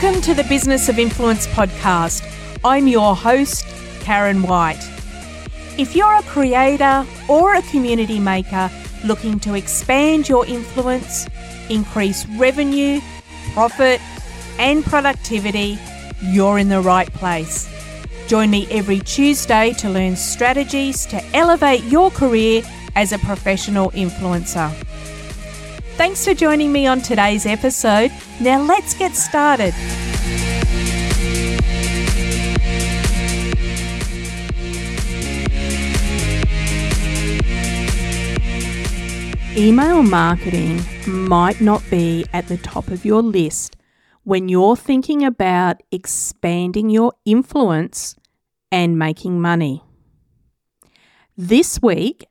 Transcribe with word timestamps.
Welcome 0.00 0.22
to 0.22 0.34
the 0.34 0.44
Business 0.44 0.88
of 0.88 1.00
Influence 1.00 1.48
podcast. 1.48 2.22
I'm 2.64 2.86
your 2.86 3.16
host, 3.16 3.66
Karen 3.98 4.44
White. 4.44 4.78
If 5.76 5.96
you're 5.96 6.14
a 6.14 6.22
creator 6.22 7.04
or 7.28 7.56
a 7.56 7.62
community 7.62 8.20
maker 8.20 8.70
looking 9.04 9.40
to 9.40 9.54
expand 9.54 10.28
your 10.28 10.46
influence, 10.46 11.26
increase 11.68 12.24
revenue, 12.38 13.00
profit, 13.54 14.00
and 14.60 14.84
productivity, 14.84 15.76
you're 16.22 16.60
in 16.60 16.68
the 16.68 16.80
right 16.80 17.12
place. 17.14 17.68
Join 18.28 18.50
me 18.50 18.68
every 18.70 19.00
Tuesday 19.00 19.72
to 19.78 19.90
learn 19.90 20.14
strategies 20.14 21.06
to 21.06 21.20
elevate 21.34 21.82
your 21.82 22.12
career 22.12 22.62
as 22.94 23.10
a 23.10 23.18
professional 23.18 23.90
influencer. 23.90 24.72
Thanks 25.98 26.24
for 26.24 26.32
joining 26.32 26.70
me 26.70 26.86
on 26.86 27.00
today's 27.00 27.44
episode. 27.44 28.12
Now 28.40 28.62
let's 28.62 28.94
get 28.94 29.16
started. 29.16 29.74
Email 39.56 40.04
marketing 40.04 40.80
might 41.04 41.60
not 41.60 41.82
be 41.90 42.24
at 42.32 42.46
the 42.46 42.58
top 42.58 42.86
of 42.90 43.04
your 43.04 43.20
list 43.20 43.76
when 44.22 44.48
you're 44.48 44.76
thinking 44.76 45.24
about 45.24 45.82
expanding 45.90 46.90
your 46.90 47.12
influence 47.24 48.14
and 48.70 48.96
making 48.96 49.40
money. 49.40 49.82
This 51.36 51.82
week, 51.82 52.24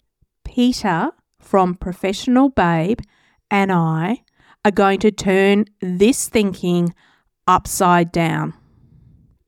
Peta 0.45 1.11
from 1.37 1.75
Professional 1.75 2.47
Babe 2.47 2.99
and 3.49 3.71
I 3.71 4.23
are 4.65 4.71
going 4.71 4.99
to 4.99 5.11
turn 5.11 5.65
this 5.81 6.27
thinking 6.27 6.93
upside 7.47 8.11
down. 8.11 8.53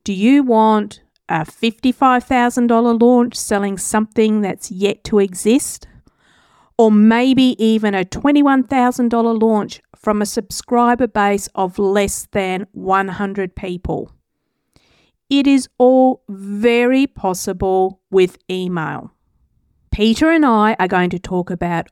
Do 0.04 0.12
you 0.12 0.42
want 0.42 1.02
a 1.28 1.40
$55,000 1.40 3.00
launch 3.00 3.36
selling 3.36 3.78
something 3.78 4.40
that's 4.40 4.70
yet 4.70 5.04
to 5.04 5.18
exist? 5.18 5.86
Or 6.78 6.90
maybe 6.90 7.62
even 7.62 7.94
a 7.94 8.04
$21,000 8.04 9.42
launch 9.42 9.82
from 9.94 10.22
a 10.22 10.26
subscriber 10.26 11.06
base 11.06 11.48
of 11.54 11.78
less 11.78 12.26
than 12.32 12.66
100 12.72 13.54
people? 13.54 14.12
It 15.28 15.46
is 15.46 15.68
all 15.78 16.24
very 16.28 17.06
possible 17.06 18.00
with 18.10 18.38
email. 18.50 19.12
Peta 19.92 20.28
and 20.28 20.46
I 20.46 20.74
are 20.78 20.88
going 20.88 21.10
to 21.10 21.18
talk 21.18 21.50
about 21.50 21.88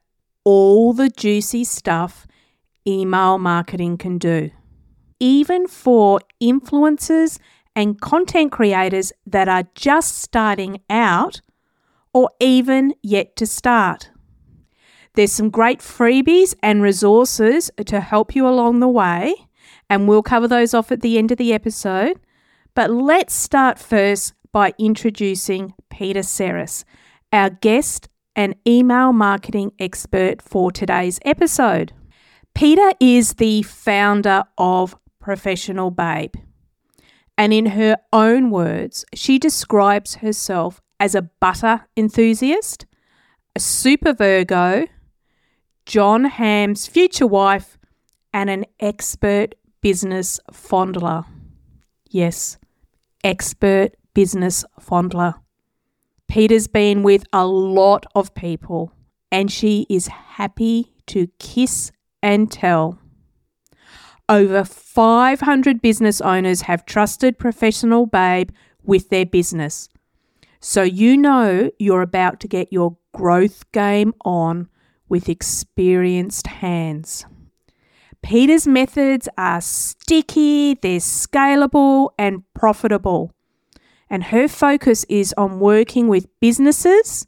all 0.49 0.95
the 0.95 1.11
juicy 1.11 1.63
stuff 1.63 2.27
email 2.87 3.37
marketing 3.37 3.99
can 3.99 4.17
do, 4.17 4.51
even 5.21 5.67
for 5.69 6.21
influencers 6.43 7.39
and 7.77 8.01
content 8.01 8.51
creators 8.51 9.13
that 9.27 9.47
are 9.47 9.65
just 9.75 10.17
starting 10.17 10.81
out 10.89 11.43
or 12.15 12.31
even 12.41 12.95
yet 13.03 13.37
to 13.37 13.45
start. 13.45 14.09
There's 15.17 15.33
some 15.33 15.51
great 15.51 15.81
freebies 15.81 16.55
and 16.63 16.81
resources 16.81 17.71
to 17.85 18.01
help 18.01 18.35
you 18.35 18.49
along 18.49 18.81
the 18.81 18.89
way, 18.89 19.35
and 19.91 20.09
we'll 20.09 20.23
cover 20.23 20.49
those 20.49 20.73
off 20.73 20.91
at 20.91 21.03
the 21.03 21.19
end 21.19 21.31
of 21.31 21.37
the 21.37 21.53
episode. 21.53 22.19
But 22.75 22.91
let's 22.91 23.35
start 23.35 23.79
first 23.79 24.33
by 24.51 24.73
introducing 24.79 25.75
Peta 25.91 26.21
Serras, 26.21 26.85
our 27.35 27.51
guest 27.51 28.09
and 28.39 28.55
email 28.65 29.13
marketing 29.13 29.73
expert 29.81 30.41
for 30.41 30.71
today's 30.71 31.19
episode. 31.25 31.93
Peta 32.55 32.95
is 33.01 33.35
the 33.35 33.63
founder 33.63 34.45
of 34.57 34.97
Professional 35.19 35.91
Babe. 35.91 36.35
And 37.37 37.53
in 37.53 37.67
her 37.67 37.97
own 38.13 38.51
words, 38.51 39.05
she 39.13 39.41
describes 39.41 40.17
herself 40.17 40.81
as 41.01 41.17
a 41.17 41.23
butter 41.23 41.87
enthusiast, 41.97 42.87
a 43.57 43.61
super 43.61 44.13
Virgo, 44.13 44.87
Jon 45.85 46.27
Hamm's 46.27 46.87
future 46.87 47.27
wife, 47.27 47.77
and 48.33 48.49
an 48.49 48.67
expert 48.79 49.57
business 49.81 50.39
fondler. 50.53 51.25
Yes, 52.09 52.57
expert 53.25 53.97
business 54.15 54.65
fondler. 54.81 55.35
Peta's 56.29 56.69
been 56.69 57.03
with 57.03 57.25
a 57.33 57.47
lot 57.47 58.05
of 58.15 58.35
people 58.35 58.93
and 59.33 59.51
she 59.51 59.87
is 59.89 60.09
happy 60.09 60.93
to 61.07 61.29
kiss 61.39 61.91
and 62.23 62.53
tell. 62.53 62.99
Over 64.29 64.63
500 64.63 65.81
business 65.81 66.21
owners 66.21 66.63
have 66.63 66.85
trusted 66.85 67.39
Professional 67.39 68.05
Babe 68.05 68.51
with 68.85 69.09
their 69.09 69.25
business. 69.25 69.89
So 70.61 70.83
you 70.83 71.17
know 71.17 71.71
you're 71.79 72.03
about 72.03 72.41
to 72.41 72.49
get 72.49 72.73
your 72.73 72.99
growth 73.15 73.71
game 73.73 74.13
on 74.25 74.69
with 75.09 75.31
experienced 75.31 76.47
hands. 76.47 77.25
Peta's 78.21 78.67
methods 78.67 79.29
are 79.39 79.63
sticky, 79.63 80.75
they're 80.75 80.99
scalable, 80.99 82.11
and 82.19 82.43
profitable 82.53 83.33
and 84.11 84.25
her 84.25 84.49
focus 84.49 85.05
is 85.09 85.35
on 85.37 85.61
working 85.61 86.09
with 86.09 86.27
businesses 86.41 87.27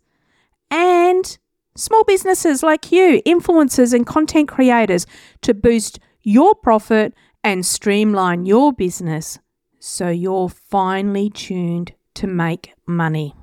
and 0.70 1.38
small 1.76 2.04
businesses 2.04 2.62
like 2.62 2.92
you, 2.92 3.22
influencers 3.26 3.92
and 3.92 4.06
content 4.06 4.48
creators 4.48 5.06
to 5.42 5.54
boost 5.54 5.98
your 6.22 6.54
profit 6.54 7.14
and 7.42 7.64
streamline 7.64 8.44
your 8.44 8.72
business 8.72 9.38
so 9.78 10.08
you're 10.08 10.48
finely 10.48 11.30
tuned 11.30 11.92
to 12.14 12.26
make 12.26 12.74
money. 12.86 13.34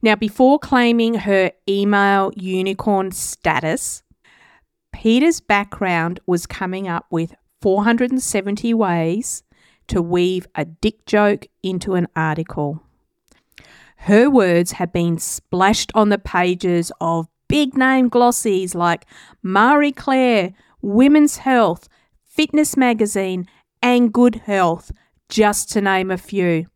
Now, 0.00 0.16
before 0.16 0.58
claiming 0.58 1.14
her 1.14 1.52
email 1.68 2.32
unicorn 2.36 3.10
status, 3.12 4.02
Peta's 4.92 5.40
background 5.40 6.20
was 6.26 6.46
coming 6.46 6.88
up 6.88 7.06
with 7.10 7.34
470 7.60 8.74
ways 8.74 9.42
to 9.88 10.02
weave 10.02 10.46
a 10.54 10.64
dick 10.64 11.04
joke 11.06 11.46
into 11.62 11.94
an 11.94 12.08
article. 12.16 12.82
Her 13.96 14.28
words 14.28 14.72
have 14.72 14.92
been 14.92 15.18
splashed 15.18 15.92
on 15.94 16.08
the 16.08 16.18
pages 16.18 16.90
of 17.00 17.28
big 17.48 17.76
name 17.76 18.10
glossies 18.10 18.74
like 18.74 19.06
Marie 19.42 19.92
Claire, 19.92 20.54
Women's 20.80 21.36
Health, 21.36 21.88
Fitness 22.24 22.76
Magazine, 22.76 23.46
and 23.80 24.12
Good 24.12 24.36
Health, 24.36 24.90
just 25.28 25.70
to 25.72 25.80
name 25.80 26.10
a 26.10 26.18
few. 26.18 26.66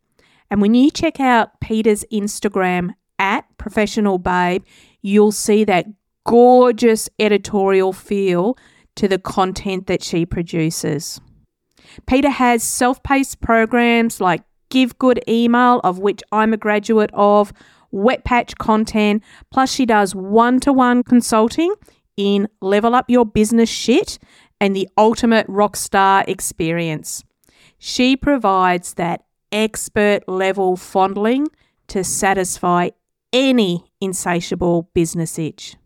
And 0.51 0.61
when 0.61 0.75
you 0.75 0.91
check 0.91 1.19
out 1.19 1.61
Peta's 1.61 2.05
Instagram 2.13 2.91
at 3.19 3.45
Professional 3.59 4.19
Babe, 4.19 4.63
you'll 5.03 5.33
see 5.33 5.65
that 5.65 5.87
gorgeous 6.25 7.09
editorial 7.19 7.93
feel 7.93 8.57
to 8.97 9.09
the 9.09 9.19
content 9.19 9.87
that 9.87 10.03
she 10.03 10.27
produces. 10.27 11.21
Peta 12.07 12.31
has 12.31 12.63
self 12.63 13.03
paced 13.03 13.41
programs 13.41 14.21
like 14.21 14.43
Give 14.69 14.99
Good 14.99 15.23
Email, 15.29 15.81
of 15.85 15.99
which 15.99 16.23
I'm 16.33 16.53
a 16.53 16.57
graduate 16.57 17.11
of, 17.15 17.53
Wet 17.91 18.25
Patch 18.25 18.57
Content, 18.59 19.23
plus 19.51 19.73
she 19.73 19.87
does 19.87 20.15
one 20.15 20.61
to 20.61 20.73
one 20.73 21.03
consulting 21.03 21.75
in 22.17 22.49
Level 22.61 22.95
Up 22.95 23.09
Your 23.09 23.25
Business 23.25 23.71
Shit 23.71 24.19
and 24.61 24.75
the 24.75 24.89
Ultimate 24.97 25.47
Rockstar 25.47 26.27
Experience. 26.29 27.23
She 27.79 28.17
provides 28.17 28.95
that 28.95 29.25
expert 29.53 30.29
level 30.29 30.77
fondling 30.77 31.49
to 31.89 32.03
satisfy 32.03 32.91
any 33.33 33.85
insatiable 34.01 34.91
business 34.95 35.39
itch. 35.39 35.77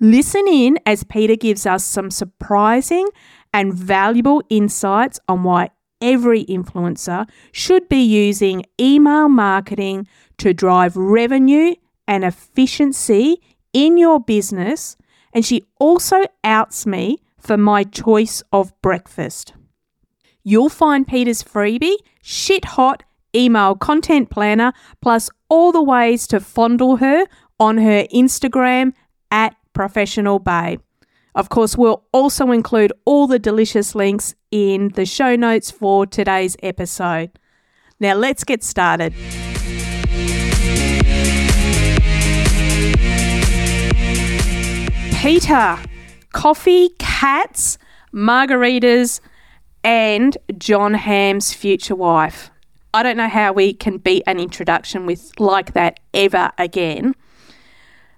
Listen 0.00 0.46
in 0.48 0.78
as 0.84 1.04
Peta 1.04 1.36
gives 1.36 1.66
us 1.66 1.84
some 1.84 2.10
surprising 2.10 3.06
and 3.54 3.72
valuable 3.72 4.42
insights 4.50 5.20
on 5.28 5.44
why 5.44 5.70
every 6.02 6.44
influencer 6.46 7.26
should 7.52 7.88
be 7.88 8.02
using 8.02 8.64
email 8.78 9.28
marketing 9.28 10.06
to 10.36 10.52
drive 10.52 10.96
revenue 10.96 11.74
and 12.06 12.24
efficiency 12.24 13.40
in 13.72 13.96
your 13.96 14.18
business. 14.20 14.96
And 15.32 15.46
she 15.46 15.62
also 15.78 16.24
outs 16.42 16.84
me 16.84 17.18
for 17.38 17.56
my 17.56 17.84
choice 17.84 18.42
of 18.52 18.72
breakfast. 18.82 19.54
You'll 20.42 20.68
find 20.68 21.06
Peta's 21.06 21.42
freebie, 21.42 21.96
shit 22.22 22.64
hot 22.64 23.04
email 23.34 23.74
content 23.76 24.30
planner, 24.30 24.72
plus 25.00 25.30
all 25.48 25.72
the 25.72 25.82
ways 25.82 26.26
to 26.28 26.40
fondle 26.40 26.96
her 26.96 27.26
on 27.58 27.78
her 27.78 28.04
Instagram 28.12 28.92
at 29.30 29.56
professional 29.72 30.38
babe. 30.38 30.80
Of 31.34 31.48
course, 31.48 31.76
we'll 31.76 32.04
also 32.12 32.52
include 32.52 32.92
all 33.04 33.26
the 33.26 33.40
delicious 33.40 33.94
links 33.96 34.36
in 34.52 34.90
the 34.90 35.04
show 35.04 35.34
notes 35.34 35.70
for 35.70 36.06
today's 36.06 36.56
episode. 36.62 37.30
Now, 37.98 38.14
let's 38.14 38.44
get 38.44 38.62
started. 38.62 39.12
Peta, 45.12 45.78
coffee, 46.32 46.90
cats, 46.98 47.78
margaritas, 48.12 49.20
and 49.82 50.38
Jon 50.56 50.94
Hamm's 50.94 51.52
future 51.52 51.96
wife. 51.96 52.50
I 52.92 53.02
don't 53.02 53.16
know 53.16 53.28
how 53.28 53.52
we 53.52 53.72
can 53.72 53.98
beat 53.98 54.22
an 54.28 54.38
introduction 54.38 55.04
with 55.04 55.32
like 55.40 55.72
that 55.72 55.98
ever 56.12 56.52
again. 56.58 57.16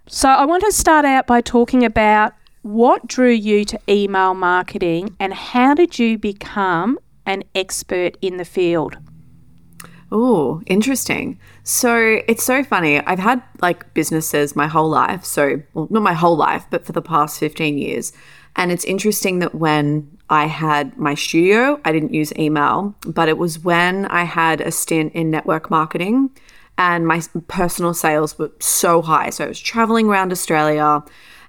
So 0.06 0.28
I 0.28 0.44
want 0.44 0.64
to 0.64 0.72
start 0.72 1.06
out 1.06 1.26
by 1.26 1.40
talking 1.40 1.82
about 1.82 2.34
what 2.66 3.06
drew 3.06 3.30
you 3.30 3.64
to 3.64 3.78
email 3.88 4.34
marketing 4.34 5.14
and 5.20 5.32
how 5.32 5.72
did 5.72 6.00
you 6.00 6.18
become 6.18 6.98
an 7.24 7.44
expert 7.54 8.16
in 8.20 8.38
the 8.38 8.44
field? 8.44 8.96
Oh, 10.10 10.60
interesting. 10.66 11.38
So 11.62 12.20
it's 12.26 12.42
so 12.42 12.64
funny. 12.64 12.98
I've 13.00 13.20
had 13.20 13.40
like 13.60 13.94
businesses 13.94 14.56
my 14.56 14.66
whole 14.66 14.88
life. 14.88 15.24
So, 15.24 15.62
well, 15.74 15.86
not 15.90 16.02
my 16.02 16.12
whole 16.12 16.36
life, 16.36 16.66
but 16.68 16.84
for 16.84 16.90
the 16.90 17.02
past 17.02 17.38
15 17.38 17.78
years. 17.78 18.12
And 18.56 18.72
it's 18.72 18.84
interesting 18.84 19.38
that 19.40 19.54
when 19.54 20.18
I 20.28 20.46
had 20.46 20.96
my 20.96 21.14
studio, 21.14 21.80
I 21.84 21.92
didn't 21.92 22.14
use 22.14 22.32
email, 22.36 22.96
but 23.06 23.28
it 23.28 23.38
was 23.38 23.60
when 23.60 24.06
I 24.06 24.24
had 24.24 24.60
a 24.60 24.72
stint 24.72 25.12
in 25.12 25.30
network 25.30 25.70
marketing 25.70 26.30
and 26.78 27.06
my 27.06 27.22
personal 27.46 27.94
sales 27.94 28.36
were 28.38 28.50
so 28.58 29.02
high. 29.02 29.30
So 29.30 29.44
I 29.44 29.48
was 29.48 29.60
traveling 29.60 30.08
around 30.08 30.32
Australia 30.32 31.04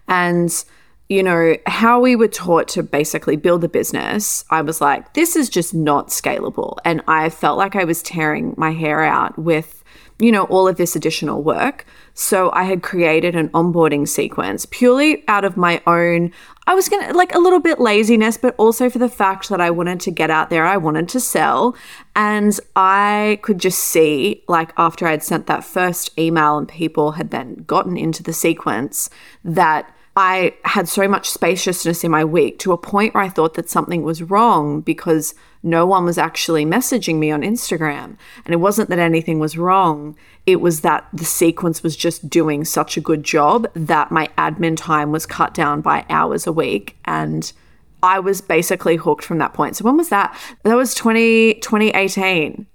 and 0.08 0.64
you 1.10 1.24
know, 1.24 1.56
how 1.66 2.02
we 2.02 2.16
were 2.16 2.28
taught 2.28 2.68
to 2.70 2.84
basically 2.84 3.38
build 3.38 3.64
a 3.64 3.70
business, 3.70 4.44
I 4.50 4.62
was 4.62 4.82
like, 4.82 5.14
this 5.14 5.36
is 5.36 5.50
just 5.50 5.74
not 5.74 6.10
scalable. 6.10 6.78
And 6.84 7.02
I 7.08 7.30
felt 7.30 7.58
like 7.58 7.76
I 7.76 7.86
was 7.86 8.04
tearing 8.04 8.54
my 8.58 8.72
hair 8.72 9.04
out 9.04 9.40
with, 9.40 9.84
you 10.20 10.34
know, 10.34 10.44
all 10.46 10.68
of 10.68 10.76
this 10.76 10.98
additional 10.98 11.42
work. 11.42 11.86
So 12.14 12.52
I 12.52 12.64
had 12.66 12.84
created 12.84 13.36
an 13.36 13.50
onboarding 13.50 14.06
sequence 14.06 14.66
purely 14.66 15.24
out 15.30 15.46
of 15.46 15.56
my 15.56 15.82
own, 15.88 16.34
I 16.66 16.76
was 16.76 16.90
going 16.90 17.08
to 17.08 17.14
like 17.14 17.34
a 17.34 17.40
little 17.40 17.62
bit 17.62 17.80
laziness, 17.80 18.36
but 18.36 18.56
also 18.58 18.90
for 18.90 19.00
the 19.00 19.08
fact 19.08 19.48
that 19.48 19.62
I 19.62 19.70
wanted 19.70 20.02
to 20.02 20.12
get 20.12 20.30
out 20.30 20.50
there, 20.50 20.66
I 20.66 20.76
wanted 20.76 21.08
to 21.10 21.22
sell. 21.22 21.78
And 22.18 22.60
I 22.76 23.40
could 23.44 23.60
just 23.60 23.80
see, 23.80 24.44
like, 24.50 24.74
after 24.76 25.08
I'd 25.08 25.24
sent 25.24 25.48
that 25.48 25.64
first 25.64 26.18
email 26.20 26.58
and 26.58 26.68
people 26.68 27.14
had 27.14 27.30
then 27.30 27.64
gotten 27.68 27.96
into 27.96 28.24
the 28.24 28.34
sequence, 28.34 29.10
that 29.46 29.94
I 30.20 30.56
had 30.64 30.90
so 30.90 31.08
much 31.08 31.30
spaciousness 31.30 32.04
in 32.04 32.10
my 32.10 32.26
week 32.26 32.58
to 32.60 32.72
a 32.72 32.78
point 32.78 33.14
where 33.14 33.24
I 33.24 33.30
thought 33.30 33.54
that 33.54 33.70
something 33.70 34.02
was 34.02 34.24
wrong 34.24 34.82
because 34.82 35.36
no 35.62 35.86
one 35.86 36.06
was 36.06 36.18
actually 36.18 36.66
messaging 36.66 37.20
me 37.20 37.30
on 37.30 37.44
Instagram. 37.44 38.18
And 38.44 38.52
it 38.52 38.58
wasn't 38.58 38.90
that 38.90 38.98
anything 38.98 39.38
was 39.38 39.60
wrong, 39.60 40.18
it 40.48 40.56
was 40.56 40.82
that 40.82 41.08
the 41.14 41.24
sequence 41.24 41.84
was 41.84 41.96
just 41.96 42.32
doing 42.32 42.66
such 42.66 42.98
a 42.98 43.02
good 43.02 43.24
job 43.24 43.68
that 43.76 44.12
my 44.12 44.28
admin 44.40 44.76
time 44.76 45.12
was 45.12 45.28
cut 45.28 45.54
down 45.54 45.82
by 45.82 46.04
hours 46.10 46.48
a 46.48 46.52
week. 46.52 46.98
And 47.06 47.54
I 48.02 48.18
was 48.18 48.42
basically 48.42 48.96
hooked 48.96 49.24
from 49.24 49.38
that 49.38 49.54
point. 49.54 49.76
So 49.76 49.86
when 49.86 49.98
was 49.98 50.10
that? 50.10 50.36
That 50.64 50.76
was 50.76 50.96
20, 50.96 51.56
2018. 51.56 52.66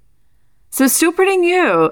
So 0.71 0.85
it's 0.85 0.95
still 0.95 1.11
pretty 1.11 1.39
new. 1.39 1.91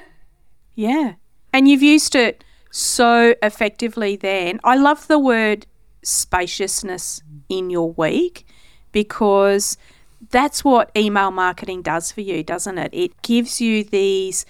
yeah. 0.74 1.14
And 1.54 1.66
you've 1.66 1.82
used 1.82 2.14
it 2.14 2.44
so 2.76 3.34
effectively 3.42 4.16
then. 4.16 4.60
I 4.62 4.76
love 4.76 5.06
the 5.08 5.18
word 5.18 5.66
spaciousness 6.02 7.22
in 7.48 7.70
your 7.70 7.92
week 7.92 8.46
because 8.92 9.78
that's 10.30 10.62
what 10.62 10.90
email 10.94 11.30
marketing 11.30 11.80
does 11.80 12.12
for 12.12 12.20
you, 12.20 12.42
doesn't 12.42 12.76
it? 12.76 12.90
It 12.92 13.22
gives 13.22 13.62
you 13.62 13.82
these 13.82 14.44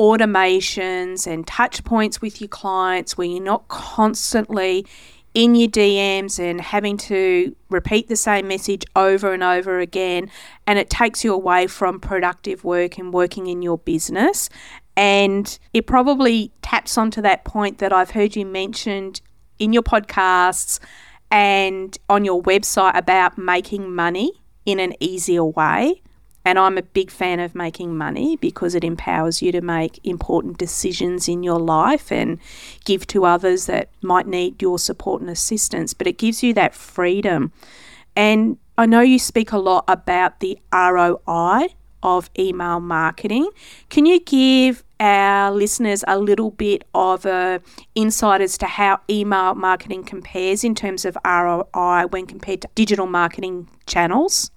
automations 0.00 1.28
and 1.28 1.46
touch 1.46 1.84
points 1.84 2.20
with 2.20 2.40
your 2.40 2.48
clients 2.48 3.16
where 3.16 3.28
you're 3.28 3.40
not 3.40 3.68
constantly 3.68 4.84
in 5.32 5.54
your 5.54 5.68
DMs 5.68 6.40
and 6.40 6.60
having 6.60 6.96
to 6.96 7.54
repeat 7.68 8.08
the 8.08 8.16
same 8.16 8.48
message 8.48 8.84
over 8.96 9.32
and 9.32 9.44
over 9.44 9.78
again. 9.78 10.28
And 10.66 10.78
it 10.78 10.90
takes 10.90 11.22
you 11.22 11.32
away 11.32 11.68
from 11.68 12.00
productive 12.00 12.64
work 12.64 12.98
and 12.98 13.12
working 13.12 13.46
in 13.46 13.62
your 13.62 13.78
business. 13.78 14.50
And 14.96 15.58
it 15.72 15.86
probably 15.86 16.52
taps 16.62 16.98
onto 16.98 17.22
that 17.22 17.44
point 17.44 17.78
that 17.78 17.92
I've 17.92 18.10
heard 18.10 18.36
you 18.36 18.44
mentioned 18.44 19.20
in 19.58 19.72
your 19.72 19.82
podcasts 19.82 20.78
and 21.30 21.96
on 22.08 22.24
your 22.24 22.42
website 22.42 22.96
about 22.96 23.38
making 23.38 23.94
money 23.94 24.32
in 24.66 24.80
an 24.80 24.94
easier 25.00 25.44
way. 25.44 26.02
And 26.44 26.58
I'm 26.58 26.78
a 26.78 26.82
big 26.82 27.10
fan 27.10 27.38
of 27.38 27.54
making 27.54 27.96
money 27.96 28.36
because 28.36 28.74
it 28.74 28.82
empowers 28.82 29.42
you 29.42 29.52
to 29.52 29.60
make 29.60 30.00
important 30.04 30.56
decisions 30.58 31.28
in 31.28 31.42
your 31.42 31.58
life 31.58 32.10
and 32.10 32.38
give 32.84 33.06
to 33.08 33.26
others 33.26 33.66
that 33.66 33.90
might 34.00 34.26
need 34.26 34.60
your 34.62 34.78
support 34.78 35.20
and 35.20 35.30
assistance. 35.30 35.92
But 35.92 36.06
it 36.06 36.18
gives 36.18 36.42
you 36.42 36.54
that 36.54 36.74
freedom. 36.74 37.52
And 38.16 38.56
I 38.78 38.86
know 38.86 39.02
you 39.02 39.18
speak 39.18 39.52
a 39.52 39.58
lot 39.58 39.84
about 39.86 40.40
the 40.40 40.58
ROI 40.72 41.68
of 42.02 42.30
email 42.38 42.80
marketing. 42.80 43.48
Can 43.88 44.06
you 44.06 44.20
give 44.20 44.84
our 44.98 45.50
listeners 45.50 46.04
a 46.06 46.18
little 46.18 46.50
bit 46.50 46.84
of 46.94 47.24
a 47.24 47.60
insight 47.94 48.40
as 48.40 48.58
to 48.58 48.66
how 48.66 49.00
email 49.08 49.54
marketing 49.54 50.04
compares 50.04 50.62
in 50.62 50.74
terms 50.74 51.04
of 51.04 51.16
ROI 51.24 52.06
when 52.10 52.26
compared 52.26 52.62
to 52.62 52.68
digital 52.74 53.06
marketing 53.06 53.68
channels? 53.86 54.50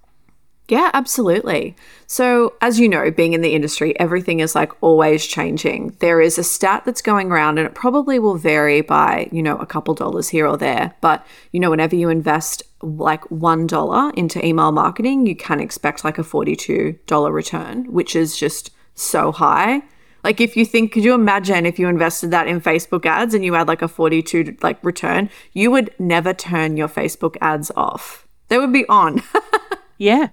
Yeah, 0.68 0.90
absolutely. 0.94 1.76
So, 2.06 2.54
as 2.62 2.80
you 2.80 2.88
know, 2.88 3.10
being 3.10 3.34
in 3.34 3.42
the 3.42 3.54
industry, 3.54 3.98
everything 4.00 4.40
is 4.40 4.54
like 4.54 4.72
always 4.82 5.26
changing. 5.26 5.94
There 5.98 6.22
is 6.22 6.38
a 6.38 6.44
stat 6.44 6.84
that's 6.86 7.02
going 7.02 7.30
around 7.30 7.58
and 7.58 7.66
it 7.66 7.74
probably 7.74 8.18
will 8.18 8.36
vary 8.36 8.80
by, 8.80 9.28
you 9.30 9.42
know, 9.42 9.56
a 9.58 9.66
couple 9.66 9.94
dollars 9.94 10.30
here 10.30 10.46
or 10.46 10.56
there. 10.56 10.94
But, 11.02 11.26
you 11.52 11.60
know, 11.60 11.68
whenever 11.68 11.96
you 11.96 12.08
invest 12.08 12.62
like 12.80 13.22
$1 13.24 14.14
into 14.14 14.46
email 14.46 14.72
marketing, 14.72 15.26
you 15.26 15.36
can 15.36 15.60
expect 15.60 16.02
like 16.02 16.18
a 16.18 16.22
$42 16.22 17.30
return, 17.32 17.84
which 17.92 18.16
is 18.16 18.34
just 18.34 18.70
so 18.94 19.32
high. 19.32 19.82
Like 20.22 20.40
if 20.40 20.56
you 20.56 20.64
think, 20.64 20.92
could 20.92 21.04
you 21.04 21.12
imagine 21.12 21.66
if 21.66 21.78
you 21.78 21.88
invested 21.88 22.30
that 22.30 22.48
in 22.48 22.62
Facebook 22.62 23.04
ads 23.04 23.34
and 23.34 23.44
you 23.44 23.52
had 23.52 23.68
like 23.68 23.82
a 23.82 23.88
42 23.88 24.56
like 24.62 24.82
return, 24.82 25.28
you 25.52 25.70
would 25.70 25.94
never 25.98 26.32
turn 26.32 26.78
your 26.78 26.88
Facebook 26.88 27.36
ads 27.42 27.70
off. 27.76 28.26
They 28.48 28.56
would 28.56 28.72
be 28.72 28.88
on. 28.88 29.22
yeah. 29.98 30.28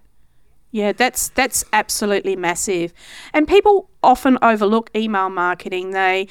Yeah, 0.71 0.93
that's 0.93 1.29
that's 1.29 1.65
absolutely 1.73 2.35
massive. 2.35 2.93
And 3.33 3.47
people 3.47 3.89
often 4.01 4.37
overlook 4.41 4.89
email 4.95 5.29
marketing. 5.29 5.91
They 5.91 6.27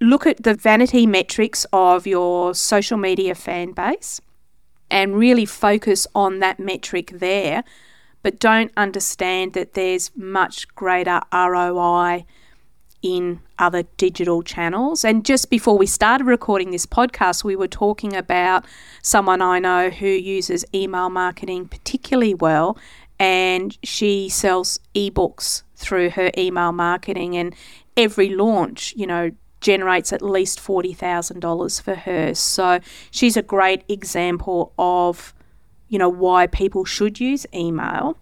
look 0.00 0.26
at 0.26 0.42
the 0.42 0.54
vanity 0.54 1.06
metrics 1.06 1.66
of 1.72 2.06
your 2.06 2.54
social 2.54 2.98
media 2.98 3.34
fan 3.34 3.72
base 3.72 4.20
and 4.90 5.16
really 5.16 5.44
focus 5.44 6.06
on 6.14 6.38
that 6.38 6.60
metric 6.60 7.12
there, 7.14 7.64
but 8.22 8.38
don't 8.38 8.72
understand 8.76 9.54
that 9.54 9.74
there's 9.74 10.10
much 10.14 10.68
greater 10.74 11.20
ROI 11.32 12.24
in 13.02 13.40
other 13.58 13.84
digital 13.96 14.42
channels. 14.42 15.04
And 15.04 15.24
just 15.24 15.50
before 15.50 15.78
we 15.78 15.86
started 15.86 16.24
recording 16.24 16.70
this 16.72 16.86
podcast, 16.86 17.44
we 17.44 17.56
were 17.56 17.68
talking 17.68 18.14
about 18.14 18.64
someone 19.02 19.40
I 19.40 19.58
know 19.58 19.90
who 19.90 20.06
uses 20.06 20.64
email 20.74 21.08
marketing 21.08 21.68
particularly 21.68 22.34
well 22.34 22.76
and 23.18 23.76
she 23.82 24.28
sells 24.28 24.78
ebooks 24.94 25.62
through 25.76 26.10
her 26.10 26.30
email 26.36 26.72
marketing 26.72 27.36
and 27.36 27.54
every 27.96 28.28
launch 28.28 28.94
you 28.96 29.06
know 29.06 29.30
generates 29.60 30.12
at 30.12 30.22
least 30.22 30.60
$40,000 30.60 31.82
for 31.82 31.96
her 31.96 32.32
so 32.32 32.78
she's 33.10 33.36
a 33.36 33.42
great 33.42 33.82
example 33.88 34.72
of 34.78 35.34
you 35.88 35.98
know 35.98 36.08
why 36.08 36.46
people 36.46 36.84
should 36.84 37.18
use 37.18 37.44
email 37.52 38.16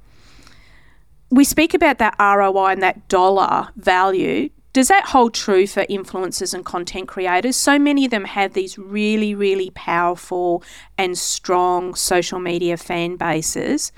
we 1.31 1.45
speak 1.45 1.75
about 1.75 1.99
that 1.99 2.15
ROI 2.19 2.69
and 2.69 2.83
that 2.83 3.09
dollar 3.09 3.69
value 3.77 4.49
does 4.77 4.89
that 4.89 5.07
hold 5.07 5.33
true 5.33 5.67
for 5.67 5.87
influencers 5.87 6.53
and 6.53 6.63
content 6.63 7.09
creators? 7.09 7.57
So 7.57 7.79
many 7.79 8.05
of 8.05 8.11
them 8.11 8.27
have 8.27 8.53
these 8.53 8.77
really, 8.77 9.35
really 9.35 9.71
powerful 9.71 10.63
and 10.99 11.17
strong 11.17 11.95
social 11.95 12.39
media 12.39 12.77
fan 12.77 13.17
bases. 13.17 13.91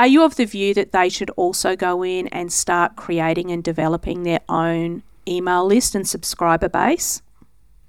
Are 0.00 0.06
you 0.06 0.24
of 0.24 0.36
the 0.36 0.46
view 0.46 0.72
that 0.72 0.92
they 0.92 1.10
should 1.10 1.28
also 1.36 1.76
go 1.76 2.02
in 2.02 2.26
and 2.28 2.50
start 2.50 2.96
creating 2.96 3.50
and 3.50 3.62
developing 3.62 4.22
their 4.22 4.40
own 4.48 5.02
email 5.28 5.66
list 5.66 5.94
and 5.94 6.08
subscriber 6.08 6.70
base? 6.70 7.20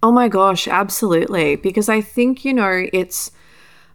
Oh 0.04 0.12
my 0.12 0.28
gosh, 0.28 0.68
absolutely. 0.68 1.56
Because 1.56 1.88
I 1.88 2.02
think, 2.02 2.44
you 2.44 2.54
know, 2.54 2.86
it's. 2.92 3.32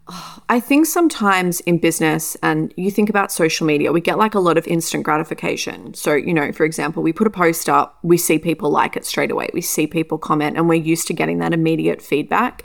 I 0.49 0.59
think 0.59 0.87
sometimes 0.87 1.59
in 1.59 1.77
business, 1.77 2.35
and 2.41 2.73
you 2.75 2.89
think 2.89 3.07
about 3.07 3.31
social 3.31 3.67
media, 3.67 3.91
we 3.91 4.01
get 4.01 4.17
like 4.17 4.33
a 4.33 4.39
lot 4.39 4.57
of 4.57 4.65
instant 4.65 5.03
gratification. 5.03 5.93
So, 5.93 6.15
you 6.15 6.33
know, 6.33 6.51
for 6.51 6.63
example, 6.63 7.03
we 7.03 7.13
put 7.13 7.27
a 7.27 7.29
post 7.29 7.69
up, 7.69 7.99
we 8.01 8.17
see 8.17 8.39
people 8.39 8.71
like 8.71 8.97
it 8.97 9.05
straight 9.05 9.29
away, 9.29 9.49
we 9.53 9.61
see 9.61 9.85
people 9.85 10.17
comment, 10.17 10.57
and 10.57 10.67
we're 10.67 10.81
used 10.81 11.05
to 11.07 11.13
getting 11.13 11.37
that 11.37 11.53
immediate 11.53 12.01
feedback 12.01 12.63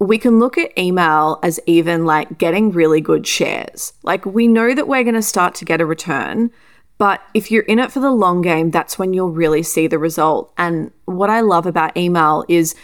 we 0.00 0.18
can 0.18 0.38
look 0.38 0.56
at 0.56 0.76
email 0.78 1.40
as 1.42 1.58
even 1.66 2.04
like 2.04 2.38
getting 2.38 2.70
really 2.70 3.00
good 3.00 3.26
shares. 3.26 3.92
Like 4.02 4.24
we 4.24 4.46
know 4.46 4.74
that 4.74 4.86
we're 4.86 5.02
going 5.02 5.14
to 5.14 5.22
start 5.22 5.54
to 5.56 5.64
get 5.64 5.80
a 5.80 5.86
return, 5.86 6.50
but 6.98 7.22
if 7.34 7.50
you're 7.50 7.62
in 7.64 7.78
it 7.78 7.92
for 7.92 8.00
the 8.00 8.10
long 8.10 8.42
game, 8.42 8.70
that's 8.70 8.98
when 8.98 9.12
you'll 9.12 9.30
really 9.30 9.62
see 9.62 9.86
the 9.86 9.98
result. 9.98 10.52
And 10.58 10.92
what 11.04 11.30
I 11.30 11.40
love 11.40 11.66
about 11.66 11.96
email 11.96 12.44
is 12.48 12.74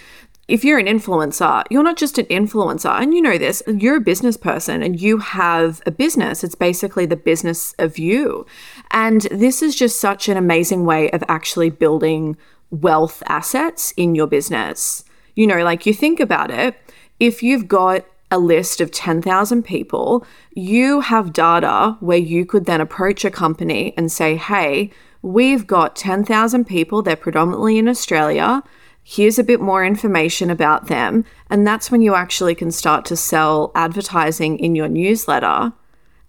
if 0.47 0.63
you're 0.63 0.79
an 0.79 0.87
influencer, 0.87 1.65
you're 1.71 1.83
not 1.83 1.97
just 1.97 2.19
an 2.19 2.27
influencer, 2.27 3.01
and 3.01 3.15
you 3.15 3.23
know 3.23 3.39
this, 3.39 3.63
you're 3.67 3.97
a 3.97 4.01
business 4.01 4.37
person 4.37 4.83
and 4.83 5.01
you 5.01 5.19
have 5.19 5.81
a 5.87 5.91
business. 5.91 6.45
It's 6.45 6.55
basically 6.55 7.07
the 7.07 7.17
business 7.17 7.75
of 7.79 7.99
you. 7.99 8.47
And 8.91 9.23
this 9.31 9.63
is 9.63 9.75
just 9.75 10.01
such 10.01 10.29
an 10.29 10.37
amazing 10.37 10.85
way 10.85 11.11
of 11.11 11.25
actually 11.29 11.71
building 11.71 12.37
wealth 12.71 13.23
assets 13.27 13.93
in 13.97 14.15
your 14.15 14.27
business. 14.27 15.05
You 15.35 15.47
know, 15.47 15.65
like 15.65 15.87
you 15.87 15.95
think 15.95 16.21
about 16.21 16.51
it, 16.51 16.77
if 17.21 17.43
you've 17.43 17.69
got 17.69 18.05
a 18.31 18.39
list 18.39 18.81
of 18.81 18.91
10,000 18.91 19.63
people, 19.63 20.27
you 20.53 21.01
have 21.01 21.33
data 21.33 21.97
where 22.01 22.19
you 22.19 22.45
could 22.45 22.67
then 22.67 22.81
approach 22.81 23.25
a 23.25 23.31
company 23.31 23.95
and 23.97 24.11
say, 24.11 24.37
hey, 24.37 24.91
we've 25.23 25.67
got 25.67 25.97
10,000 25.97 26.65
people, 26.65 27.03
they're 27.03 27.17
predominantly 27.17 27.79
in 27.79 27.89
Australia. 27.89 28.63
Here's 29.03 29.39
a 29.39 29.45
bit 29.45 29.61
more 29.61 29.85
information 29.85 30.51
about 30.51 30.87
them. 30.89 31.25
And 31.51 31.67
that's 31.67 31.91
when 31.91 32.03
you 32.03 32.15
actually 32.15 32.55
can 32.55 32.71
start 32.71 33.05
to 33.07 33.17
sell 33.17 33.71
advertising 33.75 34.59
in 34.59 34.75
your 34.75 34.89
newsletter 34.89 35.73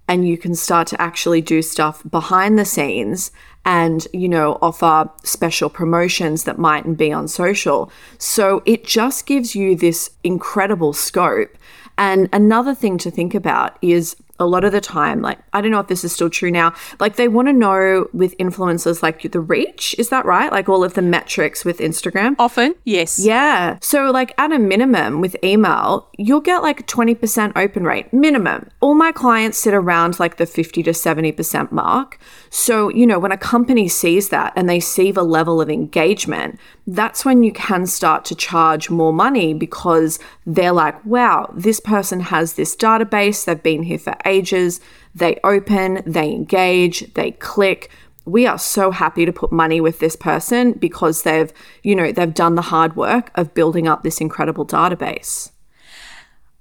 and 0.08 0.28
you 0.28 0.38
can 0.38 0.56
start 0.56 0.88
to 0.88 1.02
actually 1.02 1.42
do 1.42 1.62
stuff 1.62 2.04
behind 2.10 2.58
the 2.60 2.66
scenes 2.66 3.32
and 3.66 4.08
you 4.14 4.30
know 4.30 4.58
offer 4.62 5.10
special 5.24 5.70
promotions 5.70 6.44
that 6.44 6.60
mightn't 6.60 6.98
be 6.98 7.12
on 7.12 7.28
social. 7.28 7.92
So 8.18 8.62
it 8.66 8.86
just 8.86 9.26
gives 9.26 9.56
you 9.56 9.76
this 9.76 10.12
incredible 10.24 10.94
scope. 10.94 11.58
And 11.98 12.30
another 12.34 12.76
thing 12.76 12.98
to 13.00 13.12
think 13.12 13.34
about 13.34 13.78
is 13.82 14.16
a 14.40 14.46
lot 14.46 14.64
of 14.64 14.72
the 14.72 14.82
time, 14.82 15.22
like, 15.22 15.40
I 15.54 15.62
don't 15.62 15.72
know 15.72 15.80
if 15.80 15.88
this 15.88 16.04
is 16.04 16.12
still 16.12 16.30
true 16.30 16.52
now, 16.52 16.74
like, 17.00 17.16
they 17.16 17.28
want 17.28 17.48
to 17.48 17.54
know 17.54 18.08
with 18.14 18.38
influencers, 18.38 19.02
like, 19.02 19.22
the 19.32 19.40
reach. 19.40 19.96
Is 19.98 20.10
that 20.10 20.26
right? 20.26 20.52
Like, 20.52 20.68
all 20.70 20.84
of 20.84 20.94
the 20.94 21.02
metrics 21.02 21.64
with 21.64 21.80
Instagram? 21.80 22.36
Often, 22.38 22.76
yes. 22.84 23.20
Yeah. 23.20 23.78
So, 23.82 24.12
like, 24.12 24.34
at 24.38 24.52
a 24.52 24.60
minimum 24.60 25.22
with 25.22 25.36
email, 25.44 26.10
you'll 26.18 26.42
get 26.42 26.62
like 26.62 26.88
20% 26.88 27.54
open 27.56 27.84
rate, 27.84 28.12
minimum. 28.14 28.70
All 28.80 28.96
my 28.96 29.12
clients 29.12 29.58
sit 29.58 29.74
around 29.74 30.20
like 30.20 30.38
the 30.38 30.46
50 30.46 30.84
to 30.84 30.92
70% 30.92 31.72
mark. 31.72 32.20
So, 32.50 32.90
you 32.90 33.06
know, 33.06 33.20
when 33.20 33.32
a 33.32 33.38
company 33.38 33.88
sees 33.88 34.30
that 34.30 34.54
and 34.56 34.70
they 34.70 34.80
see 34.80 35.12
the 35.12 35.24
level 35.24 35.62
of 35.62 35.70
engagement, 35.70 36.60
that's 36.88 37.26
when 37.26 37.44
you 37.44 37.52
can 37.52 37.86
start 37.86 38.26
to 38.26 38.36
charge 38.36 38.90
more 38.90 39.14
money 39.14 39.54
because 39.54 40.20
they're 40.46 40.72
like, 40.72 41.04
wow, 41.06 41.52
this 41.56 41.80
person 41.80 42.20
has 42.20 42.54
this 42.54 42.76
database, 42.76 43.46
they've 43.46 43.62
been 43.62 43.84
here 43.84 44.00
for 44.00 44.16
ages, 44.26 44.80
they 45.14 45.40
open, 45.44 46.02
they 46.06 46.32
engage, 46.32 47.14
they 47.14 47.32
click. 47.32 47.90
We 48.26 48.48
are 48.48 48.58
so 48.58 48.92
happy 48.92 49.26
to 49.26 49.32
put 49.32 49.52
money 49.52 49.80
with 49.80 50.00
this 50.00 50.16
person 50.16 50.74
because 50.74 51.24
they've, 51.24 51.52
you 51.84 51.96
know, 51.96 52.12
they've 52.12 52.34
done 52.34 52.56
the 52.56 52.64
hard 52.64 52.96
work 52.96 53.32
of 53.36 53.54
building 53.54 53.88
up 53.88 54.04
this 54.04 54.20
incredible 54.20 54.66
database. 54.66 55.52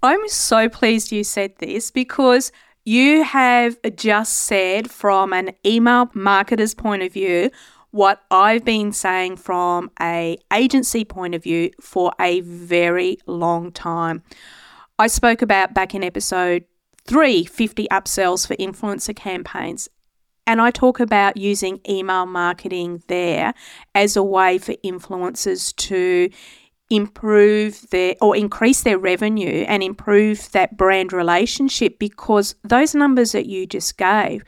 I'm 0.03 0.29
so 0.29 0.69
pleased 0.69 1.13
you 1.13 1.25
said 1.25 1.55
this 1.59 1.91
because 1.91 2.53
you 2.85 3.25
have 3.25 3.79
just 3.97 4.35
said 4.35 4.91
from 4.91 5.33
an 5.33 5.53
email 5.65 6.07
marketer's 6.09 6.75
point 6.75 7.03
of 7.03 7.13
view 7.13 7.51
what 7.91 8.21
I've 8.31 8.65
been 8.65 8.93
saying 8.93 9.37
from 9.37 9.91
a 10.03 10.37
agency 10.53 11.05
point 11.05 11.35
of 11.35 11.45
view 11.45 11.71
for 11.81 12.13
a 12.21 12.41
very 12.41 13.19
long 13.27 13.73
time. 13.73 14.23
I 14.99 15.07
spoke 15.07 15.43
about 15.43 15.75
back 15.75 15.95
in 15.95 16.05
episode 16.05 16.65
3 17.07 17.45
50 17.45 17.89
upsells 17.89 18.47
for 18.47 18.57
influencer 18.57 19.15
campaigns. 19.15 19.89
And 20.47 20.61
I 20.61 20.71
talk 20.71 21.01
about 21.01 21.37
using 21.37 21.81
email 21.89 22.27
marketing 22.27 23.03
there 23.09 23.55
as 23.95 24.17
a 24.17 24.23
way 24.23 24.59
for 24.59 24.75
influencers 24.85 25.75
to 25.77 26.29
improve 26.91 27.89
their 27.91 28.15
or 28.21 28.37
increase 28.37 28.83
their 28.83 28.99
revenue 28.99 29.65
and 29.67 29.83
improve 29.83 30.53
that 30.53 30.77
brand 30.77 31.13
relationship 31.13 31.99
because 31.99 32.55
those 32.63 32.95
numbers 32.95 33.33
that 33.33 33.47
you 33.47 33.67
just 33.67 33.97
gave, 33.97 34.45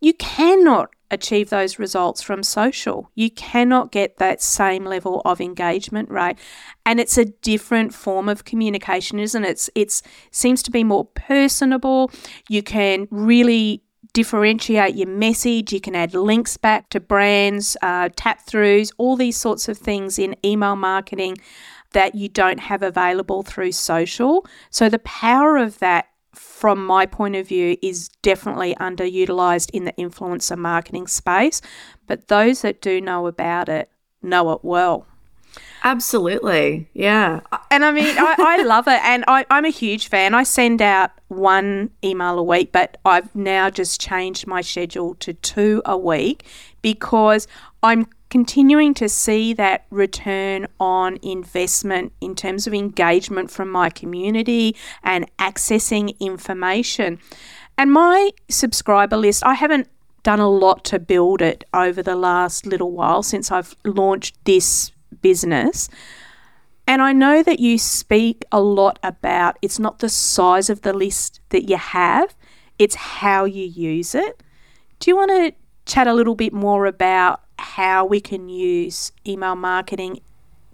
you 0.00 0.12
cannot 0.14 0.90
achieve 1.10 1.50
those 1.50 1.78
results 1.78 2.22
from 2.22 2.42
social. 2.42 3.10
You 3.14 3.30
cannot 3.30 3.92
get 3.92 4.18
that 4.18 4.42
same 4.42 4.84
level 4.84 5.22
of 5.24 5.40
engagement 5.40 6.10
rate. 6.10 6.38
And 6.86 7.00
it's 7.00 7.18
a 7.18 7.24
different 7.24 7.94
form 7.94 8.28
of 8.28 8.44
communication, 8.44 9.18
isn't 9.18 9.44
it? 9.44 9.50
It's 9.50 9.70
it's 9.74 10.02
seems 10.30 10.62
to 10.64 10.70
be 10.70 10.84
more 10.84 11.04
personable. 11.04 12.10
You 12.48 12.62
can 12.62 13.08
really 13.10 13.82
differentiate 14.12 14.94
your 14.94 15.08
message. 15.08 15.72
You 15.72 15.80
can 15.80 15.94
add 15.94 16.14
links 16.14 16.56
back 16.56 16.88
to 16.90 17.00
brands, 17.00 17.76
uh, 17.82 18.08
tap 18.16 18.46
throughs, 18.46 18.92
all 18.96 19.16
these 19.16 19.36
sorts 19.36 19.68
of 19.68 19.76
things 19.76 20.18
in 20.18 20.36
email 20.44 20.76
marketing 20.76 21.36
that 21.92 22.14
you 22.14 22.28
don't 22.28 22.60
have 22.60 22.82
available 22.82 23.42
through 23.42 23.72
social. 23.72 24.46
So 24.70 24.88
the 24.88 24.98
power 25.00 25.56
of 25.56 25.78
that 25.78 26.06
from 26.34 26.84
my 26.84 27.06
point 27.06 27.36
of 27.36 27.48
view, 27.48 27.76
is 27.82 28.08
definitely 28.22 28.74
underutilized 28.76 29.70
in 29.72 29.84
the 29.84 29.92
influencer 29.92 30.58
marketing 30.58 31.06
space. 31.06 31.60
But 32.06 32.28
those 32.28 32.62
that 32.62 32.80
do 32.80 33.00
know 33.00 33.26
about 33.26 33.68
it 33.68 33.90
know 34.22 34.52
it 34.52 34.60
well. 34.62 35.06
Absolutely. 35.84 36.88
Yeah. 36.94 37.40
And 37.70 37.84
I 37.84 37.92
mean, 37.92 38.16
I, 38.18 38.34
I 38.38 38.62
love 38.62 38.88
it. 38.88 39.00
And 39.02 39.24
I, 39.28 39.44
I'm 39.50 39.64
a 39.64 39.70
huge 39.70 40.08
fan. 40.08 40.34
I 40.34 40.42
send 40.42 40.80
out 40.80 41.10
one 41.28 41.90
email 42.02 42.38
a 42.38 42.42
week, 42.42 42.72
but 42.72 42.96
I've 43.04 43.34
now 43.34 43.70
just 43.70 44.00
changed 44.00 44.46
my 44.46 44.62
schedule 44.62 45.14
to 45.16 45.34
two 45.34 45.82
a 45.84 45.96
week 45.96 46.46
because 46.80 47.46
I'm 47.82 48.06
continuing 48.34 48.92
to 48.92 49.08
see 49.08 49.52
that 49.52 49.86
return 49.90 50.66
on 50.80 51.16
investment 51.22 52.12
in 52.20 52.34
terms 52.34 52.66
of 52.66 52.74
engagement 52.74 53.48
from 53.48 53.70
my 53.70 53.88
community 53.88 54.74
and 55.04 55.24
accessing 55.38 56.18
information. 56.18 57.16
And 57.78 57.92
my 57.92 58.32
subscriber 58.48 59.16
list, 59.16 59.44
I 59.46 59.54
haven't 59.54 59.88
done 60.24 60.40
a 60.40 60.50
lot 60.50 60.84
to 60.86 60.98
build 60.98 61.42
it 61.42 61.62
over 61.72 62.02
the 62.02 62.16
last 62.16 62.66
little 62.66 62.90
while 62.90 63.22
since 63.22 63.52
I've 63.52 63.76
launched 63.84 64.36
this 64.44 64.90
business. 65.22 65.88
And 66.88 67.02
I 67.02 67.12
know 67.12 67.40
that 67.44 67.60
you 67.60 67.78
speak 67.78 68.44
a 68.50 68.60
lot 68.60 68.98
about 69.04 69.60
it's 69.62 69.78
not 69.78 70.00
the 70.00 70.08
size 70.08 70.68
of 70.68 70.80
the 70.80 70.92
list 70.92 71.38
that 71.50 71.68
you 71.70 71.76
have, 71.76 72.34
it's 72.80 72.96
how 72.96 73.44
you 73.44 73.64
use 73.64 74.12
it. 74.12 74.42
Do 74.98 75.08
you 75.08 75.16
want 75.16 75.30
to 75.30 75.52
chat 75.86 76.08
a 76.08 76.14
little 76.14 76.34
bit 76.34 76.52
more 76.52 76.86
about 76.86 77.43
how 77.58 78.04
we 78.04 78.20
can 78.20 78.48
use 78.48 79.12
email 79.26 79.56
marketing 79.56 80.20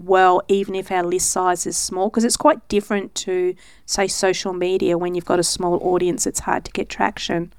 well, 0.02 0.42
even 0.48 0.74
if 0.74 0.90
our 0.90 1.04
list 1.04 1.30
size 1.30 1.66
is 1.66 1.76
small, 1.76 2.08
because 2.08 2.24
it's 2.24 2.36
quite 2.36 2.66
different 2.68 3.14
to, 3.16 3.54
say, 3.84 4.08
social 4.08 4.52
media 4.52 4.96
when 4.96 5.14
you've 5.14 5.26
got 5.26 5.38
a 5.38 5.44
small 5.44 5.78
audience, 5.82 6.26
it's 6.26 6.40
hard 6.40 6.64
to 6.64 6.72
get 6.72 6.88
traction. 6.88 7.52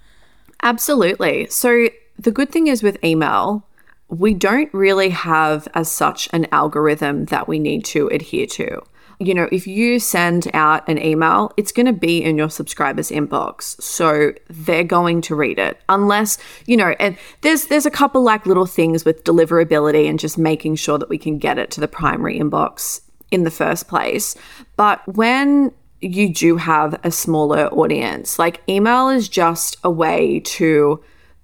Absolutely. 0.63 1.47
So, 1.47 1.89
the 2.17 2.31
good 2.31 2.51
thing 2.51 2.67
is 2.67 2.81
with 2.83 3.03
email, 3.03 3.65
we 4.07 4.33
don't 4.33 4.73
really 4.73 5.09
have 5.09 5.67
as 5.73 5.91
such 5.91 6.29
an 6.33 6.47
algorithm 6.51 7.25
that 7.25 7.47
we 7.47 7.59
need 7.59 7.85
to 7.85 8.07
adhere 8.07 8.47
to 8.47 8.81
you 9.25 9.33
know, 9.33 9.47
if 9.51 9.67
you 9.67 9.99
send 9.99 10.49
out 10.53 10.87
an 10.87 10.97
email, 10.97 11.51
it's 11.57 11.71
going 11.71 11.85
to 11.85 11.93
be 11.93 12.23
in 12.23 12.37
your 12.37 12.49
subscribers' 12.49 13.09
inbox. 13.09 13.81
So 13.81 14.33
they're 14.49 14.83
going 14.83 15.21
to 15.21 15.35
read 15.35 15.59
it. 15.59 15.79
Unless, 15.89 16.37
you 16.65 16.77
know, 16.77 16.95
and 16.99 17.17
there's 17.41 17.65
there's 17.65 17.85
a 17.85 17.91
couple 17.91 18.23
like 18.23 18.45
little 18.45 18.65
things 18.65 19.05
with 19.05 19.23
deliverability 19.23 20.09
and 20.09 20.19
just 20.19 20.37
making 20.37 20.75
sure 20.75 20.97
that 20.97 21.09
we 21.09 21.17
can 21.17 21.37
get 21.37 21.57
it 21.57 21.71
to 21.71 21.79
the 21.79 21.87
primary 21.87 22.39
inbox 22.39 23.01
in 23.31 23.43
the 23.43 23.51
first 23.51 23.87
place. 23.87 24.35
But 24.75 25.01
when 25.15 25.71
you 26.01 26.33
do 26.33 26.57
have 26.57 26.99
a 27.03 27.11
smaller 27.11 27.67
audience, 27.67 28.39
like 28.39 28.61
email 28.67 29.09
is 29.09 29.29
just 29.29 29.77
a 29.83 29.91
way 29.91 30.39
to 30.41 31.01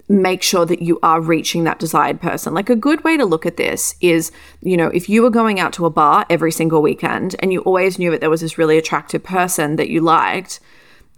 make 0.10 0.42
sure 0.42 0.66
that 0.66 0.82
you 0.82 1.00
are 1.04 1.20
reaching 1.20 1.64
that 1.64 1.80
desired 1.80 2.22
person. 2.22 2.54
Like 2.54 2.70
a 2.70 2.76
good 2.76 3.04
way 3.04 3.18
to 3.18 3.26
look 3.26 3.46
at 3.46 3.58
this 3.58 3.96
is, 4.00 4.32
you 4.62 4.78
know, 4.78 4.88
if 4.88 5.10
you 5.10 5.22
were 5.22 5.30
going 5.30 5.60
out 5.60 5.74
to 5.74 5.86
a 5.86 5.90
bar 5.90 6.26
every 6.30 6.52
single 6.52 6.82
weekend 6.82 7.36
and 7.40 7.52
you 7.52 7.62
always 7.62 8.00
knew 8.00 8.12
that 8.12 8.22
there 8.22 8.30
was 8.30 8.42
this 8.42 8.58
really 8.58 8.78
attractive 8.78 9.24
person 9.24 9.76
that 9.76 9.90
you 9.90 10.00
liked, 10.00 10.60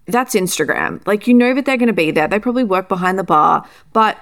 that's 0.08 0.34
Instagram. 0.34 1.05
Like 1.05 1.27
you 1.27 1.34
know 1.36 1.53
that 1.53 1.65
they're 1.65 1.77
going 1.77 1.88
to 1.88 1.93
be 1.93 2.12
there. 2.12 2.27
They 2.27 2.39
probably 2.39 2.63
work 2.63 2.89
behind 2.89 3.19
the 3.19 3.24
bar, 3.24 3.67
but 3.93 4.17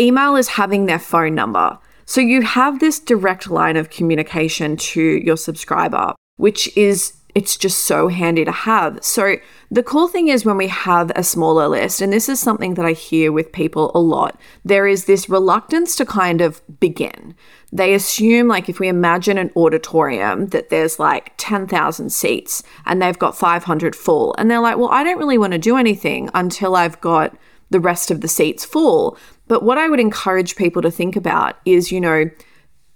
email 0.00 0.34
is 0.34 0.48
having 0.48 0.86
their 0.86 0.98
phone 0.98 1.34
number. 1.34 1.78
So 2.04 2.20
you 2.20 2.42
have 2.42 2.80
this 2.80 2.98
direct 2.98 3.48
line 3.48 3.76
of 3.76 3.90
communication 3.90 4.76
to 4.76 5.00
your 5.00 5.36
subscriber, 5.36 6.14
which 6.36 6.76
is 6.76 7.12
it's 7.34 7.56
just 7.56 7.84
so 7.84 8.08
handy 8.08 8.44
to 8.44 8.52
have. 8.52 8.98
So, 9.04 9.36
the 9.72 9.84
cool 9.84 10.08
thing 10.08 10.28
is 10.28 10.44
when 10.44 10.56
we 10.56 10.66
have 10.66 11.12
a 11.14 11.22
smaller 11.22 11.68
list, 11.68 12.00
and 12.00 12.12
this 12.12 12.28
is 12.28 12.40
something 12.40 12.74
that 12.74 12.84
I 12.84 12.92
hear 12.92 13.30
with 13.30 13.52
people 13.52 13.92
a 13.94 14.00
lot, 14.00 14.38
there 14.64 14.86
is 14.86 15.04
this 15.04 15.28
reluctance 15.28 15.94
to 15.96 16.04
kind 16.04 16.40
of 16.40 16.60
begin. 16.80 17.36
They 17.72 17.94
assume, 17.94 18.48
like, 18.48 18.68
if 18.68 18.80
we 18.80 18.88
imagine 18.88 19.38
an 19.38 19.52
auditorium, 19.54 20.48
that 20.48 20.70
there's 20.70 20.98
like 20.98 21.32
10,000 21.36 22.10
seats 22.10 22.64
and 22.84 23.00
they've 23.00 23.18
got 23.18 23.36
500 23.36 23.94
full. 23.94 24.34
And 24.38 24.50
they're 24.50 24.60
like, 24.60 24.76
well, 24.76 24.90
I 24.90 25.04
don't 25.04 25.18
really 25.18 25.38
want 25.38 25.52
to 25.52 25.58
do 25.58 25.76
anything 25.76 26.30
until 26.34 26.74
I've 26.74 27.00
got 27.00 27.36
the 27.70 27.80
rest 27.80 28.10
of 28.10 28.22
the 28.22 28.28
seats 28.28 28.64
full. 28.64 29.16
But 29.46 29.62
what 29.62 29.78
I 29.78 29.88
would 29.88 30.00
encourage 30.00 30.56
people 30.56 30.82
to 30.82 30.90
think 30.90 31.14
about 31.14 31.56
is, 31.64 31.92
you 31.92 32.00
know, 32.00 32.28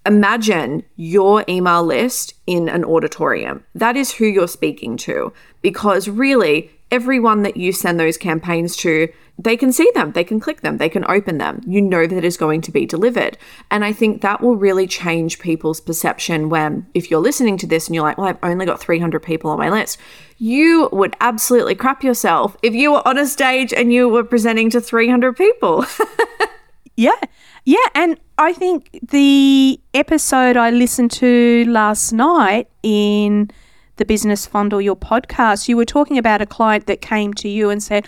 imagine 0.07 0.85
your 0.97 1.45
email 1.49 1.83
list 1.83 2.35
in 2.47 2.69
an 2.69 2.85
auditorium. 2.85 3.65
That 3.75 3.97
is 3.97 4.13
who 4.13 4.27
you're 4.27 4.49
speaking 4.49 4.97
to 4.99 5.33
because 5.63 6.09
really 6.09 6.71
everyone 6.91 7.43
that 7.43 7.57
you 7.57 7.73
send 7.73 7.99
those 7.99 8.17
campaigns 8.17 8.77
to, 8.77 9.09
they 9.37 9.57
can 9.57 9.73
see 9.73 9.91
them, 9.95 10.13
they 10.13 10.23
can 10.23 10.39
click 10.39 10.61
them, 10.61 10.77
they 10.77 10.89
can 10.89 11.05
open 11.09 11.39
them. 11.39 11.61
You 11.67 11.83
know 11.83 12.07
that 12.07 12.25
is 12.25 12.37
going 12.37 12.61
to 12.61 12.71
be 12.71 12.87
delivered. 12.87 13.37
And 13.71 13.85
I 13.85 13.93
think 13.93 14.21
that 14.21 14.41
will 14.41 14.57
really 14.57 14.87
change 14.87 15.41
people's 15.41 15.81
perception 15.81 16.51
when, 16.51 16.87
if 16.95 17.11
you're 17.11 17.21
listening 17.21 17.57
to 17.59 17.67
this 17.67 17.89
and 17.89 17.95
you're 17.95 18.05
like, 18.05 18.17
well, 18.17 18.29
I've 18.29 18.39
only 18.43 18.67
got 18.67 18.79
300 18.79 19.21
people 19.21 19.51
on 19.51 19.59
my 19.59 19.71
list, 19.71 19.99
you 20.39 20.89
would 20.93 21.17
absolutely 21.21 21.75
crap 21.75 22.05
yourself 22.05 22.57
if 22.63 22.75
you 22.75 22.93
were 22.93 23.09
on 23.09 23.19
a 23.19 23.27
stage 23.27 23.73
and 23.73 23.93
you 23.93 24.09
were 24.09 24.25
presenting 24.25 24.71
to 24.71 24.81
300 24.81 25.37
people. 25.37 25.85
yeah. 26.97 27.21
Yeah. 27.65 27.79
And 27.95 28.19
I 28.39 28.53
think 28.53 28.99
the 29.11 29.81
episode 29.95 30.57
I 30.57 30.71
listened 30.71 31.11
to 31.13 31.65
last 31.69 32.13
night 32.13 32.69
in 32.83 33.51
the 33.97 34.05
Business 34.05 34.47
Funnel, 34.47 34.81
your 34.81 34.97
podcast, 34.97 35.69
you 35.69 35.77
were 35.77 35.85
talking 35.85 36.19
about 36.19 36.43
a 36.43 36.47
client 36.47 36.87
that 36.87 37.01
came 37.01 37.33
to 37.35 37.49
you 37.49 37.71
and 37.71 37.83
said, 37.83 38.07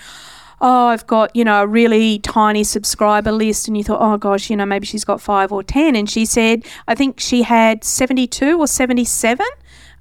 Oh, 0.61 0.87
I've 0.87 1.07
got, 1.07 1.37
you 1.37 1.45
know, 1.45 1.63
a 1.63 1.67
really 1.67 2.19
tiny 2.21 2.65
subscriber 2.65 3.31
list. 3.31 3.69
And 3.69 3.77
you 3.77 3.85
thought, 3.85 4.01
oh 4.01 4.17
gosh, 4.17 4.49
you 4.49 4.57
know, 4.57 4.65
maybe 4.65 4.87
she's 4.87 5.05
got 5.05 5.21
five 5.21 5.53
or 5.53 5.63
10. 5.63 5.95
And 5.95 6.09
she 6.09 6.25
said, 6.25 6.65
I 6.89 6.95
think 6.95 7.21
she 7.21 7.43
had 7.43 7.85
72 7.85 8.59
or 8.59 8.67
77 8.67 9.47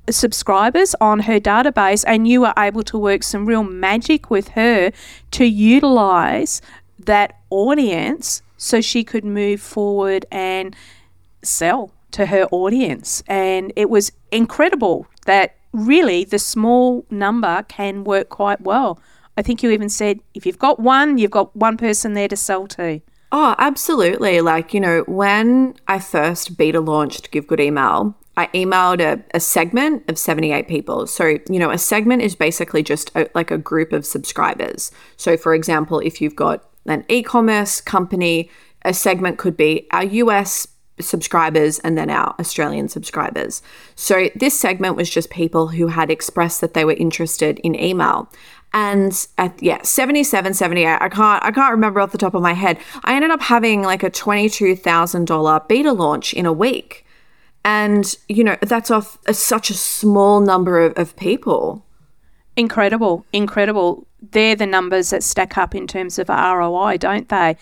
subscribers 0.09 0.95
on 1.01 1.21
her 1.21 1.41
database. 1.41 2.05
And 2.07 2.25
you 2.25 2.39
were 2.39 2.53
able 2.57 2.83
to 2.83 2.97
work 2.97 3.21
some 3.23 3.45
real 3.45 3.65
magic 3.65 4.29
with 4.29 4.49
her 4.49 4.91
to 5.31 5.43
utilize 5.43 6.61
that 6.99 7.37
audience 7.49 8.41
so 8.57 8.81
she 8.81 9.03
could 9.03 9.25
move 9.25 9.61
forward 9.61 10.25
and 10.31 10.75
sell 11.43 11.91
to 12.11 12.27
her 12.27 12.45
audience. 12.51 13.23
And 13.27 13.73
it 13.75 13.89
was 13.89 14.11
incredible 14.31 15.07
that 15.25 15.55
really 15.73 16.23
the 16.23 16.39
small 16.39 17.05
number 17.09 17.63
can 17.63 18.03
work 18.03 18.29
quite 18.29 18.61
well. 18.61 18.99
I 19.37 19.41
think 19.41 19.61
you 19.61 19.69
even 19.71 19.89
said 19.89 20.19
if 20.33 20.45
you've 20.45 20.59
got 20.59 20.79
one, 20.79 21.17
you've 21.17 21.31
got 21.31 21.55
one 21.55 21.77
person 21.77 22.13
there 22.13 22.29
to 22.29 22.37
sell 22.37 22.67
to. 22.67 23.01
Oh, 23.31 23.55
absolutely. 23.57 24.39
Like, 24.39 24.73
you 24.73 24.79
know, 24.79 25.03
when 25.07 25.75
I 25.87 25.99
first 25.99 26.57
beta 26.57 26.79
launched 26.79 27.31
Give 27.31 27.45
Good 27.45 27.59
Email, 27.59 28.15
I 28.37 28.47
emailed 28.47 29.01
a, 29.01 29.23
a 29.33 29.39
segment 29.39 30.09
of 30.09 30.17
78 30.17 30.67
people. 30.67 31.07
So, 31.07 31.37
you 31.49 31.59
know, 31.59 31.69
a 31.69 31.77
segment 31.77 32.21
is 32.21 32.35
basically 32.35 32.83
just 32.83 33.11
a, 33.15 33.29
like 33.35 33.51
a 33.51 33.57
group 33.57 33.91
of 33.91 34.05
subscribers. 34.05 34.91
So, 35.17 35.35
for 35.35 35.53
example, 35.53 35.99
if 35.99 36.21
you've 36.21 36.35
got 36.35 36.63
an 36.85 37.05
e 37.09 37.23
commerce 37.23 37.81
company, 37.81 38.49
a 38.83 38.93
segment 38.93 39.37
could 39.37 39.57
be 39.57 39.87
our 39.91 40.03
US 40.03 40.67
subscribers 40.99 41.79
and 41.79 41.97
then 41.97 42.09
our 42.09 42.35
Australian 42.39 42.87
subscribers. 42.87 43.61
So 43.95 44.29
this 44.35 44.57
segment 44.57 44.95
was 44.95 45.09
just 45.09 45.29
people 45.29 45.67
who 45.67 45.87
had 45.87 46.09
expressed 46.09 46.61
that 46.61 46.73
they 46.73 46.85
were 46.85 46.93
interested 46.93 47.59
in 47.59 47.75
email. 47.75 48.31
And 48.73 49.27
at 49.37 49.61
yeah, 49.61 49.81
77, 49.81 50.53
78, 50.53 50.97
I 51.01 51.09
can't 51.09 51.43
I 51.43 51.51
can't 51.51 51.71
remember 51.71 52.01
off 52.01 52.11
the 52.11 52.17
top 52.17 52.33
of 52.33 52.41
my 52.41 52.53
head. 52.53 52.77
I 53.03 53.15
ended 53.15 53.31
up 53.31 53.41
having 53.41 53.83
like 53.83 54.03
a 54.03 54.11
$22,000 54.11 55.67
beta 55.67 55.93
launch 55.93 56.33
in 56.33 56.45
a 56.45 56.53
week. 56.53 57.05
And 57.63 58.15
you 58.27 58.43
know, 58.43 58.57
that's 58.61 58.91
off 58.91 59.17
a, 59.27 59.33
such 59.33 59.69
a 59.69 59.73
small 59.73 60.39
number 60.39 60.81
of, 60.81 60.93
of 60.97 61.15
people. 61.15 61.85
Incredible, 62.57 63.25
incredible. 63.33 64.07
They're 64.31 64.55
the 64.55 64.65
numbers 64.65 65.09
that 65.09 65.23
stack 65.23 65.57
up 65.57 65.75
in 65.75 65.87
terms 65.87 66.19
of 66.19 66.29
ROI, 66.29 66.97
don't 66.97 67.29
they? 67.29 67.57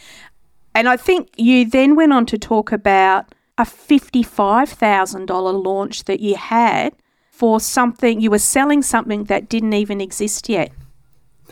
And 0.75 0.88
I 0.88 0.98
think 0.98 1.29
you 1.38 1.70
then 1.70 1.96
went 1.96 2.13
on 2.13 2.25
to 2.27 2.38
talk 2.38 2.72
about 2.72 3.34
a 3.58 3.63
$55,000 3.63 5.63
launch 5.63 6.05
that 6.05 6.20
you 6.20 6.36
had 6.36 6.93
for 7.29 7.60
something, 7.60 8.22
you 8.22 8.32
were 8.32 8.39
selling 8.39 8.82
something 8.82 9.25
that 9.25 9.50
didn't 9.50 9.74
even 9.74 10.00
exist 10.00 10.50
yet. 10.50 10.71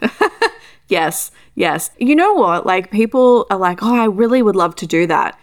yes, 0.87 1.31
yes. 1.55 1.89
You 1.97 2.15
know 2.15 2.33
what? 2.33 2.65
Like, 2.65 2.91
people 2.91 3.45
are 3.49 3.57
like, 3.57 3.81
oh, 3.81 3.95
I 3.95 4.05
really 4.05 4.41
would 4.41 4.55
love 4.55 4.75
to 4.77 4.87
do 4.87 5.07
that. 5.07 5.39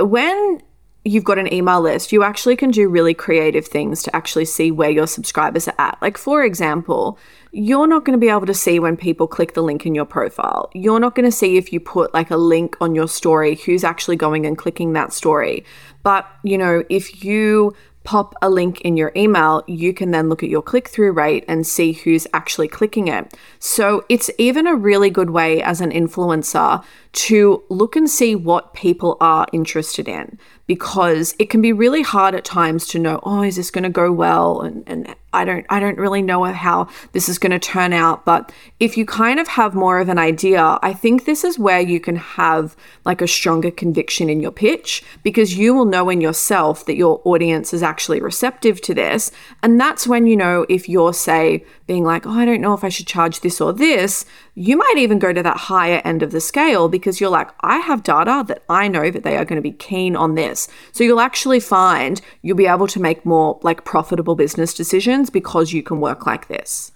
When 0.00 0.62
you've 1.04 1.24
got 1.24 1.38
an 1.38 1.52
email 1.52 1.80
list, 1.80 2.12
you 2.12 2.22
actually 2.22 2.56
can 2.56 2.70
do 2.70 2.88
really 2.88 3.14
creative 3.14 3.66
things 3.66 4.02
to 4.04 4.16
actually 4.16 4.44
see 4.44 4.70
where 4.70 4.90
your 4.90 5.06
subscribers 5.06 5.68
are 5.68 5.74
at. 5.78 5.98
Like, 6.00 6.16
for 6.16 6.42
example, 6.42 7.18
you're 7.52 7.86
not 7.86 8.04
going 8.04 8.18
to 8.18 8.20
be 8.20 8.30
able 8.30 8.46
to 8.46 8.54
see 8.54 8.78
when 8.78 8.96
people 8.96 9.26
click 9.26 9.52
the 9.52 9.62
link 9.62 9.84
in 9.84 9.94
your 9.94 10.06
profile. 10.06 10.70
You're 10.72 11.00
not 11.00 11.14
going 11.14 11.30
to 11.30 11.36
see 11.36 11.58
if 11.58 11.70
you 11.72 11.80
put 11.80 12.14
like 12.14 12.30
a 12.30 12.36
link 12.36 12.76
on 12.80 12.94
your 12.94 13.08
story 13.08 13.56
who's 13.56 13.84
actually 13.84 14.16
going 14.16 14.46
and 14.46 14.56
clicking 14.56 14.94
that 14.94 15.12
story. 15.12 15.64
But, 16.02 16.26
you 16.42 16.56
know, 16.56 16.82
if 16.88 17.22
you 17.22 17.74
pop 18.04 18.34
a 18.42 18.48
link 18.48 18.80
in 18.80 18.96
your 18.96 19.12
email, 19.14 19.62
you 19.66 19.92
can 19.92 20.10
then 20.10 20.28
look 20.28 20.42
at 20.42 20.48
your 20.48 20.62
click 20.62 20.88
through 20.88 21.12
rate 21.12 21.44
and 21.46 21.66
see 21.66 21.92
who's 21.92 22.26
actually 22.32 22.68
clicking 22.68 23.08
it. 23.08 23.36
So 23.58 24.04
it's 24.08 24.30
even 24.38 24.66
a 24.66 24.74
really 24.74 25.10
good 25.10 25.30
way 25.30 25.62
as 25.62 25.80
an 25.80 25.92
influencer 25.92 26.82
to 27.12 27.62
look 27.68 27.94
and 27.94 28.08
see 28.08 28.34
what 28.34 28.72
people 28.72 29.18
are 29.20 29.46
interested 29.52 30.08
in 30.08 30.38
because 30.66 31.34
it 31.38 31.50
can 31.50 31.60
be 31.60 31.72
really 31.72 32.02
hard 32.02 32.34
at 32.34 32.44
times 32.44 32.86
to 32.88 32.98
know, 32.98 33.20
oh, 33.22 33.42
is 33.42 33.56
this 33.56 33.70
going 33.70 33.84
to 33.84 33.90
go 33.90 34.10
well? 34.10 34.62
And, 34.62 34.82
and 34.86 35.14
I 35.32 35.44
don't, 35.44 35.66
I 35.68 35.80
don't 35.80 35.98
really 35.98 36.22
know 36.22 36.44
how 36.44 36.88
this 37.12 37.28
is 37.28 37.38
going 37.38 37.52
to 37.52 37.58
turn 37.58 37.92
out. 37.92 38.24
But 38.24 38.52
if 38.80 38.96
you 38.96 39.06
kind 39.06 39.40
of 39.40 39.48
have 39.48 39.74
more 39.74 39.98
of 39.98 40.08
an 40.08 40.18
idea, 40.18 40.78
I 40.82 40.92
think 40.92 41.24
this 41.24 41.44
is 41.44 41.58
where 41.58 41.80
you 41.80 42.00
can 42.00 42.16
have 42.16 42.76
like 43.04 43.22
a 43.22 43.28
stronger 43.28 43.70
conviction 43.70 44.28
in 44.28 44.40
your 44.40 44.52
pitch 44.52 45.02
because 45.22 45.56
you 45.56 45.74
will 45.74 45.84
know 45.84 46.08
in 46.10 46.20
yourself 46.20 46.86
that 46.86 46.96
your 46.96 47.20
audience 47.24 47.72
is 47.72 47.82
actually 47.82 48.20
receptive 48.20 48.80
to 48.82 48.94
this. 48.94 49.30
And 49.62 49.80
that's 49.80 50.06
when 50.06 50.26
you 50.26 50.36
know 50.36 50.66
if 50.68 50.88
you're, 50.88 51.14
say, 51.14 51.64
being 51.92 52.04
like, 52.04 52.24
oh, 52.26 52.30
I 52.30 52.46
don't 52.46 52.62
know 52.62 52.72
if 52.72 52.84
I 52.84 52.88
should 52.88 53.06
charge 53.06 53.40
this 53.40 53.60
or 53.60 53.70
this, 53.70 54.24
you 54.54 54.78
might 54.78 54.94
even 54.96 55.18
go 55.18 55.30
to 55.30 55.42
that 55.42 55.58
higher 55.58 56.00
end 56.06 56.22
of 56.22 56.30
the 56.32 56.40
scale 56.40 56.88
because 56.88 57.20
you're 57.20 57.28
like, 57.28 57.50
I 57.60 57.80
have 57.80 58.02
data 58.02 58.44
that 58.48 58.62
I 58.70 58.88
know 58.88 59.10
that 59.10 59.24
they 59.24 59.36
are 59.36 59.44
going 59.44 59.56
to 59.56 59.68
be 59.70 59.72
keen 59.72 60.16
on 60.16 60.34
this. 60.34 60.68
So 60.92 61.04
you'll 61.04 61.20
actually 61.20 61.60
find 61.60 62.22
you'll 62.40 62.56
be 62.56 62.66
able 62.66 62.86
to 62.86 62.98
make 62.98 63.26
more 63.26 63.60
like 63.62 63.84
profitable 63.84 64.34
business 64.36 64.72
decisions 64.72 65.28
because 65.28 65.74
you 65.74 65.82
can 65.82 66.00
work 66.00 66.24
like 66.24 66.48
this. 66.48 66.92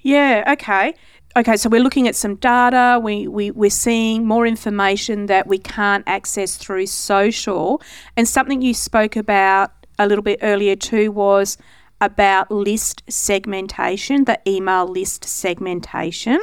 Yeah, 0.00 0.44
okay. 0.46 0.92
Okay, 1.34 1.56
so 1.56 1.70
we're 1.70 1.82
looking 1.82 2.06
at 2.06 2.14
some 2.14 2.34
data. 2.34 3.00
We, 3.02 3.26
we, 3.28 3.50
we're 3.50 3.70
seeing 3.70 4.26
more 4.26 4.46
information 4.46 5.24
that 5.26 5.46
we 5.46 5.56
can't 5.56 6.04
access 6.06 6.58
through 6.58 6.84
social. 6.84 7.80
And 8.14 8.28
something 8.28 8.60
you 8.60 8.74
spoke 8.74 9.16
about 9.16 9.72
a 9.98 10.06
little 10.06 10.22
bit 10.22 10.40
earlier 10.42 10.76
too 10.76 11.10
was 11.12 11.56
about 12.02 12.50
list 12.50 13.02
segmentation, 13.08 14.24
the 14.24 14.38
email 14.46 14.86
list 14.86 15.24
segmentation. 15.24 16.40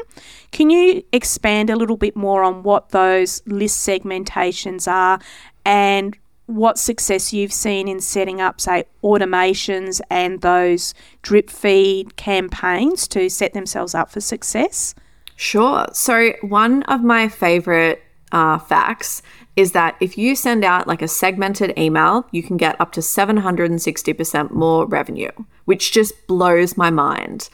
Can 0.52 0.70
you 0.70 1.04
expand 1.12 1.70
a 1.70 1.76
little 1.76 1.98
bit 1.98 2.16
more 2.16 2.44
on 2.44 2.64
what 2.64 2.90
those 2.90 3.44
list 3.46 3.86
segmentations 3.86 4.90
are 4.90 5.20
and 5.66 6.18
what 6.46 6.80
success 6.80 7.34
you've 7.34 7.54
seen 7.54 7.88
in 7.88 8.00
setting 8.00 8.42
up, 8.42 8.60
say, 8.62 8.86
automations 9.04 10.02
and 10.10 10.42
those 10.42 10.96
drip 11.22 11.50
feed 11.50 12.16
campaigns 12.16 13.08
to 13.10 13.30
set 13.30 13.54
themselves 13.54 13.94
up 13.94 14.10
for 14.10 14.22
success? 14.22 14.96
Sure. 15.36 15.88
So, 15.92 16.32
one 16.42 16.84
of 16.84 17.04
my 17.04 17.28
favorite 17.28 18.02
uh, 18.32 18.58
facts 18.60 19.22
is 19.60 19.74
that 19.74 19.98
if 20.00 20.18
you 20.18 20.38
send 20.38 20.64
out 20.64 20.88
like 20.88 21.02
a 21.02 21.08
segmented 21.08 21.78
email, 21.78 22.26
you 22.32 22.42
can 22.42 22.56
get 22.56 22.80
up 22.80 22.94
to 22.94 23.02
760% 23.02 24.52
more 24.52 24.86
revenue, 24.86 25.32
which 25.66 25.92
just 25.92 26.14
blows 26.28 26.78
my 26.78 26.90
mind. 26.90 27.50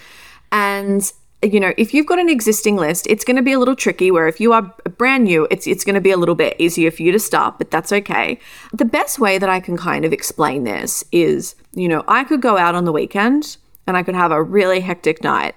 And 0.51 1.11
you 1.41 1.59
know, 1.59 1.73
if 1.77 1.95
you've 1.95 2.05
got 2.05 2.19
an 2.19 2.29
existing 2.29 2.75
list, 2.75 3.07
it's 3.07 3.25
going 3.25 3.35
to 3.37 3.41
be 3.41 3.53
a 3.53 3.59
little 3.59 3.75
tricky 3.75 4.11
where 4.11 4.27
if 4.27 4.39
you 4.39 4.53
are 4.53 4.61
brand 4.97 5.23
new, 5.23 5.47
it's 5.49 5.65
it's 5.65 5.83
going 5.83 5.95
to 5.95 6.01
be 6.01 6.11
a 6.11 6.17
little 6.17 6.35
bit 6.35 6.55
easier 6.59 6.91
for 6.91 7.01
you 7.01 7.11
to 7.11 7.19
start, 7.19 7.57
but 7.57 7.71
that's 7.71 7.91
okay. 7.91 8.39
The 8.71 8.85
best 8.85 9.17
way 9.17 9.39
that 9.39 9.49
I 9.49 9.59
can 9.59 9.75
kind 9.75 10.05
of 10.05 10.13
explain 10.13 10.63
this 10.63 11.03
is, 11.11 11.55
you 11.73 11.87
know, 11.87 12.03
I 12.07 12.23
could 12.23 12.41
go 12.41 12.55
out 12.57 12.75
on 12.75 12.85
the 12.85 12.91
weekend 12.91 13.57
and 13.87 13.97
I 13.97 14.03
could 14.03 14.15
have 14.15 14.31
a 14.31 14.43
really 14.43 14.79
hectic 14.79 15.23
night. 15.23 15.55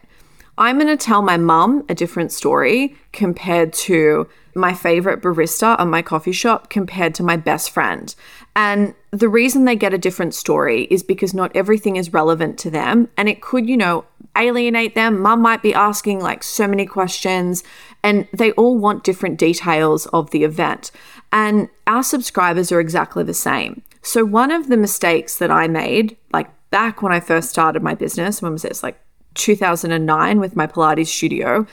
I'm 0.57 0.79
going 0.79 0.89
to 0.89 0.97
tell 0.97 1.23
my 1.23 1.37
mum 1.37 1.85
a 1.91 1.95
different 1.95 2.33
story 2.33 2.97
compared 3.13 3.73
to 3.85 4.29
my 4.59 4.75
favorite 4.75 5.23
barista 5.23 5.79
on 5.79 5.89
my 5.89 6.03
coffee 6.03 6.33
shop 6.33 6.69
compared 6.69 7.15
to 7.15 7.23
my 7.23 7.37
best 7.37 7.71
friend. 7.71 8.15
And 8.55 8.95
the 9.11 9.29
reason 9.29 9.65
they 9.65 9.77
get 9.77 9.95
a 9.95 9.99
different 9.99 10.35
story 10.35 10.83
is 10.91 11.03
because 11.03 11.33
not 11.33 11.55
everything 11.55 11.97
is 11.97 12.13
relevant 12.13 12.59
to 12.59 12.71
them. 12.71 13.09
And 13.17 13.29
it 13.29 13.41
could, 13.41 13.69
you 13.69 13.77
know, 13.77 14.05
alienate 14.37 14.95
them. 14.95 15.21
Mum 15.21 15.41
might 15.41 15.63
be 15.63 15.73
asking 15.73 16.21
like 16.21 16.43
so 16.43 16.67
many 16.67 16.85
questions, 16.85 17.63
and 18.03 18.29
they 18.33 18.53
all 18.53 18.77
want 18.77 19.05
different 19.05 19.39
details 19.39 20.07
of 20.07 20.31
the 20.31 20.45
event. 20.45 20.91
And 21.33 21.69
our 21.87 22.03
subscribers 22.03 22.73
are 22.73 22.81
exactly 22.81 23.25
the 23.25 23.35
same. 23.35 23.83
So, 24.03 24.25
one 24.25 24.51
of 24.51 24.69
the 24.69 24.77
mistakes 24.77 25.39
that 25.39 25.51
I 25.51 25.69
made, 25.69 26.17
like 26.33 26.49
back 26.71 27.03
when 27.03 27.13
I 27.13 27.21
first 27.21 27.51
started 27.51 27.83
my 27.83 27.95
business, 27.95 28.43
when 28.43 28.53
was 28.53 28.63
this? 28.63 28.83
Like 28.83 29.01
2009 29.35 30.41
with 30.41 30.57
my 30.57 30.67
Pilates 30.67 31.07
studio 31.07 31.67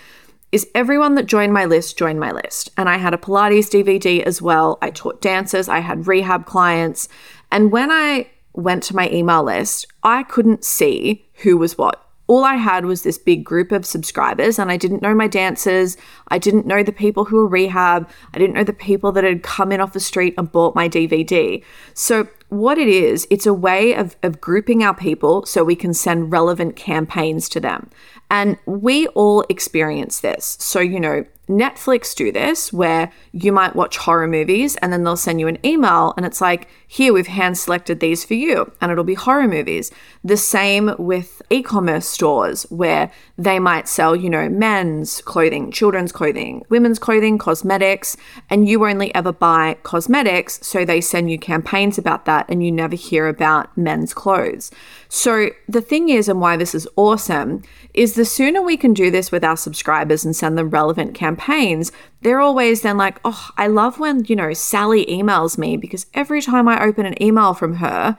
is 0.56 0.66
everyone 0.74 1.16
that 1.16 1.26
joined 1.26 1.52
my 1.52 1.66
list 1.66 1.98
joined 1.98 2.18
my 2.18 2.32
list. 2.32 2.70
And 2.78 2.88
I 2.88 2.96
had 2.96 3.14
a 3.14 3.18
Pilates 3.18 3.70
DVD 3.70 4.24
as 4.24 4.42
well. 4.42 4.78
I 4.82 4.90
taught 4.90 5.22
dancers, 5.22 5.68
I 5.68 5.80
had 5.80 6.08
rehab 6.08 6.46
clients, 6.46 7.10
And 7.52 7.74
when 7.74 7.92
I 7.92 8.28
went 8.54 8.82
to 8.84 8.96
my 8.96 9.10
email 9.10 9.44
list, 9.44 9.86
I 10.02 10.24
couldn't 10.24 10.64
see 10.64 11.28
who 11.44 11.58
was 11.58 11.78
what 11.78 12.02
all 12.28 12.44
I 12.44 12.56
had 12.56 12.86
was 12.86 13.04
this 13.04 13.18
big 13.18 13.44
group 13.44 13.72
of 13.72 13.86
subscribers, 13.86 14.58
and 14.58 14.72
I 14.72 14.78
didn't 14.78 15.02
know 15.02 15.14
my 15.14 15.28
dancers. 15.28 15.96
I 16.30 16.40
didn't 16.40 16.66
know 16.66 16.82
the 16.82 16.92
people 16.92 17.26
who 17.26 17.36
were 17.36 17.48
rehab. 17.48 18.10
I 18.34 18.40
didn't 18.40 18.56
know 18.56 18.64
the 18.64 18.74
people 18.74 19.12
that 19.12 19.24
had 19.24 19.44
come 19.44 19.72
in 19.72 19.80
off 19.80 19.94
the 19.94 20.00
street 20.00 20.34
and 20.38 20.52
bought 20.52 20.74
my 20.74 20.90
DVD. 20.90 21.64
So, 21.94 22.28
what 22.50 22.78
it 22.78 22.88
is, 22.88 23.28
it's 23.30 23.46
a 23.46 23.54
way 23.54 23.94
of, 23.94 24.16
of 24.24 24.42
grouping 24.42 24.84
our 24.84 24.96
people 24.96 25.46
so 25.46 25.64
we 25.64 25.76
can 25.76 25.94
send 25.94 26.32
relevant 26.32 26.76
campaigns 26.76 27.48
to 27.50 27.60
them. 27.60 27.90
And 28.30 28.58
we 28.66 29.08
all 29.08 29.46
experience 29.50 30.20
this. 30.20 30.58
So, 30.60 30.80
you 30.80 31.00
know, 31.00 31.26
Netflix 31.48 32.16
do 32.16 32.32
this 32.32 32.74
where 32.74 33.12
you 33.32 33.52
might 33.52 33.76
watch 33.76 33.98
horror 33.98 34.28
movies 34.28 34.76
and 34.78 34.92
then 34.92 35.04
they'll 35.04 35.16
send 35.16 35.40
you 35.40 35.48
an 35.48 35.64
email 35.64 36.14
and 36.18 36.26
it's 36.26 36.42
like, 36.42 36.68
here, 36.88 37.12
we've 37.12 37.28
hand 37.28 37.58
selected 37.58 38.00
these 38.00 38.24
for 38.24 38.36
you, 38.36 38.72
and 38.80 38.92
it'll 38.92 39.04
be 39.04 39.16
horror 39.16 39.48
movies. 39.50 39.92
The 40.24 40.38
same 40.38 40.96
with 40.98 41.42
e 41.50 41.62
commerce 41.62 42.08
stores 42.08 42.64
where 42.70 43.12
they 43.38 43.60
might 43.60 43.90
sell, 43.90 44.16
you 44.16 44.30
know, 44.30 44.48
men's 44.48 45.20
clothing, 45.22 45.72
children's 45.72 46.12
clothing, 46.12 46.64
women's 46.70 47.00
clothing, 47.00 47.38
cosmetics, 47.38 48.16
and 48.50 48.70
you 48.70 48.86
only 48.88 49.14
ever 49.14 49.34
buy 49.34 49.78
cosmetics. 49.84 50.66
So 50.66 50.86
they 50.86 51.02
send 51.02 51.30
you 51.30 51.38
campaigns 51.38 51.98
about 51.98 52.24
that 52.26 52.46
and 52.48 52.64
you 52.64 52.72
never 52.72 52.96
hear 52.96 53.28
about 53.28 53.76
men's 53.78 54.14
clothes. 54.14 54.72
So 55.16 55.52
the 55.70 55.80
thing 55.80 56.10
is, 56.10 56.28
and 56.28 56.42
why 56.42 56.58
this 56.58 56.76
is 56.76 56.90
awesome, 56.98 57.64
is 57.94 58.16
the 58.16 58.26
sooner 58.26 58.62
we 58.62 58.76
can 58.76 58.94
do 58.94 59.10
this 59.10 59.32
with 59.32 59.46
our 59.46 59.56
subscribers 59.56 60.26
and 60.26 60.36
send 60.36 60.58
them 60.58 60.70
relevant 60.70 61.16
campaigns, 61.16 61.94
they're 62.20 62.42
always 62.42 62.82
then 62.82 62.98
like, 62.98 63.22
oh, 63.24 63.50
I 63.56 63.68
love 63.68 63.98
when, 63.98 64.26
you 64.26 64.36
know, 64.36 64.52
Sally 64.52 65.06
emails 65.06 65.58
me 65.58 65.78
because 65.78 66.06
every 66.14 66.42
time 66.42 66.68
I 66.68 66.84
open 66.84 67.06
an 67.06 67.24
email 67.24 67.54
from 67.54 67.76
her, 67.76 68.18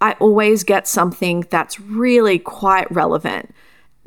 I 0.00 0.14
always 0.14 0.64
get 0.64 0.88
something 0.88 1.46
that's 1.48 1.78
really 1.78 2.40
quite 2.40 2.90
relevant 2.90 3.54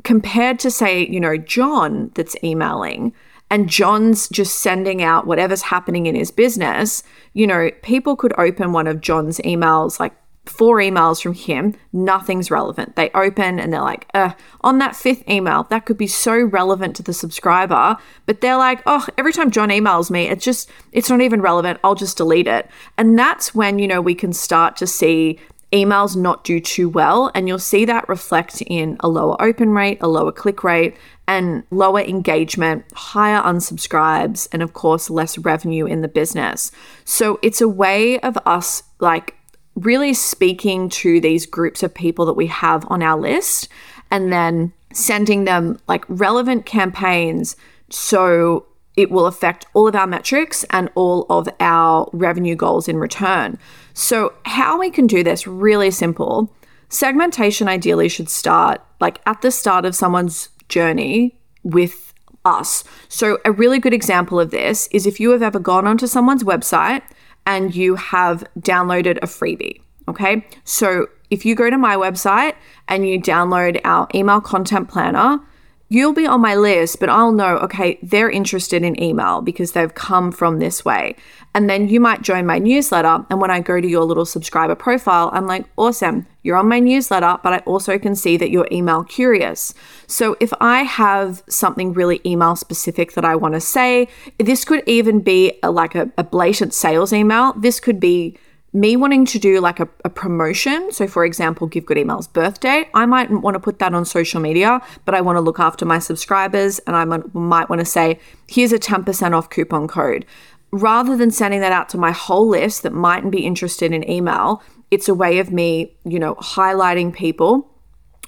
compared 0.04 0.58
to, 0.58 0.70
say, 0.70 1.06
you 1.06 1.20
know, 1.20 1.38
John 1.38 2.10
that's 2.16 2.36
emailing 2.44 3.14
and 3.50 3.66
John's 3.66 4.28
just 4.28 4.56
sending 4.56 5.02
out 5.02 5.26
whatever's 5.26 5.62
happening 5.62 6.04
in 6.04 6.14
his 6.14 6.30
business. 6.30 7.02
You 7.32 7.46
know, 7.46 7.70
people 7.80 8.14
could 8.14 8.34
open 8.36 8.72
one 8.72 8.86
of 8.86 9.00
John's 9.00 9.38
emails 9.38 9.98
like 9.98 10.12
four 10.48 10.78
emails 10.78 11.22
from 11.22 11.34
him, 11.34 11.74
nothing's 11.92 12.50
relevant. 12.50 12.96
They 12.96 13.10
open 13.10 13.58
and 13.58 13.72
they're 13.72 13.80
like, 13.80 14.06
uh, 14.14 14.32
on 14.62 14.78
that 14.78 14.96
fifth 14.96 15.28
email, 15.28 15.64
that 15.64 15.86
could 15.86 15.98
be 15.98 16.06
so 16.06 16.36
relevant 16.42 16.96
to 16.96 17.02
the 17.02 17.12
subscriber, 17.12 17.96
but 18.26 18.40
they're 18.40 18.56
like, 18.56 18.82
oh, 18.86 19.06
every 19.18 19.32
time 19.32 19.50
John 19.50 19.68
emails 19.68 20.10
me, 20.10 20.28
it's 20.28 20.44
just, 20.44 20.70
it's 20.92 21.10
not 21.10 21.20
even 21.20 21.40
relevant. 21.40 21.80
I'll 21.84 21.94
just 21.94 22.16
delete 22.16 22.46
it. 22.46 22.68
And 22.96 23.18
that's 23.18 23.54
when, 23.54 23.78
you 23.78 23.88
know, 23.88 24.00
we 24.00 24.14
can 24.14 24.32
start 24.32 24.76
to 24.76 24.86
see 24.86 25.38
emails 25.72 26.16
not 26.16 26.44
do 26.44 26.60
too 26.60 26.88
well. 26.88 27.30
And 27.34 27.48
you'll 27.48 27.58
see 27.58 27.84
that 27.84 28.08
reflect 28.08 28.62
in 28.62 28.96
a 29.00 29.08
lower 29.08 29.40
open 29.42 29.70
rate, 29.70 29.98
a 30.00 30.08
lower 30.08 30.32
click 30.32 30.62
rate, 30.62 30.96
and 31.28 31.64
lower 31.70 32.00
engagement, 32.00 32.84
higher 32.94 33.42
unsubscribes, 33.42 34.48
and 34.52 34.62
of 34.62 34.72
course, 34.72 35.10
less 35.10 35.36
revenue 35.38 35.84
in 35.84 36.02
the 36.02 36.08
business. 36.08 36.70
So 37.04 37.38
it's 37.42 37.60
a 37.60 37.68
way 37.68 38.20
of 38.20 38.38
us 38.46 38.84
like 39.00 39.35
really 39.76 40.14
speaking 40.14 40.88
to 40.88 41.20
these 41.20 41.46
groups 41.46 41.82
of 41.82 41.94
people 41.94 42.26
that 42.26 42.34
we 42.34 42.46
have 42.46 42.84
on 42.90 43.02
our 43.02 43.18
list 43.18 43.68
and 44.10 44.32
then 44.32 44.72
sending 44.92 45.44
them 45.44 45.78
like 45.86 46.04
relevant 46.08 46.64
campaigns 46.64 47.56
so 47.90 48.66
it 48.96 49.10
will 49.10 49.26
affect 49.26 49.66
all 49.74 49.86
of 49.86 49.94
our 49.94 50.06
metrics 50.06 50.64
and 50.70 50.90
all 50.94 51.26
of 51.28 51.48
our 51.60 52.08
revenue 52.12 52.56
goals 52.56 52.88
in 52.88 52.96
return. 52.96 53.58
So, 53.92 54.32
how 54.44 54.78
we 54.78 54.90
can 54.90 55.06
do 55.06 55.22
this 55.22 55.46
really 55.46 55.90
simple. 55.90 56.52
Segmentation 56.88 57.68
ideally 57.68 58.08
should 58.08 58.30
start 58.30 58.80
like 59.00 59.20
at 59.26 59.42
the 59.42 59.50
start 59.50 59.84
of 59.84 59.94
someone's 59.94 60.48
journey 60.68 61.38
with 61.62 62.14
us. 62.44 62.84
So, 63.08 63.38
a 63.44 63.52
really 63.52 63.78
good 63.78 63.92
example 63.92 64.40
of 64.40 64.50
this 64.50 64.88
is 64.92 65.06
if 65.06 65.20
you 65.20 65.30
have 65.30 65.42
ever 65.42 65.58
gone 65.58 65.86
onto 65.86 66.06
someone's 66.06 66.44
website 66.44 67.02
and 67.46 67.74
you 67.74 67.94
have 67.94 68.44
downloaded 68.58 69.18
a 69.18 69.26
freebie. 69.26 69.80
Okay. 70.08 70.46
So 70.64 71.08
if 71.30 71.44
you 71.44 71.54
go 71.54 71.70
to 71.70 71.78
my 71.78 71.96
website 71.96 72.54
and 72.88 73.08
you 73.08 73.20
download 73.20 73.80
our 73.84 74.08
email 74.14 74.40
content 74.40 74.88
planner, 74.88 75.40
you'll 75.88 76.12
be 76.12 76.26
on 76.26 76.40
my 76.40 76.54
list, 76.54 76.98
but 76.98 77.08
I'll 77.08 77.32
know, 77.32 77.58
okay, 77.58 77.98
they're 78.02 78.30
interested 78.30 78.82
in 78.82 79.00
email 79.00 79.40
because 79.40 79.72
they've 79.72 79.94
come 79.94 80.32
from 80.32 80.58
this 80.58 80.84
way. 80.84 81.16
And 81.54 81.70
then 81.70 81.88
you 81.88 82.00
might 82.00 82.22
join 82.22 82.44
my 82.44 82.58
newsletter. 82.58 83.24
And 83.30 83.40
when 83.40 83.50
I 83.50 83.60
go 83.60 83.80
to 83.80 83.88
your 83.88 84.04
little 84.04 84.26
subscriber 84.26 84.74
profile, 84.74 85.30
I'm 85.32 85.46
like, 85.46 85.64
awesome, 85.78 86.26
you're 86.42 86.56
on 86.56 86.68
my 86.68 86.80
newsletter, 86.80 87.38
but 87.42 87.52
I 87.52 87.58
also 87.58 87.98
can 87.98 88.14
see 88.14 88.36
that 88.36 88.50
you're 88.50 88.68
email 88.70 89.04
curious. 89.04 89.72
So 90.06 90.36
if 90.40 90.52
I 90.60 90.82
have 90.82 91.42
something 91.48 91.92
really 91.92 92.20
email 92.26 92.56
specific 92.56 93.12
that 93.12 93.24
I 93.24 93.36
want 93.36 93.54
to 93.54 93.60
say, 93.60 94.08
this 94.38 94.64
could 94.64 94.82
even 94.86 95.20
be 95.20 95.58
a, 95.62 95.70
like 95.70 95.94
a, 95.94 96.10
a 96.18 96.24
blatant 96.24 96.74
sales 96.74 97.12
email. 97.12 97.52
This 97.54 97.80
could 97.80 98.00
be 98.00 98.36
me 98.76 98.94
wanting 98.94 99.24
to 99.24 99.38
do 99.38 99.58
like 99.58 99.80
a, 99.80 99.88
a, 100.04 100.10
promotion, 100.10 100.92
so 100.92 101.08
for 101.08 101.24
example, 101.24 101.66
Give 101.66 101.86
Good 101.86 101.96
Email's 101.96 102.28
birthday, 102.28 102.86
I 102.92 103.06
might 103.06 103.30
want 103.30 103.54
to 103.54 103.60
put 103.60 103.78
that 103.78 103.94
on 103.94 104.04
social 104.04 104.38
media, 104.38 104.82
but 105.06 105.14
I 105.14 105.22
want 105.22 105.36
to 105.36 105.40
look 105.40 105.58
after 105.58 105.86
my 105.86 105.98
subscribers 105.98 106.78
and 106.80 106.94
I 106.94 107.04
might 107.04 107.70
want 107.70 107.80
to 107.80 107.86
say, 107.86 108.20
here's 108.46 108.72
a 108.72 108.78
10% 108.78 109.32
off 109.32 109.48
coupon 109.48 109.88
code. 109.88 110.26
Rather 110.72 111.16
than 111.16 111.30
sending 111.30 111.60
that 111.60 111.72
out 111.72 111.88
to 111.88 111.98
my 111.98 112.12
whole 112.12 112.48
list 112.48 112.82
that 112.82 112.92
mightn't 112.92 113.32
be 113.32 113.46
interested 113.46 113.92
in 113.92 114.08
email, 114.08 114.62
it's 114.90 115.08
a 115.08 115.14
way 115.14 115.38
of 115.38 115.50
me, 115.50 115.96
you 116.04 116.18
know, 116.18 116.34
highlighting 116.36 117.14
people 117.14 117.72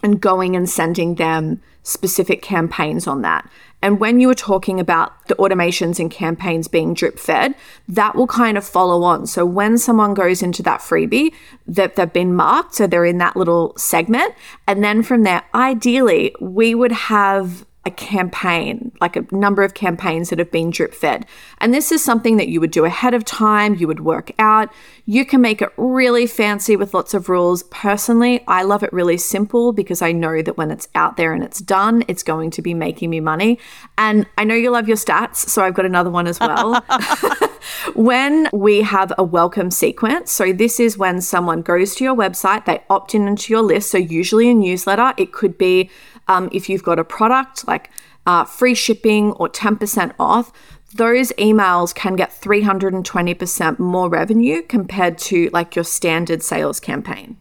and 0.02 0.18
going 0.18 0.56
and 0.56 0.68
sending 0.68 1.16
them 1.16 1.60
specific 1.88 2.42
campaigns 2.42 3.06
on 3.06 3.22
that. 3.22 3.48
And 3.80 4.00
when 4.00 4.18
you 4.18 4.26
were 4.26 4.34
talking 4.34 4.80
about 4.80 5.28
the 5.28 5.36
automations 5.36 6.00
and 6.00 6.10
campaigns 6.10 6.66
being 6.66 6.94
drip 6.94 7.18
fed, 7.18 7.54
that 7.86 8.16
will 8.16 8.26
kind 8.26 8.58
of 8.58 8.64
follow 8.64 9.04
on. 9.04 9.26
So 9.26 9.46
when 9.46 9.78
someone 9.78 10.14
goes 10.14 10.42
into 10.42 10.62
that 10.64 10.80
freebie, 10.80 11.32
that 11.66 11.96
they've 11.96 12.12
been 12.12 12.34
marked, 12.34 12.74
so 12.74 12.86
they're 12.86 13.04
in 13.04 13.18
that 13.18 13.36
little 13.36 13.72
segment. 13.76 14.34
And 14.66 14.82
then 14.82 15.02
from 15.02 15.22
there, 15.22 15.42
ideally, 15.54 16.34
we 16.40 16.74
would 16.74 16.92
have 16.92 17.64
a 17.88 17.90
campaign, 17.90 18.92
like 19.00 19.16
a 19.16 19.26
number 19.32 19.62
of 19.62 19.72
campaigns 19.72 20.28
that 20.28 20.38
have 20.38 20.50
been 20.50 20.70
drip 20.70 20.94
fed. 20.94 21.24
And 21.58 21.72
this 21.72 21.90
is 21.90 22.04
something 22.04 22.36
that 22.36 22.48
you 22.48 22.60
would 22.60 22.70
do 22.70 22.84
ahead 22.84 23.14
of 23.14 23.24
time, 23.24 23.74
you 23.74 23.88
would 23.88 24.00
work 24.00 24.30
out. 24.38 24.70
You 25.06 25.24
can 25.24 25.40
make 25.40 25.62
it 25.62 25.70
really 25.78 26.26
fancy 26.26 26.76
with 26.76 26.92
lots 26.92 27.14
of 27.14 27.30
rules. 27.30 27.62
Personally, 27.64 28.44
I 28.46 28.62
love 28.62 28.82
it 28.82 28.92
really 28.92 29.16
simple 29.16 29.72
because 29.72 30.02
I 30.02 30.12
know 30.12 30.42
that 30.42 30.58
when 30.58 30.70
it's 30.70 30.86
out 30.94 31.16
there 31.16 31.32
and 31.32 31.42
it's 31.42 31.60
done, 31.60 32.04
it's 32.08 32.22
going 32.22 32.50
to 32.52 32.62
be 32.62 32.74
making 32.74 33.08
me 33.08 33.20
money. 33.20 33.58
And 33.96 34.26
I 34.36 34.44
know 34.44 34.54
you 34.54 34.70
love 34.70 34.86
your 34.86 34.98
stats, 34.98 35.36
so 35.36 35.64
I've 35.64 35.74
got 35.74 35.86
another 35.86 36.10
one 36.10 36.26
as 36.26 36.38
well. 36.38 36.84
when 37.94 38.48
we 38.52 38.82
have 38.82 39.12
a 39.16 39.24
welcome 39.24 39.70
sequence, 39.70 40.30
so 40.30 40.52
this 40.52 40.78
is 40.78 40.98
when 40.98 41.22
someone 41.22 41.62
goes 41.62 41.94
to 41.96 42.04
your 42.04 42.14
website, 42.14 42.66
they 42.66 42.82
opt 42.90 43.14
in 43.14 43.26
into 43.26 43.52
your 43.52 43.62
list. 43.62 43.90
So, 43.90 43.98
usually 43.98 44.50
a 44.50 44.54
newsletter, 44.54 45.14
it 45.16 45.32
could 45.32 45.56
be 45.56 45.90
um, 46.28 46.48
if 46.52 46.68
you've 46.68 46.82
got 46.82 46.98
a 46.98 47.04
product 47.04 47.66
like 47.66 47.90
uh, 48.26 48.44
free 48.44 48.74
shipping 48.74 49.32
or 49.32 49.48
10% 49.48 50.12
off, 50.18 50.52
those 50.94 51.32
emails 51.32 51.94
can 51.94 52.16
get 52.16 52.30
320% 52.30 53.78
more 53.78 54.08
revenue 54.08 54.62
compared 54.62 55.18
to 55.18 55.50
like 55.52 55.76
your 55.76 55.84
standard 55.84 56.42
sales 56.42 56.80
campaign. 56.80 57.38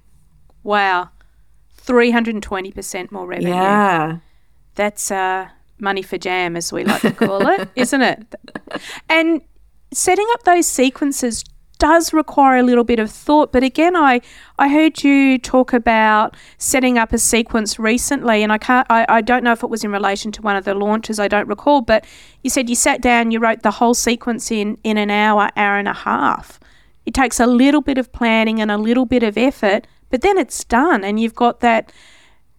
Wow. 0.64 1.10
320% 1.86 3.12
more 3.12 3.26
revenue. 3.26 3.50
Yeah. 3.50 4.18
That's 4.76 5.12
uh, 5.12 5.48
money 5.80 6.02
for 6.02 6.18
jam, 6.18 6.56
as 6.56 6.74
we 6.74 6.84
like 6.84 7.02
to 7.02 7.12
call 7.12 7.48
it, 7.48 7.70
isn't 7.76 8.02
it? 8.02 8.36
And 9.10 9.42
setting 9.94 10.28
up 10.34 10.44
those 10.44 10.68
sequences 10.68 11.44
does 11.80 12.14
require 12.14 12.58
a 12.58 12.64
little 12.64 12.84
bit 12.84 13.00
of 13.00 13.12
thought. 13.12 13.52
But 13.52 13.64
again, 13.64 13.96
I, 13.96 14.22
I 14.58 14.70
heard 14.70 15.04
you 15.04 15.38
talk 15.38 15.74
about 15.74 16.36
setting 16.58 16.98
up 16.98 17.14
a 17.14 17.18
sequence 17.18 17.80
recently, 17.80 18.44
and 18.44 18.52
I 18.52 18.58
can't 18.58 18.88
I, 18.90 19.06
I 19.10 19.22
don't 19.22 19.44
know 19.44 19.52
if 19.52 19.64
it 19.64 19.70
was 19.70 19.84
in 19.84 19.92
relation 19.92 20.32
to 20.34 20.42
one 20.42 20.56
of 20.56 20.66
the 20.66 20.74
launches, 20.74 21.20
I 21.20 21.28
don't 21.28 21.48
recall, 21.48 21.82
but 21.82 22.06
you 22.44 22.50
said 22.50 22.70
you 22.70 22.76
sat 22.76 23.02
down, 23.02 23.32
you 23.32 23.40
wrote 23.40 23.64
the 23.64 23.72
whole 23.72 23.94
sequence 23.94 24.52
in 24.52 24.78
in 24.84 24.98
an 24.98 25.12
hour, 25.12 25.50
hour 25.56 25.78
and 25.78 25.88
a 25.88 25.94
half. 25.94 26.60
It 27.06 27.14
takes 27.14 27.40
a 27.40 27.48
little 27.48 27.82
bit 27.82 27.98
of 27.98 28.12
planning 28.12 28.60
and 28.60 28.70
a 28.70 28.78
little 28.78 29.06
bit 29.06 29.24
of 29.24 29.38
effort, 29.38 29.88
but 30.10 30.22
then 30.22 30.38
it's 30.38 30.64
done 30.64 31.04
and 31.04 31.20
you've 31.20 31.36
got 31.36 31.62
that 31.62 31.92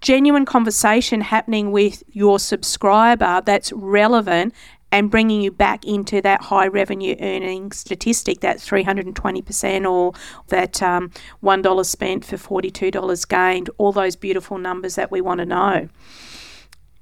genuine 0.00 0.44
conversation 0.44 1.20
happening 1.20 1.72
with 1.72 2.02
your 2.08 2.38
subscriber 2.38 3.42
that's 3.44 3.72
relevant 3.72 4.54
and 4.90 5.10
bringing 5.10 5.42
you 5.42 5.50
back 5.50 5.84
into 5.84 6.22
that 6.22 6.42
high 6.42 6.66
revenue 6.66 7.14
earning 7.20 7.72
statistic, 7.72 8.40
that 8.40 8.58
320% 8.58 9.90
or 9.90 10.12
that 10.48 10.82
um, 10.82 11.10
$1 11.42 11.86
spent 11.86 12.24
for 12.24 12.36
$42 12.36 13.28
gained, 13.28 13.70
all 13.78 13.92
those 13.92 14.16
beautiful 14.16 14.58
numbers 14.58 14.94
that 14.94 15.10
we 15.10 15.20
want 15.20 15.38
to 15.38 15.46
know. 15.46 15.88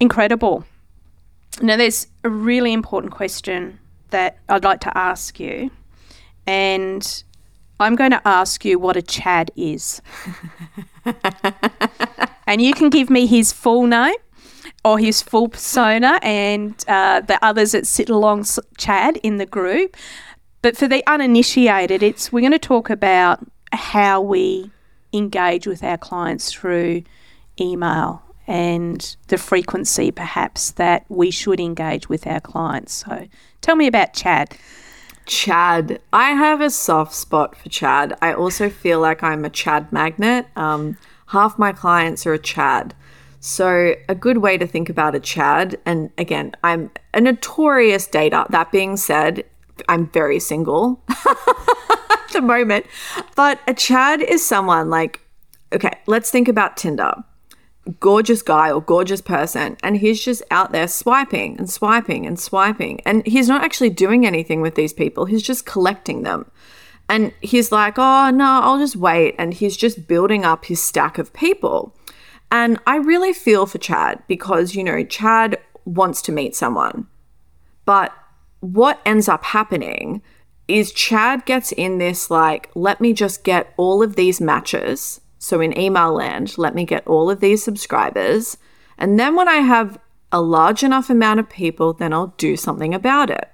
Incredible. 0.01 0.65
Now, 1.63 1.77
there's 1.77 2.09
a 2.25 2.29
really 2.29 2.73
important 2.73 3.13
question 3.13 3.79
that 4.11 4.39
I'd 4.49 4.65
like 4.65 4.81
to 4.81 4.97
ask 4.97 5.41
you. 5.41 5.71
And 6.47 7.25
I'm 7.81 7.97
going 7.97 8.13
to 8.13 8.23
ask 8.27 8.65
you 8.65 8.79
what 8.79 8.97
a 8.97 9.03
Chad 9.03 9.51
is. 9.57 10.01
and 12.47 12.63
you 12.63 12.73
can 12.73 12.91
give 12.91 13.11
me 13.11 13.27
his 13.27 13.53
full 13.53 13.87
name 13.87 14.17
or 14.87 15.01
his 15.01 15.21
full 15.21 15.49
persona 15.49 16.21
and 16.23 16.85
uh, 16.87 17.21
the 17.21 17.45
others 17.45 17.73
that 17.73 17.85
sit 17.89 18.09
along 18.09 18.47
Chad 18.79 19.17
in 19.17 19.39
the 19.39 19.45
group. 19.45 19.97
But 20.63 20.77
for 20.77 20.87
the 20.87 21.03
uninitiated, 21.09 22.05
it's 22.05 22.31
we're 22.31 22.41
going 22.41 22.53
to 22.53 22.59
talk 22.61 22.89
about 22.89 23.45
how 23.73 24.21
we 24.21 24.71
engage 25.13 25.67
with 25.67 25.83
our 25.83 25.99
clients 25.99 26.53
through 26.53 27.03
email 27.61 28.23
and 28.47 29.17
the 29.27 29.39
frequency 29.39 30.13
perhaps 30.13 30.71
that 30.73 31.05
we 31.09 31.33
should 31.33 31.59
engage 31.59 32.09
with 32.09 32.25
our 32.25 32.41
clients. 32.41 32.95
So 32.95 33.27
tell 33.63 33.75
me 33.75 33.89
about 33.89 34.15
Chad. 34.15 34.57
Chad. 35.27 36.01
I 36.13 36.31
have 36.31 36.61
a 36.61 36.71
soft 36.71 37.13
spot 37.13 37.57
for 37.57 37.69
Chad. 37.69 38.17
I 38.23 38.33
also 38.33 38.71
feel 38.71 39.01
like 39.01 39.25
I'm 39.25 39.45
a 39.45 39.51
Chad 39.51 39.91
magnet. 39.91 40.47
Um, 40.55 40.97
half 41.27 41.59
my 41.59 41.73
clients 41.73 42.25
are 42.25 42.35
a 42.35 42.39
Chad. 42.39 42.95
So, 43.47 43.95
a 44.09 44.15
good 44.17 44.39
way 44.39 44.59
to 44.59 44.67
think 44.67 44.89
about 44.89 45.15
a 45.15 45.21
Chad, 45.21 45.79
and 45.87 46.11
again, 46.19 46.51
I'm 46.65 46.91
a 47.15 47.21
notorious 47.21 48.09
dater. 48.09 48.45
That 48.49 48.73
being 48.73 48.97
said, 48.97 49.45
I'm 49.89 50.09
very 50.09 50.41
single 50.41 51.01
at 51.09 52.33
the 52.33 52.41
moment. 52.41 52.87
But 53.37 53.61
a 53.69 53.73
Chad 53.73 54.21
is 54.21 54.45
someone 54.45 54.91
like, 54.91 55.21
okay, 55.73 55.93
let's 56.07 56.29
think 56.29 56.49
about 56.49 56.77
Tinder. 56.77 57.23
Gorgeous 58.01 58.43
guy 58.43 58.73
or 58.73 58.81
gorgeous 58.83 59.21
person 59.21 59.77
and 59.85 59.99
he's 59.99 60.25
just 60.25 60.43
out 60.51 60.73
there 60.73 60.89
swiping 60.89 61.57
and 61.57 61.71
swiping 61.71 62.27
and 62.27 62.41
swiping. 62.41 63.01
And 63.07 63.25
he's 63.29 63.47
not 63.47 63.63
actually 63.63 63.91
doing 63.91 64.27
anything 64.27 64.61
with 64.61 64.75
these 64.75 64.93
people. 64.93 65.27
He's 65.27 65.45
just 65.45 65.67
collecting 65.67 66.25
them. 66.25 66.51
And 67.09 67.33
he's 67.41 67.71
like 67.71 67.97
oh 67.97 68.31
no 68.31 68.61
i'll 68.65 68.81
just 68.81 68.97
wait. 68.97 69.37
And 69.39 69.55
he's 69.55 69.77
just 69.77 70.09
building 70.09 70.45
up 70.45 70.65
his 70.65 70.83
stack 70.83 71.17
of 71.17 71.33
people 71.33 71.95
and 72.57 72.79
i 72.87 72.97
really 72.97 73.33
feel 73.33 73.67
for 73.67 73.79
chad 73.79 74.23
because 74.29 74.75
you 74.75 74.83
know 74.83 75.05
chad 75.05 75.59
wants 75.85 76.21
to 76.23 76.33
meet 76.33 76.55
someone 76.55 77.07
but 77.85 78.13
what 78.61 79.01
ends 79.05 79.29
up 79.29 79.45
happening 79.45 80.23
is 80.69 80.93
chad 80.93 81.45
gets 81.47 81.73
in 81.73 81.99
this 81.99 82.31
like 82.31 82.71
let 82.75 83.01
me 83.01 83.13
just 83.13 83.45
get 83.45 83.73
all 83.77 84.03
of 84.03 84.17
these 84.17 84.41
matches 84.41 85.21
so 85.39 85.61
in 85.61 85.79
email 85.79 86.13
land, 86.13 86.59
let 86.59 86.75
me 86.75 86.85
get 86.85 87.07
all 87.07 87.31
of 87.31 87.39
these 87.39 87.63
subscribers. 87.63 88.57
And 88.99 89.17
then 89.17 89.37
when 89.37 89.49
I 89.49 89.59
have 89.59 89.99
a 90.33 90.41
large 90.41 90.83
enough 90.83 91.11
amount 91.11 91.41
of 91.41 91.49
people, 91.49 91.93
then 91.93 92.13
I'll 92.13 92.35
do 92.37 92.57
something 92.57 92.95
about 92.95 93.31
it. 93.31 93.49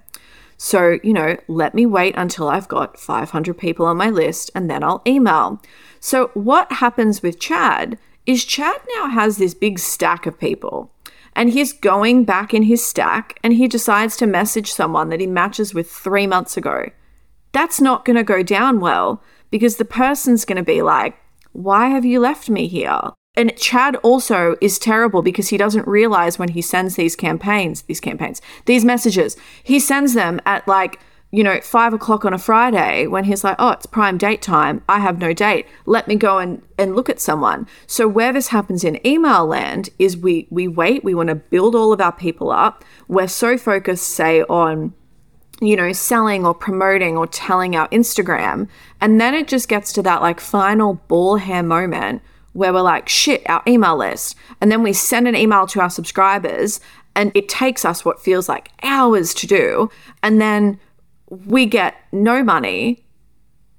So, 0.56 0.98
you 1.02 1.12
know, 1.12 1.36
let 1.48 1.74
me 1.74 1.84
wait 1.84 2.14
until 2.16 2.48
I've 2.48 2.68
got 2.68 2.98
500 2.98 3.58
people 3.58 3.84
on 3.84 3.96
my 3.98 4.10
list 4.10 4.50
and 4.54 4.70
then 4.70 4.82
I'll 4.82 5.02
email. 5.06 5.60
So, 5.98 6.30
what 6.34 6.72
happens 6.72 7.22
with 7.22 7.40
Chad 7.40 7.98
is 8.26 8.44
Chad 8.44 8.80
now 8.96 9.08
has 9.08 9.36
this 9.36 9.54
big 9.54 9.78
stack 9.78 10.26
of 10.26 10.38
people 10.38 10.90
and 11.34 11.50
he's 11.50 11.72
going 11.72 12.24
back 12.24 12.52
in 12.52 12.64
his 12.64 12.84
stack 12.84 13.38
and 13.42 13.54
he 13.54 13.66
decides 13.66 14.16
to 14.16 14.26
message 14.26 14.72
someone 14.72 15.08
that 15.08 15.20
he 15.20 15.26
matches 15.26 15.74
with 15.74 15.90
three 15.90 16.26
months 16.26 16.56
ago. 16.56 16.90
That's 17.52 17.80
not 17.80 18.04
going 18.04 18.16
to 18.16 18.24
go 18.24 18.42
down 18.42 18.80
well 18.80 19.22
because 19.50 19.76
the 19.76 19.84
person's 19.84 20.44
going 20.44 20.56
to 20.56 20.62
be 20.62 20.82
like, 20.82 21.16
why 21.52 21.88
have 21.88 22.04
you 22.04 22.20
left 22.20 22.48
me 22.48 22.68
here? 22.68 23.00
And 23.34 23.56
Chad 23.56 23.96
also 23.96 24.56
is 24.60 24.78
terrible 24.78 25.22
because 25.22 25.48
he 25.48 25.56
doesn't 25.56 25.88
realize 25.88 26.38
when 26.38 26.50
he 26.50 26.60
sends 26.60 26.96
these 26.96 27.16
campaigns, 27.16 27.82
these 27.82 28.00
campaigns, 28.00 28.42
these 28.66 28.84
messages, 28.84 29.36
he 29.62 29.80
sends 29.80 30.12
them 30.12 30.38
at 30.44 30.68
like, 30.68 31.00
you 31.34 31.42
know, 31.42 31.58
five 31.62 31.94
o'clock 31.94 32.26
on 32.26 32.34
a 32.34 32.38
Friday 32.38 33.06
when 33.06 33.24
he's 33.24 33.42
like, 33.42 33.56
oh, 33.58 33.70
it's 33.70 33.86
prime 33.86 34.18
date 34.18 34.42
time. 34.42 34.84
I 34.86 35.00
have 35.00 35.18
no 35.18 35.32
date. 35.32 35.66
Let 35.86 36.06
me 36.06 36.14
go 36.14 36.38
and, 36.38 36.62
and 36.78 36.94
look 36.94 37.08
at 37.08 37.20
someone. 37.20 37.66
So 37.86 38.06
where 38.06 38.34
this 38.34 38.48
happens 38.48 38.84
in 38.84 39.04
email 39.06 39.46
land 39.46 39.88
is 39.98 40.14
we 40.14 40.46
we 40.50 40.68
wait, 40.68 41.02
we 41.02 41.14
want 41.14 41.30
to 41.30 41.34
build 41.34 41.74
all 41.74 41.90
of 41.90 42.02
our 42.02 42.12
people 42.12 42.50
up. 42.50 42.84
We're 43.08 43.28
so 43.28 43.56
focused, 43.56 44.08
say, 44.08 44.42
on 44.42 44.92
you 45.62 45.76
know, 45.76 45.92
selling 45.92 46.44
or 46.44 46.52
promoting 46.52 47.16
or 47.16 47.26
telling 47.26 47.76
our 47.76 47.88
Instagram. 47.90 48.68
And 49.00 49.20
then 49.20 49.32
it 49.32 49.46
just 49.46 49.68
gets 49.68 49.92
to 49.92 50.02
that 50.02 50.20
like 50.20 50.40
final 50.40 50.94
ball 51.06 51.36
hair 51.36 51.62
moment 51.62 52.20
where 52.52 52.72
we're 52.72 52.82
like, 52.82 53.08
shit, 53.08 53.48
our 53.48 53.62
email 53.66 53.96
list. 53.96 54.34
And 54.60 54.72
then 54.72 54.82
we 54.82 54.92
send 54.92 55.28
an 55.28 55.36
email 55.36 55.68
to 55.68 55.80
our 55.80 55.88
subscribers 55.88 56.80
and 57.14 57.30
it 57.34 57.48
takes 57.48 57.84
us 57.84 58.04
what 58.04 58.20
feels 58.20 58.48
like 58.48 58.70
hours 58.82 59.32
to 59.34 59.46
do. 59.46 59.88
And 60.22 60.40
then 60.40 60.80
we 61.46 61.66
get 61.66 61.96
no 62.12 62.44
money, 62.44 63.04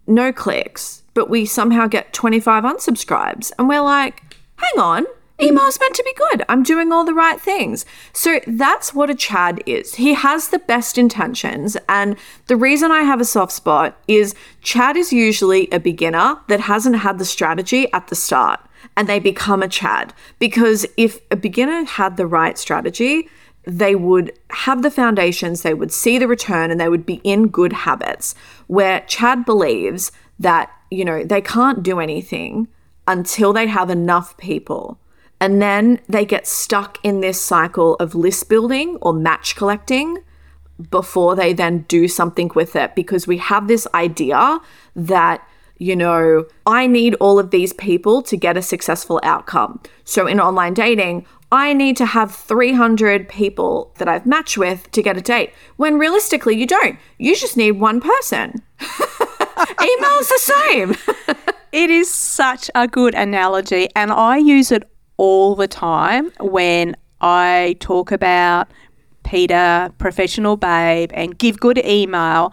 no 0.07 0.33
clicks, 0.33 1.03
but 1.13 1.29
we 1.29 1.45
somehow 1.45 1.87
get 1.87 2.13
25 2.13 2.63
unsubscribes. 2.63 3.51
And 3.59 3.69
we're 3.69 3.81
like, 3.81 4.23
hang 4.55 4.83
on, 4.83 5.05
Email's 5.41 5.79
meant 5.79 5.95
to 5.95 6.03
be 6.03 6.13
good. 6.13 6.43
I'm 6.49 6.63
doing 6.63 6.91
all 6.91 7.05
the 7.05 7.13
right 7.13 7.39
things. 7.39 7.85
So 8.11 8.39
that's 8.47 8.93
what 8.93 9.09
a 9.09 9.15
Chad 9.15 9.61
is. 9.65 9.95
He 9.95 10.13
has 10.13 10.49
the 10.49 10.59
best 10.59 10.97
intentions. 10.97 11.77
And 11.89 12.17
the 12.47 12.55
reason 12.55 12.91
I 12.91 13.01
have 13.01 13.21
a 13.21 13.25
soft 13.25 13.51
spot 13.51 13.97
is 14.07 14.35
Chad 14.61 14.95
is 14.95 15.11
usually 15.13 15.67
a 15.71 15.79
beginner 15.79 16.39
that 16.47 16.61
hasn't 16.61 16.97
had 16.97 17.19
the 17.19 17.25
strategy 17.25 17.91
at 17.93 18.07
the 18.07 18.15
start 18.15 18.59
and 18.95 19.07
they 19.07 19.19
become 19.19 19.61
a 19.61 19.67
Chad. 19.67 20.13
Because 20.39 20.85
if 20.97 21.19
a 21.29 21.35
beginner 21.35 21.83
had 21.83 22.17
the 22.17 22.27
right 22.27 22.57
strategy, 22.57 23.27
they 23.65 23.95
would 23.95 24.31
have 24.49 24.81
the 24.81 24.91
foundations, 24.91 25.61
they 25.61 25.73
would 25.73 25.91
see 25.91 26.17
the 26.17 26.27
return, 26.27 26.71
and 26.71 26.79
they 26.79 26.89
would 26.89 27.05
be 27.05 27.21
in 27.23 27.47
good 27.47 27.73
habits. 27.73 28.35
Where 28.67 29.01
Chad 29.01 29.45
believes 29.45 30.11
that, 30.39 30.71
you 30.91 31.05
know, 31.05 31.23
they 31.23 31.41
can't 31.41 31.83
do 31.83 31.99
anything 31.99 32.67
until 33.07 33.53
they 33.53 33.67
have 33.67 33.89
enough 33.89 34.35
people 34.37 34.99
and 35.43 35.61
then 35.61 35.99
they 36.07 36.23
get 36.23 36.47
stuck 36.47 36.97
in 37.03 37.19
this 37.19 37.41
cycle 37.41 37.95
of 37.95 38.15
list 38.15 38.47
building 38.47 38.97
or 39.01 39.11
match 39.11 39.57
collecting 39.57 40.19
before 40.89 41.35
they 41.35 41.51
then 41.51 41.79
do 41.89 42.07
something 42.07 42.49
with 42.55 42.77
it 42.77 42.95
because 42.95 43.27
we 43.27 43.37
have 43.39 43.67
this 43.67 43.85
idea 43.93 44.61
that 44.95 45.45
you 45.79 45.97
know, 45.97 46.45
I 46.65 46.87
need 46.87 47.15
all 47.15 47.39
of 47.39 47.51
these 47.51 47.73
people 47.73 48.21
to 48.23 48.37
get 48.37 48.55
a 48.55 48.61
successful 48.61 49.19
outcome. 49.21 49.81
So 50.05 50.27
in 50.27 50.39
online 50.39 50.73
dating, 50.73 51.25
I 51.53 51.71
need 51.73 51.97
to 51.97 52.07
have 52.07 52.33
300 52.33 53.29
people 53.29 53.93
that 53.99 54.07
I've 54.07 54.25
matched 54.25 54.57
with 54.57 54.89
to 54.89 55.03
get 55.03 55.17
a 55.17 55.21
date. 55.21 55.53
When 55.75 55.99
realistically, 55.99 56.57
you 56.57 56.65
don't. 56.65 56.97
You 57.19 57.35
just 57.35 57.55
need 57.55 57.73
one 57.73 58.01
person. 58.01 58.63
Email's 58.81 60.29
the 60.29 60.39
same. 60.41 60.95
it 61.71 61.91
is 61.91 62.11
such 62.11 62.71
a 62.73 62.87
good 62.87 63.13
analogy, 63.13 63.87
and 63.95 64.11
I 64.11 64.37
use 64.37 64.71
it 64.71 64.81
all 65.17 65.53
the 65.55 65.67
time 65.67 66.31
when 66.39 66.95
I 67.21 67.75
talk 67.79 68.11
about 68.11 68.67
Peta, 69.23 69.93
professional 69.99 70.57
babe, 70.57 71.11
and 71.13 71.37
give 71.37 71.59
good 71.59 71.77
email. 71.85 72.51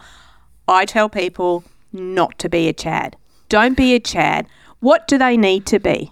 I 0.67 0.85
tell 0.85 1.09
people 1.09 1.63
not 1.91 2.37
to 2.37 2.49
be 2.49 2.67
a 2.67 2.73
Chad. 2.73 3.17
Don't 3.49 3.75
be 3.75 3.95
a 3.95 3.99
Chad. 3.99 4.45
What 4.79 5.07
do 5.07 5.17
they 5.17 5.37
need 5.37 5.65
to 5.65 5.79
be? 5.79 6.11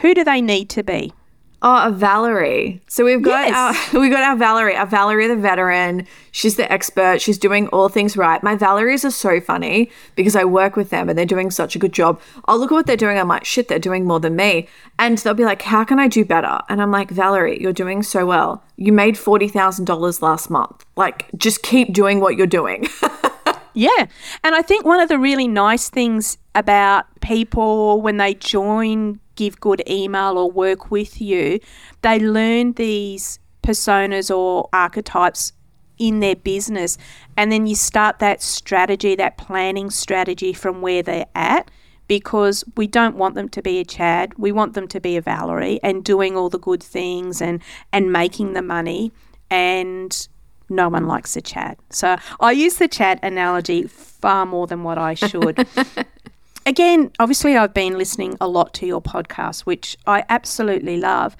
Who 0.00 0.12
do 0.12 0.22
they 0.22 0.42
need 0.42 0.68
to 0.68 0.82
be? 0.82 1.14
Oh, 1.62 1.88
a 1.88 1.90
Valerie. 1.90 2.82
So 2.86 3.04
we've 3.04 3.22
got 3.22 3.48
yes. 3.48 3.94
our 3.94 4.00
we 4.00 4.10
got 4.10 4.22
our 4.22 4.36
Valerie, 4.36 4.76
our 4.76 4.86
Valerie 4.86 5.26
the 5.26 5.36
veteran. 5.36 6.06
She's 6.30 6.56
the 6.56 6.70
expert. 6.70 7.22
She's 7.22 7.38
doing 7.38 7.68
all 7.68 7.88
things 7.88 8.16
right. 8.16 8.42
My 8.42 8.56
Valeries 8.56 9.04
are 9.04 9.10
so 9.10 9.40
funny 9.40 9.90
because 10.16 10.36
I 10.36 10.44
work 10.44 10.76
with 10.76 10.90
them 10.90 11.08
and 11.08 11.18
they're 11.18 11.24
doing 11.24 11.50
such 11.50 11.74
a 11.74 11.78
good 11.78 11.92
job. 11.92 12.20
I'll 12.44 12.58
look 12.58 12.70
at 12.70 12.74
what 12.74 12.86
they're 12.86 12.96
doing. 12.96 13.18
I'm 13.18 13.28
like, 13.28 13.44
shit, 13.44 13.68
they're 13.68 13.78
doing 13.78 14.04
more 14.04 14.20
than 14.20 14.36
me. 14.36 14.68
And 14.98 15.16
they'll 15.18 15.34
be 15.34 15.44
like, 15.44 15.62
how 15.62 15.82
can 15.82 15.98
I 15.98 16.08
do 16.08 16.24
better? 16.24 16.60
And 16.68 16.82
I'm 16.82 16.90
like, 16.90 17.10
Valerie, 17.10 17.60
you're 17.60 17.72
doing 17.72 18.02
so 18.02 18.26
well. 18.26 18.62
You 18.76 18.92
made 18.92 19.16
forty 19.16 19.48
thousand 19.48 19.86
dollars 19.86 20.20
last 20.20 20.50
month. 20.50 20.84
Like, 20.94 21.26
just 21.36 21.62
keep 21.62 21.94
doing 21.94 22.20
what 22.20 22.36
you're 22.36 22.46
doing. 22.46 22.86
yeah. 23.74 24.06
And 24.44 24.54
I 24.54 24.60
think 24.60 24.84
one 24.84 25.00
of 25.00 25.08
the 25.08 25.18
really 25.18 25.48
nice 25.48 25.88
things 25.88 26.36
about 26.54 27.06
people 27.20 28.02
when 28.02 28.18
they 28.18 28.34
join 28.34 29.20
give 29.36 29.60
good 29.60 29.82
email 29.88 30.38
or 30.38 30.50
work 30.50 30.90
with 30.90 31.20
you, 31.20 31.60
they 32.02 32.18
learn 32.18 32.72
these 32.72 33.38
personas 33.62 34.34
or 34.34 34.68
archetypes 34.72 35.52
in 35.98 36.20
their 36.20 36.36
business. 36.36 36.98
And 37.36 37.50
then 37.50 37.66
you 37.66 37.74
start 37.74 38.18
that 38.18 38.42
strategy, 38.42 39.14
that 39.16 39.38
planning 39.38 39.90
strategy 39.90 40.52
from 40.52 40.80
where 40.80 41.02
they're 41.02 41.26
at 41.34 41.70
because 42.08 42.64
we 42.76 42.86
don't 42.86 43.16
want 43.16 43.34
them 43.34 43.48
to 43.48 43.62
be 43.62 43.80
a 43.80 43.84
Chad. 43.84 44.32
We 44.38 44.52
want 44.52 44.74
them 44.74 44.88
to 44.88 45.00
be 45.00 45.16
a 45.16 45.20
Valerie 45.20 45.80
and 45.82 46.04
doing 46.04 46.36
all 46.36 46.48
the 46.48 46.58
good 46.58 46.82
things 46.82 47.40
and, 47.40 47.62
and 47.92 48.12
making 48.12 48.52
the 48.52 48.62
money. 48.62 49.12
And 49.50 50.28
no 50.68 50.88
one 50.88 51.06
likes 51.06 51.36
a 51.36 51.40
Chad. 51.40 51.78
So 51.90 52.16
I 52.40 52.52
use 52.52 52.76
the 52.76 52.88
Chad 52.88 53.20
analogy 53.22 53.84
far 53.84 54.46
more 54.46 54.66
than 54.66 54.82
what 54.82 54.98
I 54.98 55.14
should. 55.14 55.66
again, 56.66 57.12
obviously, 57.18 57.56
I've 57.56 57.72
been 57.72 57.96
listening 57.96 58.36
a 58.40 58.48
lot 58.48 58.74
to 58.74 58.86
your 58.86 59.00
podcast, 59.00 59.60
which 59.60 59.96
I 60.06 60.24
absolutely 60.28 60.98
love. 60.98 61.36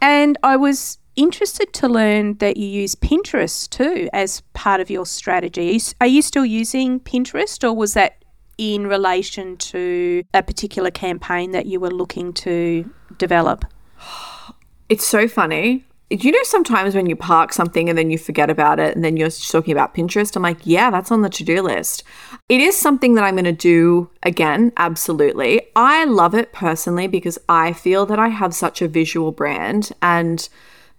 And 0.00 0.38
I 0.42 0.56
was 0.56 0.98
interested 1.16 1.72
to 1.72 1.88
learn 1.88 2.34
that 2.34 2.58
you 2.58 2.66
use 2.66 2.94
Pinterest 2.94 3.68
too 3.70 4.08
as 4.12 4.42
part 4.52 4.80
of 4.80 4.90
your 4.90 5.06
strategy. 5.06 5.80
Are 6.00 6.06
you 6.06 6.20
still 6.20 6.44
using 6.44 7.00
Pinterest 7.00 7.64
or 7.64 7.72
was 7.72 7.94
that 7.94 8.22
in 8.58 8.86
relation 8.86 9.56
to 9.56 10.22
a 10.34 10.42
particular 10.42 10.90
campaign 10.90 11.50
that 11.52 11.66
you 11.66 11.80
were 11.80 11.90
looking 11.90 12.32
to 12.34 12.88
develop? 13.18 13.64
It's 14.88 15.04
so 15.04 15.26
funny. 15.26 15.84
Do 16.10 16.16
you 16.18 16.30
know 16.30 16.44
sometimes 16.44 16.94
when 16.94 17.06
you 17.06 17.16
park 17.16 17.52
something 17.52 17.88
and 17.88 17.98
then 17.98 18.08
you 18.08 18.18
forget 18.18 18.50
about 18.50 18.78
it 18.78 18.94
and 18.94 19.04
then 19.04 19.16
you're 19.16 19.30
talking 19.30 19.72
about 19.72 19.96
Pinterest? 19.96 20.36
I'm 20.36 20.44
like, 20.44 20.58
yeah, 20.62 20.92
that's 20.92 21.10
on 21.10 21.22
the 21.22 21.28
to 21.28 21.42
do 21.42 21.60
list. 21.60 22.04
It 22.48 22.60
is 22.60 22.76
something 22.76 23.14
that 23.14 23.24
I'm 23.24 23.34
going 23.34 23.44
to 23.44 23.52
do 23.52 24.08
again, 24.22 24.72
absolutely. 24.76 25.62
I 25.74 26.04
love 26.04 26.32
it 26.32 26.52
personally 26.52 27.08
because 27.08 27.40
I 27.48 27.72
feel 27.72 28.06
that 28.06 28.20
I 28.20 28.28
have 28.28 28.54
such 28.54 28.80
a 28.80 28.86
visual 28.86 29.32
brand 29.32 29.90
and 30.00 30.48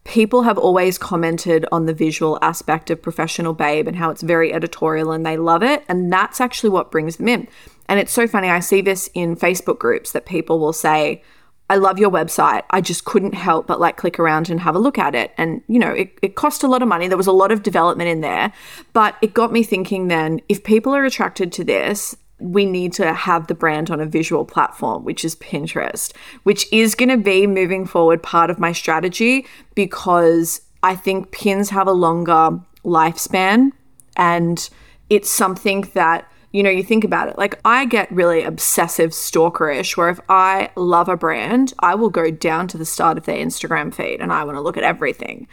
people 0.03 0.43
have 0.43 0.57
always 0.57 0.97
commented 0.97 1.65
on 1.71 1.85
the 1.85 1.93
visual 1.93 2.37
aspect 2.41 2.89
of 2.89 3.01
Professional 3.01 3.53
Babe 3.53 3.87
and 3.87 3.95
how 3.95 4.09
it's 4.09 4.21
very 4.21 4.53
editorial 4.53 5.13
and 5.13 5.25
they 5.25 5.37
love 5.37 5.63
it. 5.63 5.85
And 5.87 6.11
that's 6.11 6.41
actually 6.41 6.69
what 6.69 6.91
brings 6.91 7.15
them 7.15 7.29
in. 7.29 7.47
And 7.87 7.97
it's 7.97 8.11
so 8.11 8.27
funny. 8.27 8.49
I 8.49 8.59
see 8.59 8.81
this 8.81 9.09
in 9.13 9.37
Facebook 9.37 9.79
groups 9.79 10.11
that 10.11 10.25
people 10.25 10.59
will 10.59 10.73
say, 10.73 11.23
I 11.69 11.75
love 11.75 11.99
your 11.99 12.09
website. 12.09 12.63
I 12.69 12.79
just 12.79 13.05
couldn't 13.05 13.33
help 13.33 13.67
but 13.67 13.79
like 13.79 13.97
click 13.97 14.19
around 14.19 14.49
and 14.49 14.59
have 14.61 14.75
a 14.75 14.79
look 14.79 14.97
at 14.97 15.15
it. 15.15 15.33
And, 15.37 15.61
you 15.67 15.79
know, 15.79 15.91
it, 15.91 16.17
it 16.21 16.35
cost 16.35 16.63
a 16.63 16.67
lot 16.67 16.81
of 16.81 16.87
money. 16.87 17.07
There 17.07 17.17
was 17.17 17.27
a 17.27 17.33
lot 17.33 17.51
of 17.51 17.63
development 17.63 18.09
in 18.09 18.21
there. 18.21 18.53
But 18.93 19.15
it 19.21 19.33
got 19.33 19.51
me 19.51 19.63
thinking 19.63 20.07
then 20.07 20.41
if 20.47 20.63
people 20.63 20.95
are 20.95 21.03
attracted 21.03 21.51
to 21.53 21.63
this, 21.63 22.15
we 22.39 22.65
need 22.65 22.93
to 22.93 23.13
have 23.13 23.47
the 23.47 23.55
brand 23.55 23.89
on 23.89 23.99
a 23.99 24.05
visual 24.05 24.45
platform, 24.45 25.03
which 25.03 25.25
is 25.25 25.35
Pinterest, 25.37 26.13
which 26.43 26.71
is 26.71 26.95
going 26.95 27.09
to 27.09 27.17
be 27.17 27.47
moving 27.47 27.85
forward 27.85 28.21
part 28.21 28.49
of 28.49 28.59
my 28.59 28.71
strategy 28.71 29.45
because 29.75 30.61
I 30.83 30.95
think 30.95 31.31
pins 31.31 31.71
have 31.71 31.87
a 31.87 31.93
longer 31.93 32.59
lifespan 32.85 33.71
and 34.15 34.69
it's 35.09 35.29
something 35.29 35.81
that 35.93 36.31
you 36.57 36.63
know, 36.63 36.71
you 36.71 36.81
think 36.81 37.03
about 37.03 37.29
it. 37.29 37.37
Like 37.37 37.59
I 37.63 37.85
get 37.85 38.11
really 38.11 38.41
obsessive 38.41 39.11
stalkerish 39.11 39.95
where 39.95 40.09
if 40.09 40.19
I 40.27 40.71
love 40.75 41.07
a 41.07 41.15
brand, 41.15 41.71
I 41.77 41.93
will 41.93 42.09
go 42.09 42.31
down 42.31 42.67
to 42.69 42.79
the 42.79 42.85
start 42.85 43.15
of 43.19 43.25
their 43.25 43.37
Instagram 43.37 43.93
feed 43.93 44.21
and 44.21 44.33
I 44.33 44.43
want 44.43 44.57
to 44.57 44.61
look 44.61 44.75
at 44.75 44.83
everything. 44.83 45.47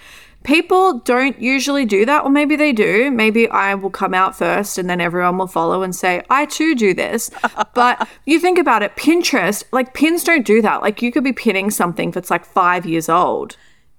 People 0.45 1.01
don't 1.01 1.39
usually 1.39 1.85
do 1.85 2.07
that, 2.07 2.25
or 2.25 2.31
maybe 2.31 2.57
they 2.57 2.73
do. 2.73 3.11
Maybe 3.11 3.51
I 3.51 3.75
will 3.75 3.91
come 3.91 4.15
out 4.15 4.35
first 4.35 4.79
and 4.79 4.89
then 4.89 4.99
everyone 4.99 5.37
will 5.37 5.47
follow 5.47 5.83
and 5.83 5.95
say, 5.95 6.23
I 6.31 6.47
too 6.47 6.75
do 6.75 6.95
this. 6.95 7.31
but 7.75 8.09
you 8.25 8.41
think 8.41 8.59
about 8.59 8.83
it, 8.83 8.97
Pinterest, 8.97 9.63
like 9.73 9.93
pins 9.93 10.25
don't 10.25 10.47
do 10.47 10.63
that. 10.63 10.81
Like 10.81 11.03
you 11.03 11.13
could 11.13 11.25
be 11.25 11.35
pinning 11.35 11.71
something 11.71 12.13
that's 12.13 12.31
like 12.31 12.47
five 12.47 12.87
years 12.87 13.11
old. 13.11 13.59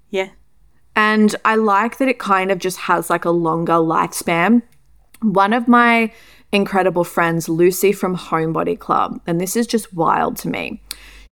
Yeah. 0.10 0.30
And 0.96 1.36
I 1.46 1.56
like 1.56 2.00
that 2.00 2.08
it 2.08 2.18
kind 2.18 2.50
of 2.50 2.58
just 2.58 2.78
has 2.80 3.12
like 3.12 3.26
a 3.26 3.30
longer 3.30 3.74
lifespan. 3.74 4.63
One 5.22 5.54
of 5.54 5.68
my 5.68 6.12
incredible 6.56 7.04
friends, 7.04 7.50
Lucy 7.50 7.91
from 7.91 8.15
Homebody 8.15 8.80
Club. 8.80 9.20
And 9.28 9.39
this 9.39 9.56
is 9.56 9.68
just 9.68 9.94
wild 9.94 10.38
to 10.38 10.50
me. 10.50 10.82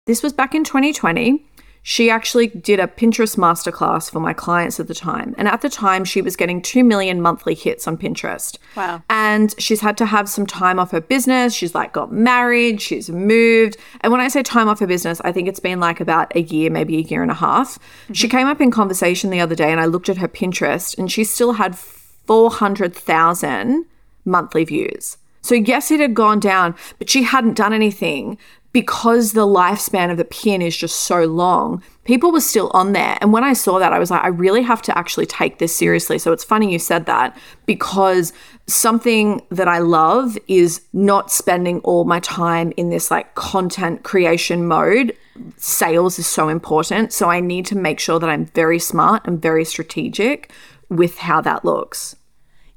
This 0.07 0.23
was 0.23 0.33
back 0.33 0.55
in 0.55 0.63
2020. 0.63 1.45
She 1.83 2.11
actually 2.11 2.47
did 2.47 2.79
a 2.79 2.85
Pinterest 2.85 3.37
masterclass 3.37 4.11
for 4.11 4.19
my 4.19 4.33
clients 4.33 4.79
at 4.79 4.87
the 4.87 4.93
time. 4.93 5.33
And 5.37 5.47
at 5.47 5.61
the 5.61 5.69
time, 5.69 6.05
she 6.05 6.21
was 6.21 6.35
getting 6.35 6.61
2 6.61 6.83
million 6.83 7.21
monthly 7.21 7.55
hits 7.55 7.87
on 7.87 7.97
Pinterest. 7.97 8.57
Wow. 8.75 9.01
And 9.09 9.59
she's 9.59 9.81
had 9.81 9.97
to 9.97 10.05
have 10.05 10.29
some 10.29 10.45
time 10.45 10.77
off 10.77 10.91
her 10.91 11.01
business. 11.01 11.55
She's 11.55 11.73
like 11.73 11.91
got 11.91 12.11
married, 12.11 12.81
she's 12.81 13.09
moved. 13.09 13.77
And 14.01 14.11
when 14.11 14.21
I 14.21 14.27
say 14.27 14.43
time 14.43 14.67
off 14.67 14.79
her 14.79 14.87
business, 14.87 15.21
I 15.23 15.31
think 15.31 15.47
it's 15.47 15.59
been 15.59 15.79
like 15.79 15.99
about 15.99 16.35
a 16.35 16.41
year, 16.41 16.69
maybe 16.69 16.97
a 16.97 17.01
year 17.01 17.23
and 17.23 17.31
a 17.31 17.35
half. 17.35 17.79
Mm-hmm. 17.79 18.13
She 18.13 18.27
came 18.27 18.45
up 18.45 18.61
in 18.61 18.69
conversation 18.69 19.31
the 19.31 19.39
other 19.39 19.55
day 19.55 19.71
and 19.71 19.81
I 19.81 19.85
looked 19.85 20.09
at 20.09 20.17
her 20.17 20.27
Pinterest 20.27 20.95
and 20.97 21.11
she 21.11 21.23
still 21.23 21.53
had 21.53 21.75
400,000 21.75 23.85
monthly 24.31 24.63
views. 24.63 25.17
So, 25.41 25.55
yes, 25.55 25.91
it 25.91 25.99
had 25.99 26.13
gone 26.13 26.39
down, 26.39 26.75
but 26.99 27.09
she 27.09 27.23
hadn't 27.23 27.55
done 27.55 27.73
anything 27.73 28.37
because 28.73 29.33
the 29.33 29.45
lifespan 29.45 30.09
of 30.09 30.17
the 30.17 30.23
pin 30.23 30.61
is 30.61 30.77
just 30.77 31.01
so 31.01 31.25
long. 31.25 31.83
People 32.05 32.31
were 32.31 32.39
still 32.39 32.71
on 32.73 32.93
there. 32.93 33.17
And 33.19 33.33
when 33.33 33.43
I 33.43 33.53
saw 33.53 33.79
that, 33.79 33.91
I 33.91 33.99
was 33.99 34.11
like, 34.11 34.23
I 34.23 34.27
really 34.27 34.61
have 34.61 34.81
to 34.83 34.97
actually 34.97 35.25
take 35.25 35.57
this 35.57 35.75
seriously. 35.75 36.19
So, 36.19 36.31
it's 36.31 36.43
funny 36.43 36.71
you 36.71 36.79
said 36.79 37.05
that 37.07 37.37
because 37.65 38.33
something 38.67 39.41
that 39.49 39.67
I 39.67 39.79
love 39.79 40.37
is 40.47 40.81
not 40.93 41.31
spending 41.31 41.79
all 41.79 42.05
my 42.05 42.19
time 42.19 42.71
in 42.77 42.89
this 42.89 43.11
like 43.11 43.33
content 43.35 44.03
creation 44.03 44.67
mode. 44.67 45.17
Sales 45.57 46.19
is 46.19 46.27
so 46.27 46.49
important. 46.49 47.11
So, 47.11 47.29
I 47.29 47.39
need 47.39 47.65
to 47.67 47.75
make 47.75 47.99
sure 47.99 48.19
that 48.19 48.29
I'm 48.29 48.45
very 48.45 48.79
smart 48.79 49.25
and 49.25 49.41
very 49.41 49.65
strategic 49.65 50.51
with 50.87 51.17
how 51.17 51.41
that 51.41 51.65
looks. 51.65 52.15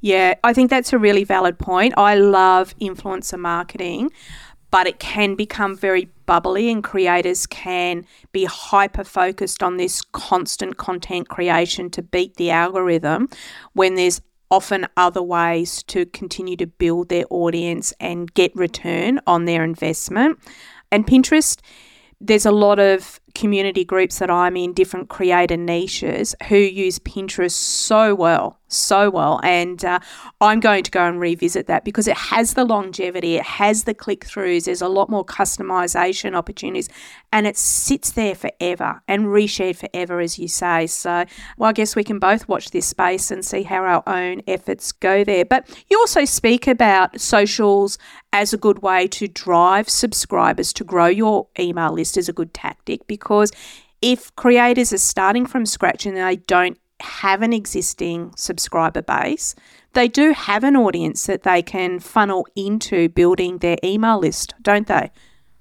Yeah, 0.05 0.35
I 0.45 0.53
think 0.53 0.69
that's 0.69 0.93
a 0.93 0.99
really 0.99 1.25
valid 1.25 1.59
point. 1.59 1.95
I 1.97 2.17
love 2.17 2.79
influencer 2.79 3.39
marketing, 3.39 4.11
but 4.71 4.87
it 4.87 4.99
can 4.99 5.35
become 5.35 5.75
very 5.75 6.11
bubbly, 6.27 6.71
and 6.71 6.85
creators 6.85 7.47
can 7.47 8.05
be 8.31 8.45
hyper 8.45 9.03
focused 9.03 9.63
on 9.63 9.79
this 9.79 10.03
constant 10.03 10.77
content 10.77 11.31
creation 11.31 11.89
to 11.89 12.03
beat 12.03 12.37
the 12.37 12.51
algorithm 12.51 13.31
when 13.73 13.95
there's 13.95 14.21
often 14.51 14.87
other 14.99 15.23
ways 15.23 15.83
to 15.85 16.05
continue 16.05 16.59
to 16.59 16.67
build 16.67 17.09
their 17.09 17.25
audience 17.31 17.95
and 17.99 18.35
get 18.35 18.55
return 18.55 19.21
on 19.27 19.47
their 19.47 19.65
investment. 19.65 20.39
And 20.93 21.07
Pinterest 21.07 21.63
there's 22.21 22.47
a 22.47 22.53
lot 22.53 22.79
of 22.79 23.21
community 23.35 23.85
groups 23.85 24.19
that 24.19 24.31
I'm 24.31 24.57
in, 24.57 24.73
different 24.73 25.11
creator 25.11 25.57
niches, 25.57 26.35
who 26.49 26.57
use 26.57 26.99
Pinterest 26.99 27.53
so 27.53 28.15
well, 28.15 28.59
so 28.75 29.11
well. 29.11 29.41
And 29.43 29.85
uh, 29.85 30.01
I'm 30.41 30.61
going 30.61 30.85
to 30.85 30.91
go 30.91 31.07
and 31.07 31.21
revisit 31.21 31.67
that 31.67 31.85
because 31.85 32.09
it 32.09 32.17
has 32.17 32.55
the 32.55 32.65
longevity, 32.65 33.37
it 33.37 33.45
has 33.45 33.85
the 33.85 33.95
click 33.95 34.25
throughs, 34.25 34.65
there's 34.65 34.83
a 34.83 34.89
lot 34.89 35.09
more 35.09 35.25
customization 35.25 36.35
opportunities, 36.35 36.89
and 37.33 37.47
it 37.47 37.57
sits 37.57 38.13
there 38.13 38.35
forever 38.35 39.03
and 39.09 39.27
reshared 39.27 39.77
forever, 39.77 40.21
as 40.21 40.39
you 40.39 40.49
say. 40.49 40.87
So, 40.87 41.25
well, 41.57 41.71
I 41.71 41.73
guess 41.73 41.97
we 41.97 42.05
can 42.05 42.19
both 42.19 42.49
watch 42.49 42.71
this 42.71 42.87
space 42.87 43.31
and 43.31 43.45
see 43.45 43.63
how 43.63 43.83
our 43.83 44.03
own 44.07 44.43
efforts 44.47 44.93
go 44.93 45.25
there. 45.25 45.45
But 45.45 45.69
you 45.89 45.99
also 45.99 46.25
speak 46.25 46.67
about 46.67 47.21
socials 47.21 47.99
as 48.33 48.53
a 48.53 48.57
good 48.57 48.83
way 48.83 49.07
to 49.07 49.29
drive 49.29 49.89
subscribers 49.89 50.73
to 50.75 50.85
grow 50.85 51.07
your 51.07 51.47
email 51.59 51.93
list 51.93 52.17
is 52.17 52.29
a 52.29 52.33
good 52.33 52.53
tactic 52.53 53.07
because 53.07 53.53
if 54.03 54.35
creators 54.37 54.93
are 54.93 54.99
starting 54.99 55.47
from 55.47 55.65
scratch 55.65 56.05
and 56.05 56.17
they 56.17 56.37
don't 56.37 56.79
have 57.05 57.43
an 57.43 57.53
existing 57.53 58.33
subscriber 58.37 59.03
base, 59.03 59.55
they 59.93 60.09
do 60.09 60.33
have 60.33 60.65
an 60.65 60.77
audience 60.77 61.27
that 61.27 61.45
they 61.45 61.63
can 61.63 62.01
funnel 62.01 62.47
into 62.57 63.09
building 63.11 63.59
their 63.59 63.77
email 63.85 64.19
list, 64.19 64.55
don't 64.61 64.87
they? 64.87 65.11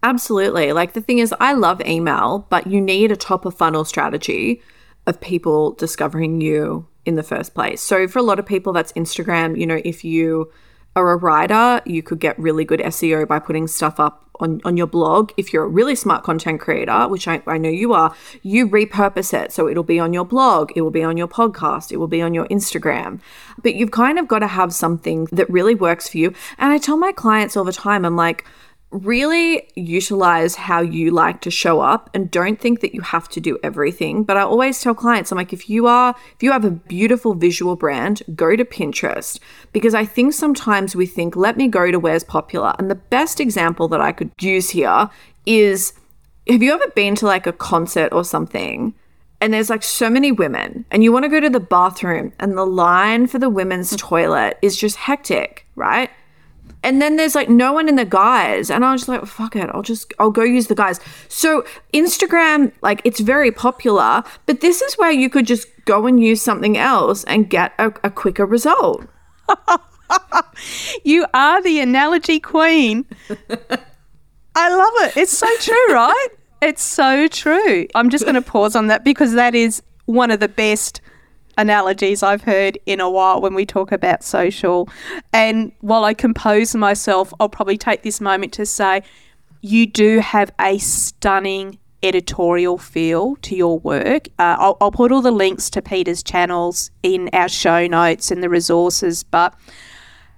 Absolutely. 0.02 0.74
Like 0.74 0.94
the 0.94 1.02
thing 1.02 1.20
is, 1.20 1.34
I 1.40 1.54
love 1.54 1.82
email, 1.86 2.48
but 2.50 2.68
you 2.68 2.82
need 2.82 3.12
a 3.12 3.16
top 3.16 3.46
of 3.46 3.56
funnel 3.56 3.86
strategy 3.86 4.62
of 5.06 5.22
people 5.22 5.72
discovering 5.74 6.42
you 6.42 6.88
in 7.06 7.16
the 7.16 7.24
first 7.24 7.54
place. 7.54 7.82
So 7.82 8.08
for 8.08 8.20
a 8.20 8.24
lot 8.24 8.40
of 8.40 8.46
people, 8.46 8.74
that's 8.74 8.92
Instagram. 8.94 9.58
You 9.58 9.68
know, 9.68 9.82
if 9.86 10.04
you 10.04 10.52
are 10.96 11.12
a 11.12 11.18
writer, 11.18 11.82
you 11.86 12.04
could 12.04 12.20
get 12.20 12.38
really 12.38 12.66
good 12.66 12.80
SEO 12.80 13.28
by 13.28 13.40
putting 13.40 13.68
stuff 13.68 14.00
up 14.00 14.24
on, 14.40 14.62
on 14.64 14.78
your 14.78 14.88
blog. 14.88 15.32
If 15.38 15.54
you're 15.54 15.64
a 15.64 15.68
really 15.68 15.96
smart 15.96 16.24
content 16.24 16.60
creator, 16.60 17.08
which 17.08 17.28
I, 17.28 17.42
I 17.48 17.58
know 17.58 17.70
you 17.70 17.94
are, 17.94 18.16
you 18.42 18.68
repurpose 18.68 19.34
it. 19.34 19.52
So 19.52 19.68
it'll 19.68 19.84
be 19.84 20.00
on 20.00 20.14
your 20.14 20.26
blog, 20.26 20.72
it 20.76 20.82
will 20.82 20.92
be 20.92 21.04
on 21.04 21.18
your 21.18 21.28
podcast, 21.28 21.92
it 21.92 21.98
will 21.98 22.08
be 22.08 22.22
on 22.22 22.34
your 22.34 22.46
Instagram. 22.48 23.20
But 23.62 23.76
you've 23.76 23.92
kind 23.92 24.20
of 24.20 24.28
got 24.28 24.40
to 24.40 24.48
have 24.48 24.74
something 24.74 25.26
that 25.32 25.50
really 25.50 25.76
works 25.76 26.10
for 26.10 26.18
you. 26.18 26.34
And 26.58 26.72
I 26.72 26.78
tell 26.78 26.98
my 26.98 27.12
clients 27.12 27.56
all 27.56 27.64
the 27.64 27.74
time, 27.74 28.06
I'm 28.06 28.16
like, 28.16 28.46
really 28.94 29.68
utilize 29.76 30.56
how 30.56 30.82
you 30.82 31.12
like 31.12 31.42
to 31.42 31.52
show 31.52 31.82
up 31.82 32.10
and 32.14 32.30
don't 32.30 32.62
think 32.62 32.82
that 32.82 32.94
you 32.94 33.02
have 33.02 33.28
to 33.30 33.42
do 33.42 33.58
everything. 33.64 34.24
But 34.24 34.38
I 34.38 34.42
always 34.42 34.80
tell 34.82 34.94
clients, 34.94 35.32
I'm 35.32 35.38
like, 35.38 35.52
if 35.52 35.70
you 35.70 35.88
are, 35.88 36.16
if 36.36 36.44
you 36.44 36.52
have 36.52 36.64
a 36.64 36.72
beautiful 36.72 37.34
visual 37.34 37.76
brand, 37.76 38.22
go 38.36 38.56
to 38.56 38.64
Pinterest. 38.64 39.40
Because 39.72 39.94
I 39.94 40.06
think 40.06 40.34
sometimes 40.34 40.96
we 40.96 41.06
think, 41.06 41.36
let 41.36 41.58
me 41.58 41.68
go 41.68 41.92
to 41.92 42.00
where's 42.00 42.24
popular. 42.24 42.74
And 42.78 42.90
the 42.90 42.96
best 42.96 43.40
example 43.40 43.88
that 43.90 44.02
I 44.02 44.12
could 44.12 44.32
use 44.40 44.70
here 44.70 45.10
is 45.46 45.94
have 46.48 46.62
you 46.62 46.74
ever 46.74 46.88
been 46.90 47.16
to 47.16 47.26
like 47.26 47.48
a 47.48 47.54
concert 47.54 48.14
or 48.14 48.24
something? 48.24 48.94
And 49.42 49.54
there's 49.54 49.70
like 49.70 49.84
so 49.84 50.10
many 50.10 50.32
women, 50.32 50.86
and 50.90 51.04
you 51.04 51.12
want 51.12 51.24
to 51.24 51.30
go 51.30 51.42
to 51.42 51.50
the 51.50 51.60
bathroom, 51.60 52.32
and 52.40 52.58
the 52.58 52.66
line 52.66 53.28
for 53.28 53.40
the 53.40 53.50
women's 53.50 53.94
toilet 53.98 54.58
is 54.62 54.78
just 54.78 54.96
hectic, 54.96 55.68
right? 55.76 56.10
And 56.84 57.02
then 57.02 57.16
there's 57.16 57.34
like 57.34 57.50
no 57.50 57.74
one 57.74 57.88
in 57.88 57.96
the 57.96 58.06
guys. 58.06 58.70
And 58.70 58.84
I 58.84 58.92
was 58.92 59.02
just 59.02 59.10
like, 59.10 59.26
fuck 59.26 59.56
it, 59.56 59.70
I'll 59.74 59.82
just, 59.82 60.14
I'll 60.20 60.32
go 60.32 60.44
use 60.44 60.68
the 60.68 60.76
guys. 60.76 61.00
So 61.30 61.66
Instagram, 61.94 62.74
like, 62.82 63.02
it's 63.06 63.22
very 63.22 63.52
popular, 63.52 64.24
but 64.46 64.62
this 64.62 64.82
is 64.82 64.98
where 64.98 65.12
you 65.12 65.30
could 65.30 65.48
just 65.48 65.68
go 65.86 66.06
and 66.06 66.22
use 66.22 66.42
something 66.42 66.78
else 66.78 67.24
and 67.24 67.50
get 67.50 67.74
a, 67.80 67.88
a 68.04 68.12
quicker 68.12 68.46
result. 68.46 69.08
you 71.04 71.26
are 71.34 71.62
the 71.62 71.80
analogy 71.80 72.40
queen. 72.40 73.06
I 74.56 74.70
love 74.70 75.08
it. 75.08 75.18
It's 75.18 75.36
so 75.36 75.48
true, 75.60 75.94
right? 75.94 76.28
It's 76.62 76.84
so 76.84 77.28
true. 77.28 77.88
I'm 77.96 78.10
just 78.10 78.24
going 78.24 78.36
to 78.36 78.42
pause 78.42 78.76
on 78.76 78.88
that 78.88 79.04
because 79.04 79.34
that 79.34 79.56
is 79.56 79.82
one 80.06 80.32
of 80.32 80.40
the 80.40 80.48
best 80.48 81.02
analogies 81.58 82.24
I've 82.24 82.42
heard 82.42 82.78
in 82.86 83.00
a 83.00 83.10
while 83.10 83.42
when 83.42 83.54
we 83.54 83.66
talk 83.66 83.92
about 83.92 84.24
social. 84.24 84.90
And 85.32 85.72
while 85.82 86.04
I 86.04 86.14
compose 86.14 86.76
myself, 86.76 87.34
I'll 87.40 87.50
probably 87.50 87.78
take 87.78 88.04
this 88.04 88.20
moment 88.22 88.54
to 88.54 88.66
say 88.66 89.04
you 89.62 89.86
do 89.86 90.20
have 90.20 90.52
a 90.60 90.78
stunning 90.78 91.80
editorial 92.04 92.78
feel 92.78 93.38
to 93.38 93.56
your 93.56 93.80
work. 93.80 94.28
Uh, 94.38 94.58
I'll, 94.60 94.78
I'll 94.82 94.92
put 94.92 95.12
all 95.12 95.22
the 95.22 95.32
links 95.32 95.70
to 95.72 95.82
Peta's 95.82 96.22
channels 96.22 96.92
in 97.02 97.30
our 97.32 97.48
show 97.48 97.88
notes 97.88 98.30
and 98.30 98.44
the 98.44 98.50
resources. 98.50 99.24
But 99.24 99.56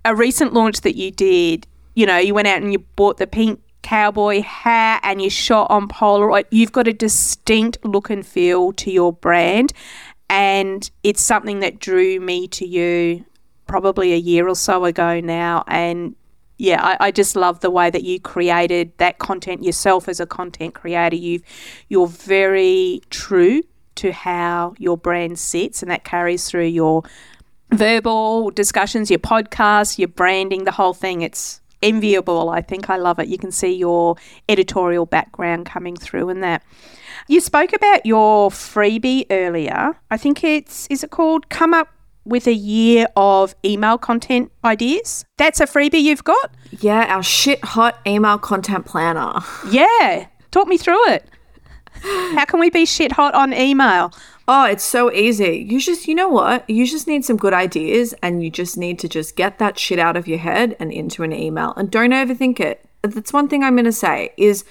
a 0.06 0.16
recent 0.16 0.54
launch 0.54 0.82
that 0.82 0.96
you 0.96 1.10
did, 1.12 1.66
you 1.96 2.06
know, 2.06 2.18
you 2.18 2.34
went 2.36 2.48
out 2.48 2.62
and 2.62 2.72
you 2.72 2.80
bought 2.96 3.18
the 3.18 3.26
pink 3.26 3.60
cowboy 3.82 4.42
hat 4.42 5.00
and 5.04 5.22
you 5.22 5.30
shot 5.30 5.70
on 5.70 5.88
Polaroid. 5.88 6.46
You've 6.52 6.72
got 6.72 6.88
a 6.88 6.94
distinct 6.94 7.84
look 7.84 8.10
and 8.10 8.26
feel 8.26 8.72
to 8.74 8.92
your 8.92 9.14
brand. 9.14 9.74
And 10.30 10.90
it's 11.04 11.22
something 11.22 11.60
that 11.60 11.80
drew 11.80 12.20
me 12.20 12.48
to 12.50 12.66
you 12.66 13.26
probably 13.68 14.14
a 14.14 14.18
year 14.18 14.48
or 14.48 14.56
so 14.56 14.86
ago 14.86 15.20
now. 15.20 15.64
And 15.68 16.16
yeah, 16.58 16.82
I, 16.84 17.08
I, 17.08 17.12
just 17.12 17.36
love 17.36 17.60
the 17.60 17.70
way 17.70 17.90
that 17.90 18.04
you 18.04 18.20
created 18.20 18.94
that 18.98 19.20
content 19.20 19.64
yourself 19.64 20.08
as 20.08 20.20
a 20.20 20.26
content 20.26 20.74
creator. 20.74 21.16
You've 21.16 21.44
you're 21.90 22.08
very 22.08 23.02
true 23.10 23.64
to 23.96 24.12
how 24.12 24.74
your 24.78 24.98
brand 24.98 25.38
sits, 25.38 25.82
and 25.82 25.92
that 25.92 26.06
carries 26.06 26.50
through 26.50 26.68
your 26.68 27.04
verbal 27.72 28.52
discussions, 28.52 29.10
your 29.10 29.20
podcasts, 29.20 29.98
your 29.98 30.08
branding, 30.08 30.64
the 30.64 30.72
whole 30.72 30.94
thing. 30.94 31.22
It's 31.22 31.60
enviable. 31.86 32.50
I 32.50 32.62
think 32.62 32.90
I 32.90 32.98
love 32.98 33.20
it. 33.20 33.28
You 33.28 33.38
can 33.38 33.52
see 33.52 33.74
your 33.74 34.16
editorial 34.50 35.06
background 35.06 35.66
coming 35.66 35.96
through 35.96 36.30
in 36.30 36.42
that. 36.42 36.64
You 37.28 37.40
spoke 37.40 37.74
about 37.74 38.06
your 38.06 38.50
freebie 38.50 39.26
earlier. 39.30 39.98
I 40.12 40.18
think 40.18 40.44
it's 40.44 40.88
is 40.88 41.04
it 41.04 41.12
called 41.12 41.50
Come 41.50 41.74
Up 41.74 41.90
with 42.26 42.48
a 42.48 42.54
year 42.54 43.08
of 43.16 43.56
email 43.64 43.98
content 43.98 44.52
ideas. 44.64 45.26
That's 45.38 45.60
a 45.60 45.66
freebie 45.66 46.02
you've 46.02 46.24
got? 46.24 46.52
Yeah, 46.80 47.06
our 47.08 47.24
shit 47.24 47.64
hot 47.64 48.00
email 48.06 48.40
content 48.40 48.86
planner. 48.86 49.40
Yeah. 49.70 50.28
Talk 50.52 50.68
me 50.68 50.78
through 50.78 51.10
it. 51.10 51.26
How 52.02 52.46
can 52.46 52.60
we 52.60 52.70
be 52.70 52.86
shit 52.86 53.12
hot 53.12 53.34
on 53.36 53.54
email? 53.54 54.12
Oh, 54.48 54.66
it's 54.66 54.84
so 54.84 55.12
easy. 55.12 55.66
You 55.68 55.80
just, 55.80 56.08
you 56.08 56.14
know 56.14 56.30
what? 56.30 56.70
You 56.70 56.86
just 56.86 57.08
need 57.08 57.26
some 57.26 57.38
good 57.38 57.54
ideas 57.54 58.14
and 58.22 58.44
you 58.44 58.52
just 58.52 58.78
need 58.78 59.00
to 59.00 59.10
just 59.10 59.36
get 59.36 59.58
that 59.58 59.80
shit 59.80 59.98
out 59.98 60.16
of 60.16 60.28
your 60.28 60.38
head 60.38 60.76
and 60.80 60.92
into 60.92 61.24
an 61.24 61.34
email 61.34 61.74
and 61.76 61.90
don't 61.90 62.12
overthink 62.12 62.60
it. 62.60 62.86
That's 63.02 63.34
one 63.34 63.48
thing 63.48 63.64
I'm 63.64 63.76
going 63.76 63.86
to 63.86 63.92
say 63.92 64.34
is 64.38 64.64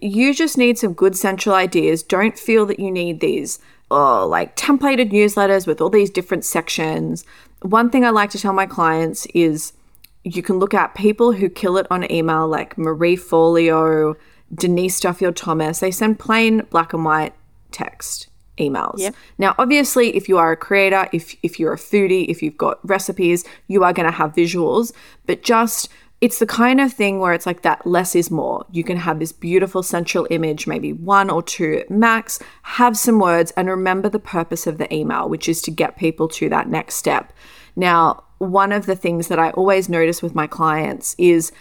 you 0.00 0.34
just 0.34 0.58
need 0.58 0.78
some 0.78 0.94
good 0.94 1.16
central 1.16 1.54
ideas. 1.54 2.02
Don't 2.02 2.36
feel 2.36 2.66
that 2.66 2.80
you 2.80 2.90
need 2.90 3.20
these 3.20 3.60
oh, 3.90 4.26
like 4.26 4.56
templated 4.56 5.12
newsletters 5.12 5.66
with 5.66 5.80
all 5.80 5.90
these 5.90 6.10
different 6.10 6.44
sections. 6.44 7.24
One 7.62 7.90
thing 7.90 8.04
I 8.04 8.10
like 8.10 8.30
to 8.30 8.38
tell 8.38 8.52
my 8.52 8.66
clients 8.66 9.26
is 9.26 9.72
you 10.24 10.42
can 10.42 10.58
look 10.58 10.74
at 10.74 10.94
people 10.94 11.32
who 11.32 11.48
kill 11.48 11.76
it 11.76 11.86
on 11.90 12.10
email, 12.10 12.48
like 12.48 12.76
Marie 12.76 13.16
Forleo, 13.16 14.16
Denise 14.52 15.00
Duffield 15.00 15.36
Thomas. 15.36 15.78
They 15.78 15.90
send 15.90 16.18
plain 16.18 16.66
black 16.70 16.92
and 16.92 17.04
white 17.04 17.34
text 17.70 18.29
emails. 18.60 18.98
Yep. 18.98 19.14
Now, 19.38 19.54
obviously, 19.58 20.14
if 20.16 20.28
you 20.28 20.38
are 20.38 20.52
a 20.52 20.56
creator, 20.56 21.08
if 21.12 21.34
if 21.42 21.58
you're 21.58 21.72
a 21.72 21.78
foodie, 21.78 22.26
if 22.28 22.42
you've 22.42 22.58
got 22.58 22.78
recipes, 22.88 23.44
you 23.68 23.82
are 23.82 23.92
going 23.92 24.06
to 24.06 24.16
have 24.16 24.32
visuals, 24.32 24.92
but 25.26 25.42
just 25.42 25.88
it's 26.20 26.38
the 26.38 26.46
kind 26.46 26.80
of 26.80 26.92
thing 26.92 27.18
where 27.18 27.32
it's 27.32 27.46
like 27.46 27.62
that 27.62 27.86
less 27.86 28.14
is 28.14 28.30
more. 28.30 28.66
You 28.70 28.84
can 28.84 28.98
have 28.98 29.18
this 29.18 29.32
beautiful 29.32 29.82
central 29.82 30.26
image, 30.30 30.66
maybe 30.66 30.92
one 30.92 31.30
or 31.30 31.42
two 31.42 31.82
max, 31.88 32.38
have 32.62 32.96
some 32.96 33.18
words, 33.18 33.52
and 33.52 33.68
remember 33.68 34.10
the 34.10 34.18
purpose 34.18 34.66
of 34.66 34.76
the 34.76 34.92
email, 34.94 35.28
which 35.28 35.48
is 35.48 35.62
to 35.62 35.70
get 35.70 35.96
people 35.96 36.28
to 36.28 36.50
that 36.50 36.68
next 36.68 36.96
step. 36.96 37.32
Now, 37.74 38.24
one 38.36 38.70
of 38.72 38.84
the 38.84 38.96
things 38.96 39.28
that 39.28 39.38
I 39.38 39.50
always 39.50 39.88
notice 39.88 40.22
with 40.22 40.34
my 40.34 40.46
clients 40.46 41.14
is 41.16 41.52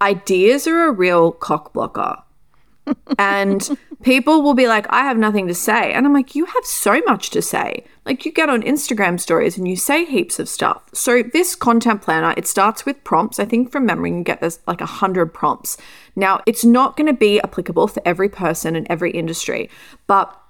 ideas 0.00 0.68
are 0.68 0.84
a 0.84 0.92
real 0.92 1.32
cock 1.32 1.72
blocker 1.72 2.22
and 3.18 3.78
people 4.02 4.42
will 4.42 4.54
be 4.54 4.68
like, 4.68 4.86
I 4.90 5.02
have 5.02 5.16
nothing 5.16 5.46
to 5.48 5.54
say. 5.54 5.92
And 5.92 6.06
I'm 6.06 6.12
like, 6.12 6.34
you 6.34 6.44
have 6.44 6.64
so 6.64 7.00
much 7.06 7.30
to 7.30 7.42
say. 7.42 7.84
Like, 8.04 8.24
you 8.24 8.32
get 8.32 8.48
on 8.48 8.62
Instagram 8.62 9.18
stories 9.18 9.58
and 9.58 9.66
you 9.66 9.76
say 9.76 10.04
heaps 10.04 10.38
of 10.38 10.48
stuff. 10.48 10.82
So, 10.92 11.22
this 11.22 11.56
content 11.56 12.02
planner, 12.02 12.34
it 12.36 12.46
starts 12.46 12.86
with 12.86 13.02
prompts. 13.04 13.40
I 13.40 13.44
think 13.44 13.72
from 13.72 13.86
memory, 13.86 14.12
you 14.12 14.22
get 14.22 14.40
this 14.40 14.60
like 14.66 14.80
a 14.80 14.84
100 14.84 15.34
prompts. 15.34 15.76
Now, 16.14 16.40
it's 16.46 16.64
not 16.64 16.96
going 16.96 17.08
to 17.08 17.12
be 17.12 17.40
applicable 17.40 17.88
for 17.88 18.02
every 18.04 18.28
person 18.28 18.76
in 18.76 18.90
every 18.90 19.10
industry, 19.10 19.68
but 20.06 20.40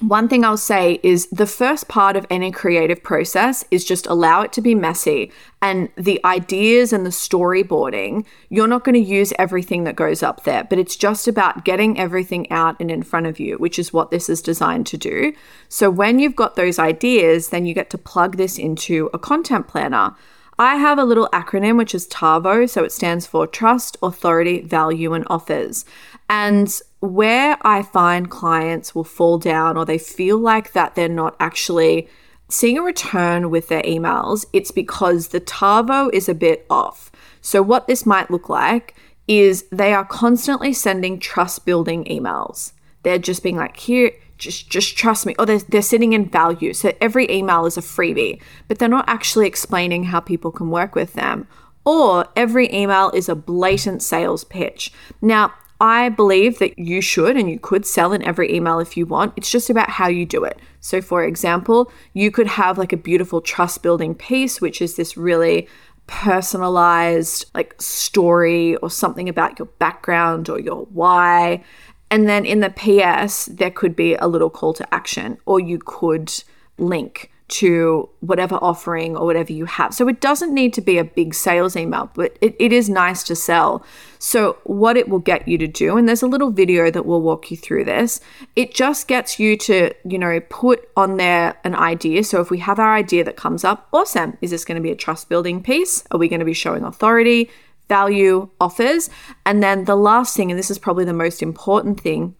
one 0.00 0.28
thing 0.28 0.44
I'll 0.44 0.58
say 0.58 1.00
is 1.02 1.26
the 1.28 1.46
first 1.46 1.88
part 1.88 2.16
of 2.16 2.26
any 2.28 2.50
creative 2.50 3.02
process 3.02 3.64
is 3.70 3.84
just 3.84 4.06
allow 4.06 4.42
it 4.42 4.52
to 4.52 4.60
be 4.60 4.74
messy. 4.74 5.32
And 5.62 5.88
the 5.96 6.20
ideas 6.22 6.92
and 6.92 7.06
the 7.06 7.10
storyboarding, 7.10 8.26
you're 8.50 8.66
not 8.66 8.84
going 8.84 8.94
to 8.94 9.00
use 9.00 9.32
everything 9.38 9.84
that 9.84 9.96
goes 9.96 10.22
up 10.22 10.44
there, 10.44 10.64
but 10.64 10.78
it's 10.78 10.96
just 10.96 11.26
about 11.26 11.64
getting 11.64 11.98
everything 11.98 12.50
out 12.50 12.76
and 12.78 12.90
in 12.90 13.02
front 13.02 13.26
of 13.26 13.40
you, 13.40 13.56
which 13.56 13.78
is 13.78 13.92
what 13.92 14.10
this 14.10 14.28
is 14.28 14.42
designed 14.42 14.86
to 14.88 14.98
do. 14.98 15.32
So 15.68 15.88
when 15.88 16.18
you've 16.18 16.36
got 16.36 16.56
those 16.56 16.78
ideas, 16.78 17.48
then 17.48 17.64
you 17.64 17.72
get 17.72 17.88
to 17.90 17.98
plug 17.98 18.36
this 18.36 18.58
into 18.58 19.08
a 19.14 19.18
content 19.18 19.66
planner. 19.66 20.14
I 20.58 20.76
have 20.76 20.98
a 20.98 21.04
little 21.04 21.28
acronym 21.32 21.76
which 21.78 21.94
is 21.94 22.06
TAVO, 22.08 22.68
so 22.68 22.84
it 22.84 22.92
stands 22.92 23.26
for 23.26 23.46
Trust, 23.46 23.96
Authority, 24.02 24.60
Value, 24.60 25.12
and 25.12 25.26
Offers. 25.28 25.84
And 26.28 26.80
where 27.00 27.58
I 27.62 27.82
find 27.82 28.30
clients 28.30 28.94
will 28.94 29.04
fall 29.04 29.38
down 29.38 29.76
or 29.76 29.84
they 29.84 29.98
feel 29.98 30.38
like 30.38 30.72
that 30.72 30.94
they're 30.94 31.08
not 31.08 31.36
actually 31.38 32.08
seeing 32.48 32.78
a 32.78 32.82
return 32.82 33.50
with 33.50 33.68
their 33.68 33.82
emails, 33.82 34.46
it's 34.52 34.70
because 34.70 35.28
the 35.28 35.40
TAVO 35.40 36.10
is 36.12 36.28
a 36.28 36.34
bit 36.34 36.64
off. 36.70 37.10
So, 37.40 37.62
what 37.62 37.86
this 37.86 38.06
might 38.06 38.30
look 38.30 38.48
like 38.48 38.94
is 39.28 39.64
they 39.72 39.92
are 39.92 40.04
constantly 40.04 40.72
sending 40.72 41.18
trust 41.18 41.64
building 41.66 42.04
emails. 42.04 42.72
They're 43.02 43.18
just 43.18 43.42
being 43.42 43.56
like, 43.56 43.76
here, 43.76 44.12
just 44.38 44.70
just 44.70 44.96
trust 44.96 45.26
me. 45.26 45.34
Or 45.38 45.46
they're, 45.46 45.58
they're 45.58 45.82
sitting 45.82 46.12
in 46.12 46.28
value. 46.28 46.72
So 46.72 46.92
every 47.00 47.30
email 47.30 47.66
is 47.66 47.76
a 47.76 47.80
freebie, 47.80 48.40
but 48.68 48.78
they're 48.78 48.88
not 48.88 49.08
actually 49.08 49.46
explaining 49.46 50.04
how 50.04 50.20
people 50.20 50.50
can 50.50 50.70
work 50.70 50.94
with 50.94 51.14
them. 51.14 51.48
Or 51.84 52.26
every 52.34 52.72
email 52.72 53.10
is 53.10 53.28
a 53.28 53.34
blatant 53.34 54.02
sales 54.02 54.44
pitch. 54.44 54.92
Now, 55.22 55.54
I 55.80 56.08
believe 56.08 56.58
that 56.58 56.78
you 56.78 57.00
should 57.00 57.36
and 57.36 57.50
you 57.50 57.58
could 57.58 57.86
sell 57.86 58.12
in 58.12 58.22
every 58.22 58.54
email 58.54 58.78
if 58.78 58.96
you 58.96 59.04
want. 59.04 59.34
It's 59.36 59.50
just 59.50 59.68
about 59.68 59.90
how 59.90 60.08
you 60.08 60.24
do 60.24 60.42
it. 60.44 60.58
So, 60.80 61.02
for 61.02 61.22
example, 61.22 61.92
you 62.14 62.30
could 62.30 62.46
have 62.46 62.78
like 62.78 62.92
a 62.92 62.96
beautiful 62.96 63.40
trust 63.40 63.82
building 63.82 64.14
piece, 64.14 64.60
which 64.60 64.80
is 64.80 64.96
this 64.96 65.16
really 65.16 65.68
personalized 66.06 67.46
like 67.54 67.74
story 67.80 68.76
or 68.76 68.88
something 68.88 69.28
about 69.28 69.58
your 69.58 69.66
background 69.78 70.48
or 70.48 70.58
your 70.58 70.86
why. 70.86 71.62
And 72.10 72.28
then 72.28 72.46
in 72.46 72.60
the 72.60 72.70
PS, 72.70 73.46
there 73.46 73.70
could 73.70 73.96
be 73.96 74.14
a 74.14 74.28
little 74.28 74.50
call 74.50 74.72
to 74.74 74.94
action, 74.94 75.38
or 75.44 75.58
you 75.60 75.78
could 75.78 76.32
link 76.78 77.30
to 77.48 78.08
whatever 78.20 78.56
offering 78.56 79.16
or 79.16 79.24
whatever 79.24 79.52
you 79.52 79.66
have. 79.66 79.94
So 79.94 80.08
it 80.08 80.20
doesn't 80.20 80.52
need 80.52 80.72
to 80.74 80.80
be 80.80 80.98
a 80.98 81.04
big 81.04 81.32
sales 81.32 81.76
email, 81.76 82.10
but 82.14 82.36
it, 82.40 82.56
it 82.58 82.72
is 82.72 82.88
nice 82.88 83.22
to 83.24 83.36
sell. 83.36 83.84
So, 84.18 84.58
what 84.64 84.96
it 84.96 85.08
will 85.08 85.18
get 85.18 85.46
you 85.46 85.58
to 85.58 85.66
do, 85.66 85.96
and 85.96 86.08
there's 86.08 86.22
a 86.22 86.26
little 86.26 86.50
video 86.50 86.90
that 86.90 87.06
will 87.06 87.20
walk 87.20 87.50
you 87.50 87.56
through 87.56 87.84
this, 87.84 88.20
it 88.56 88.74
just 88.74 89.08
gets 89.08 89.38
you 89.38 89.56
to, 89.58 89.92
you 90.08 90.18
know, 90.18 90.40
put 90.48 90.88
on 90.96 91.18
there 91.18 91.56
an 91.64 91.74
idea. 91.74 92.24
So, 92.24 92.40
if 92.40 92.50
we 92.50 92.58
have 92.58 92.78
our 92.78 92.94
idea 92.94 93.24
that 93.24 93.36
comes 93.36 93.62
up, 93.62 93.88
awesome. 93.92 94.36
Is 94.40 94.50
this 94.50 94.64
going 94.64 94.76
to 94.76 94.82
be 94.82 94.90
a 94.90 94.96
trust 94.96 95.28
building 95.28 95.62
piece? 95.62 96.02
Are 96.10 96.18
we 96.18 96.28
going 96.28 96.40
to 96.40 96.46
be 96.46 96.54
showing 96.54 96.82
authority, 96.82 97.50
value, 97.88 98.48
offers? 98.60 99.10
And 99.44 99.62
then 99.62 99.84
the 99.84 99.96
last 99.96 100.36
thing, 100.36 100.50
and 100.50 100.58
this 100.58 100.70
is 100.70 100.78
probably 100.78 101.04
the 101.04 101.12
most 101.12 101.42
important 101.42 102.00
thing, 102.00 102.34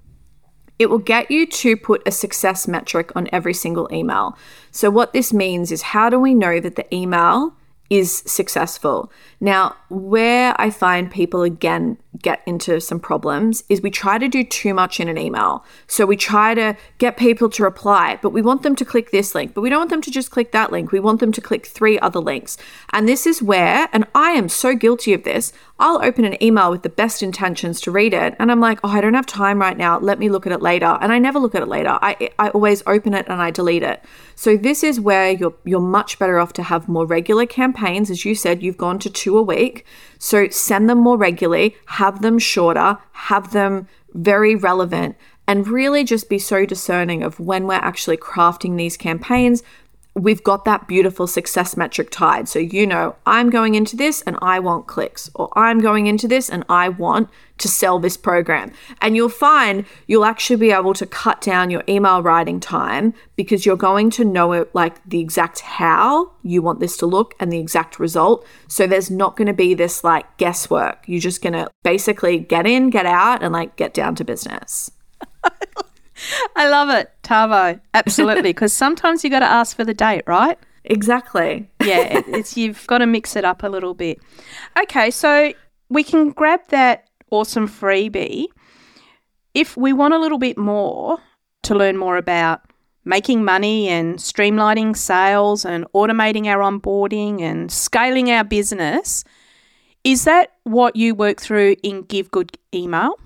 it 0.78 0.90
will 0.90 0.98
get 0.98 1.30
you 1.30 1.46
to 1.46 1.76
put 1.76 2.02
a 2.06 2.10
success 2.10 2.68
metric 2.68 3.10
on 3.16 3.28
every 3.32 3.54
single 3.54 3.88
email. 3.92 4.36
So, 4.70 4.90
what 4.90 5.12
this 5.12 5.32
means 5.32 5.72
is 5.72 5.82
how 5.82 6.10
do 6.10 6.18
we 6.18 6.34
know 6.34 6.60
that 6.60 6.76
the 6.76 6.94
email 6.94 7.54
is 7.88 8.22
successful? 8.26 9.10
Now, 9.40 9.76
where 9.88 10.58
I 10.58 10.70
find 10.70 11.10
people 11.10 11.42
again 11.42 11.98
get 12.22 12.42
into 12.46 12.80
some 12.80 12.98
problems 12.98 13.62
is 13.68 13.82
we 13.82 13.90
try 13.90 14.18
to 14.18 14.28
do 14.28 14.42
too 14.42 14.72
much 14.72 15.00
in 15.00 15.08
an 15.08 15.18
email. 15.18 15.64
So 15.86 16.06
we 16.06 16.16
try 16.16 16.54
to 16.54 16.76
get 16.98 17.16
people 17.16 17.50
to 17.50 17.62
reply, 17.62 18.18
but 18.22 18.30
we 18.30 18.42
want 18.42 18.62
them 18.62 18.74
to 18.76 18.84
click 18.84 19.10
this 19.10 19.34
link, 19.34 19.54
but 19.54 19.60
we 19.60 19.68
don't 19.68 19.80
want 19.80 19.90
them 19.90 20.00
to 20.02 20.10
just 20.10 20.30
click 20.30 20.52
that 20.52 20.72
link. 20.72 20.92
We 20.92 21.00
want 21.00 21.20
them 21.20 21.32
to 21.32 21.40
click 21.40 21.66
three 21.66 21.98
other 21.98 22.20
links. 22.20 22.56
And 22.92 23.06
this 23.06 23.26
is 23.26 23.42
where, 23.42 23.88
and 23.92 24.06
I 24.14 24.30
am 24.30 24.48
so 24.48 24.74
guilty 24.74 25.12
of 25.12 25.24
this, 25.24 25.52
I'll 25.78 26.02
open 26.02 26.24
an 26.24 26.42
email 26.42 26.70
with 26.70 26.82
the 26.82 26.88
best 26.88 27.22
intentions 27.22 27.82
to 27.82 27.90
read 27.90 28.14
it. 28.14 28.34
And 28.38 28.50
I'm 28.50 28.60
like, 28.60 28.80
oh, 28.82 28.88
I 28.88 29.02
don't 29.02 29.12
have 29.12 29.26
time 29.26 29.60
right 29.60 29.76
now. 29.76 29.98
Let 29.98 30.18
me 30.18 30.30
look 30.30 30.46
at 30.46 30.52
it 30.52 30.62
later. 30.62 30.96
And 31.02 31.12
I 31.12 31.18
never 31.18 31.38
look 31.38 31.54
at 31.54 31.62
it 31.62 31.68
later. 31.68 31.98
I, 32.00 32.30
I 32.38 32.48
always 32.48 32.82
open 32.86 33.12
it 33.12 33.26
and 33.28 33.42
I 33.42 33.50
delete 33.50 33.82
it. 33.82 34.02
So 34.34 34.56
this 34.56 34.82
is 34.82 35.00
where 35.00 35.30
you're 35.30 35.54
you're 35.64 35.80
much 35.80 36.18
better 36.18 36.38
off 36.38 36.52
to 36.54 36.62
have 36.62 36.88
more 36.88 37.06
regular 37.06 37.46
campaigns. 37.46 38.10
As 38.10 38.24
you 38.24 38.34
said, 38.34 38.62
you've 38.62 38.76
gone 38.76 38.98
to 39.00 39.10
two 39.10 39.25
a 39.34 39.42
week. 39.42 39.84
So 40.18 40.48
send 40.48 40.90
them 40.90 40.98
more 40.98 41.16
regularly, 41.16 41.76
have 41.86 42.22
them 42.22 42.38
shorter, 42.38 42.98
have 43.12 43.52
them 43.52 43.88
very 44.12 44.54
relevant, 44.54 45.16
and 45.48 45.68
really 45.68 46.04
just 46.04 46.28
be 46.28 46.38
so 46.38 46.66
discerning 46.66 47.22
of 47.22 47.40
when 47.40 47.66
we're 47.66 47.74
actually 47.74 48.16
crafting 48.16 48.76
these 48.76 48.96
campaigns. 48.96 49.62
We've 50.16 50.42
got 50.42 50.64
that 50.64 50.88
beautiful 50.88 51.26
success 51.26 51.76
metric 51.76 52.08
tied. 52.10 52.48
So, 52.48 52.58
you 52.58 52.86
know, 52.86 53.16
I'm 53.26 53.50
going 53.50 53.74
into 53.74 53.96
this 53.96 54.22
and 54.22 54.38
I 54.40 54.58
want 54.58 54.86
clicks, 54.86 55.30
or 55.34 55.50
I'm 55.56 55.78
going 55.78 56.06
into 56.06 56.26
this 56.26 56.48
and 56.48 56.64
I 56.70 56.88
want 56.88 57.28
to 57.58 57.68
sell 57.68 57.98
this 57.98 58.16
program. 58.16 58.72
And 59.02 59.14
you'll 59.14 59.28
find 59.28 59.84
you'll 60.06 60.24
actually 60.24 60.56
be 60.56 60.70
able 60.70 60.94
to 60.94 61.06
cut 61.06 61.42
down 61.42 61.68
your 61.68 61.84
email 61.86 62.22
writing 62.22 62.60
time 62.60 63.12
because 63.36 63.66
you're 63.66 63.76
going 63.76 64.08
to 64.10 64.24
know 64.24 64.52
it 64.52 64.74
like 64.74 65.06
the 65.06 65.20
exact 65.20 65.60
how 65.60 66.32
you 66.42 66.62
want 66.62 66.80
this 66.80 66.96
to 66.98 67.06
look 67.06 67.34
and 67.38 67.52
the 67.52 67.58
exact 67.58 68.00
result. 68.00 68.46
So, 68.68 68.86
there's 68.86 69.10
not 69.10 69.36
going 69.36 69.48
to 69.48 69.52
be 69.52 69.74
this 69.74 70.02
like 70.02 70.38
guesswork. 70.38 71.04
You're 71.06 71.20
just 71.20 71.42
going 71.42 71.52
to 71.52 71.70
basically 71.82 72.38
get 72.38 72.66
in, 72.66 72.88
get 72.88 73.06
out, 73.06 73.42
and 73.42 73.52
like 73.52 73.76
get 73.76 73.92
down 73.92 74.14
to 74.16 74.24
business. 74.24 74.90
I 76.54 76.68
love 76.68 76.88
it, 76.90 77.10
Tavo. 77.22 77.80
Absolutely, 77.94 78.50
because 78.50 78.72
sometimes 78.84 79.24
you 79.24 79.30
got 79.30 79.40
to 79.40 79.46
ask 79.46 79.76
for 79.76 79.84
the 79.84 79.94
date, 79.94 80.22
right? 80.26 80.58
Exactly. 80.84 81.68
yeah, 81.82 82.22
it's 82.28 82.56
you've 82.56 82.86
got 82.86 82.98
to 82.98 83.06
mix 83.06 83.36
it 83.36 83.44
up 83.44 83.62
a 83.62 83.68
little 83.68 83.94
bit. 83.94 84.20
Okay, 84.80 85.10
so 85.10 85.52
we 85.88 86.02
can 86.02 86.30
grab 86.30 86.60
that 86.68 87.08
awesome 87.30 87.68
freebie. 87.68 88.46
If 89.54 89.76
we 89.76 89.92
want 89.92 90.14
a 90.14 90.18
little 90.18 90.38
bit 90.38 90.58
more 90.58 91.18
to 91.62 91.74
learn 91.74 91.96
more 91.96 92.16
about 92.16 92.60
making 93.04 93.44
money 93.44 93.88
and 93.88 94.16
streamlining 94.16 94.96
sales 94.96 95.64
and 95.64 95.86
automating 95.94 96.46
our 96.46 96.58
onboarding 96.58 97.40
and 97.40 97.70
scaling 97.70 98.30
our 98.30 98.44
business, 98.44 99.24
is 100.04 100.24
that 100.24 100.52
what 100.64 100.96
you 100.96 101.14
work 101.14 101.40
through 101.40 101.76
in 101.82 102.02
Give 102.02 102.30
Good 102.30 102.58
Email? 102.74 103.18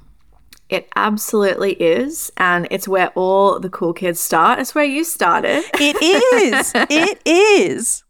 It 0.70 0.88
absolutely 0.96 1.72
is. 1.72 2.32
And 2.36 2.66
it's 2.70 2.88
where 2.88 3.08
all 3.08 3.58
the 3.60 3.68
cool 3.68 3.92
kids 3.92 4.20
start. 4.20 4.58
It's 4.58 4.74
where 4.74 4.84
you 4.84 5.04
started. 5.04 5.64
It 5.74 5.96
is. 6.00 6.72
it 6.90 7.20
is. 7.26 8.04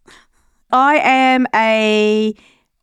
I 0.70 0.96
am 0.98 1.46
a 1.54 2.34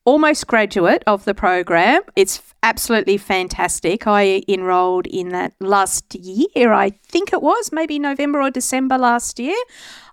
almost 0.04 0.48
graduate 0.48 1.04
of 1.06 1.26
the 1.26 1.34
program. 1.34 2.02
It's 2.16 2.42
absolutely 2.64 3.18
fantastic. 3.18 4.08
I 4.08 4.42
enrolled 4.48 5.06
in 5.06 5.30
that 5.30 5.54
last 5.60 6.16
year, 6.16 6.72
I 6.74 6.92
think 7.08 7.34
it 7.34 7.42
was, 7.42 7.72
maybe 7.72 8.00
November 8.00 8.42
or 8.42 8.50
December 8.50 8.98
last 8.98 9.38
year. 9.38 9.58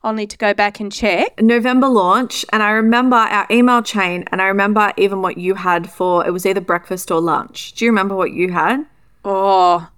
I'll 0.02 0.12
need 0.12 0.30
to 0.30 0.36
go 0.36 0.52
back 0.52 0.80
and 0.80 0.92
check. 0.92 1.40
November 1.40 1.88
launch, 1.88 2.44
and 2.52 2.62
I 2.62 2.70
remember 2.70 3.16
our 3.16 3.46
email 3.50 3.82
chain, 3.82 4.24
and 4.30 4.42
I 4.42 4.46
remember 4.46 4.92
even 4.96 5.22
what 5.22 5.38
you 5.38 5.54
had 5.54 5.88
for 5.88 6.26
it 6.26 6.32
was 6.32 6.44
either 6.44 6.60
breakfast 6.60 7.10
or 7.10 7.20
lunch. 7.20 7.72
Do 7.74 7.84
you 7.84 7.90
remember 7.90 8.14
what 8.16 8.32
you 8.32 8.52
had? 8.52 8.86
Oh, 9.24 9.88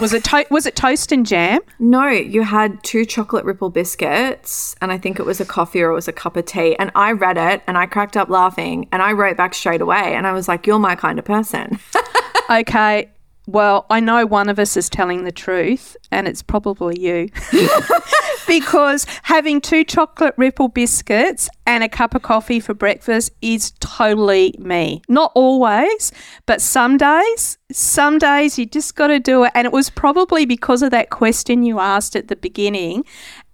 was 0.00 0.12
it 0.12 0.24
to- 0.24 0.46
was 0.50 0.66
it 0.66 0.74
toast 0.76 1.12
and 1.12 1.26
jam? 1.26 1.60
No, 1.78 2.06
you 2.08 2.42
had 2.42 2.82
two 2.82 3.04
chocolate 3.04 3.44
ripple 3.44 3.70
biscuits, 3.70 4.74
and 4.80 4.90
I 4.90 4.98
think 4.98 5.18
it 5.18 5.26
was 5.26 5.40
a 5.40 5.44
coffee 5.44 5.82
or 5.82 5.90
it 5.90 5.94
was 5.94 6.08
a 6.08 6.12
cup 6.12 6.36
of 6.36 6.46
tea. 6.46 6.74
And 6.76 6.90
I 6.94 7.12
read 7.12 7.36
it, 7.36 7.62
and 7.66 7.76
I 7.76 7.86
cracked 7.86 8.16
up 8.16 8.28
laughing, 8.28 8.88
and 8.92 9.02
I 9.02 9.12
wrote 9.12 9.36
back 9.36 9.54
straight 9.54 9.80
away, 9.80 10.14
and 10.14 10.26
I 10.26 10.32
was 10.32 10.48
like, 10.48 10.66
"You're 10.66 10.78
my 10.78 10.94
kind 10.94 11.18
of 11.18 11.24
person." 11.24 11.78
okay, 12.50 13.10
well, 13.48 13.86
I 13.88 14.00
know 14.00 14.26
one 14.26 14.50
of 14.50 14.58
us 14.58 14.76
is 14.76 14.90
telling 14.90 15.24
the 15.24 15.32
truth, 15.32 15.96
and 16.12 16.28
it's 16.28 16.42
probably 16.42 17.00
you. 17.00 17.30
because 18.46 19.06
having 19.22 19.62
two 19.62 19.84
chocolate 19.84 20.34
ripple 20.36 20.68
biscuits 20.68 21.48
and 21.66 21.82
a 21.82 21.88
cup 21.88 22.14
of 22.14 22.20
coffee 22.20 22.60
for 22.60 22.74
breakfast 22.74 23.30
is 23.40 23.70
totally 23.80 24.54
me. 24.58 25.00
Not 25.08 25.32
always, 25.34 26.12
but 26.44 26.60
some 26.60 26.98
days, 26.98 27.56
some 27.72 28.18
days 28.18 28.58
you 28.58 28.66
just 28.66 28.94
got 28.96 29.06
to 29.06 29.18
do 29.18 29.44
it. 29.44 29.52
And 29.54 29.64
it 29.64 29.72
was 29.72 29.88
probably 29.88 30.44
because 30.44 30.82
of 30.82 30.90
that 30.90 31.08
question 31.08 31.62
you 31.62 31.80
asked 31.80 32.16
at 32.16 32.28
the 32.28 32.36
beginning. 32.36 33.04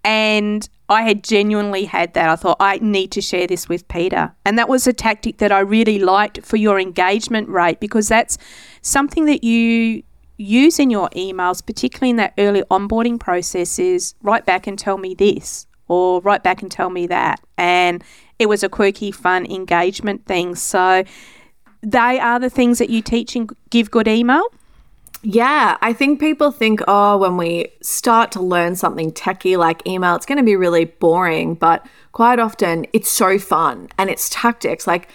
And 0.02 0.68
I 0.88 1.02
had 1.02 1.24
genuinely 1.24 1.86
had 1.86 2.14
that. 2.14 2.28
I 2.28 2.36
thought, 2.36 2.58
I 2.60 2.78
need 2.78 3.10
to 3.12 3.20
share 3.20 3.46
this 3.46 3.68
with 3.68 3.88
Peta. 3.88 4.32
And 4.44 4.58
that 4.58 4.68
was 4.68 4.86
a 4.86 4.92
tactic 4.92 5.38
that 5.38 5.50
I 5.50 5.60
really 5.60 5.98
liked 5.98 6.42
for 6.42 6.56
your 6.56 6.78
engagement 6.78 7.48
rate 7.48 7.80
because 7.80 8.08
that's 8.08 8.36
something 8.82 9.24
that 9.26 9.42
you 9.42 10.02
use 10.36 10.78
in 10.78 10.90
your 10.90 11.08
emails, 11.10 11.64
particularly 11.64 12.10
in 12.10 12.16
that 12.16 12.34
early 12.38 12.62
onboarding 12.70 13.18
process, 13.18 13.78
is 13.78 14.14
write 14.22 14.44
back 14.44 14.66
and 14.66 14.78
tell 14.78 14.98
me 14.98 15.14
this 15.14 15.66
or 15.88 16.20
write 16.20 16.42
back 16.42 16.60
and 16.60 16.70
tell 16.70 16.90
me 16.90 17.06
that. 17.06 17.40
And 17.56 18.02
it 18.38 18.46
was 18.46 18.62
a 18.62 18.68
quirky, 18.68 19.10
fun 19.10 19.46
engagement 19.46 20.26
thing. 20.26 20.54
So 20.54 21.04
they 21.82 22.18
are 22.18 22.38
the 22.38 22.50
things 22.50 22.78
that 22.78 22.90
you 22.90 23.00
teach 23.00 23.36
and 23.36 23.50
give 23.70 23.90
good 23.90 24.08
email. 24.08 24.44
Yeah, 25.26 25.78
I 25.80 25.94
think 25.94 26.20
people 26.20 26.50
think, 26.50 26.80
oh, 26.86 27.16
when 27.16 27.38
we 27.38 27.68
start 27.80 28.30
to 28.32 28.42
learn 28.42 28.76
something 28.76 29.10
techy 29.10 29.56
like 29.56 29.86
email, 29.86 30.14
it's 30.16 30.26
going 30.26 30.36
to 30.36 30.44
be 30.44 30.54
really 30.54 30.84
boring. 30.84 31.54
But 31.54 31.86
quite 32.12 32.38
often, 32.38 32.84
it's 32.92 33.10
so 33.10 33.38
fun 33.38 33.88
and 33.96 34.10
it's 34.10 34.28
tactics. 34.28 34.86
Like 34.86 35.08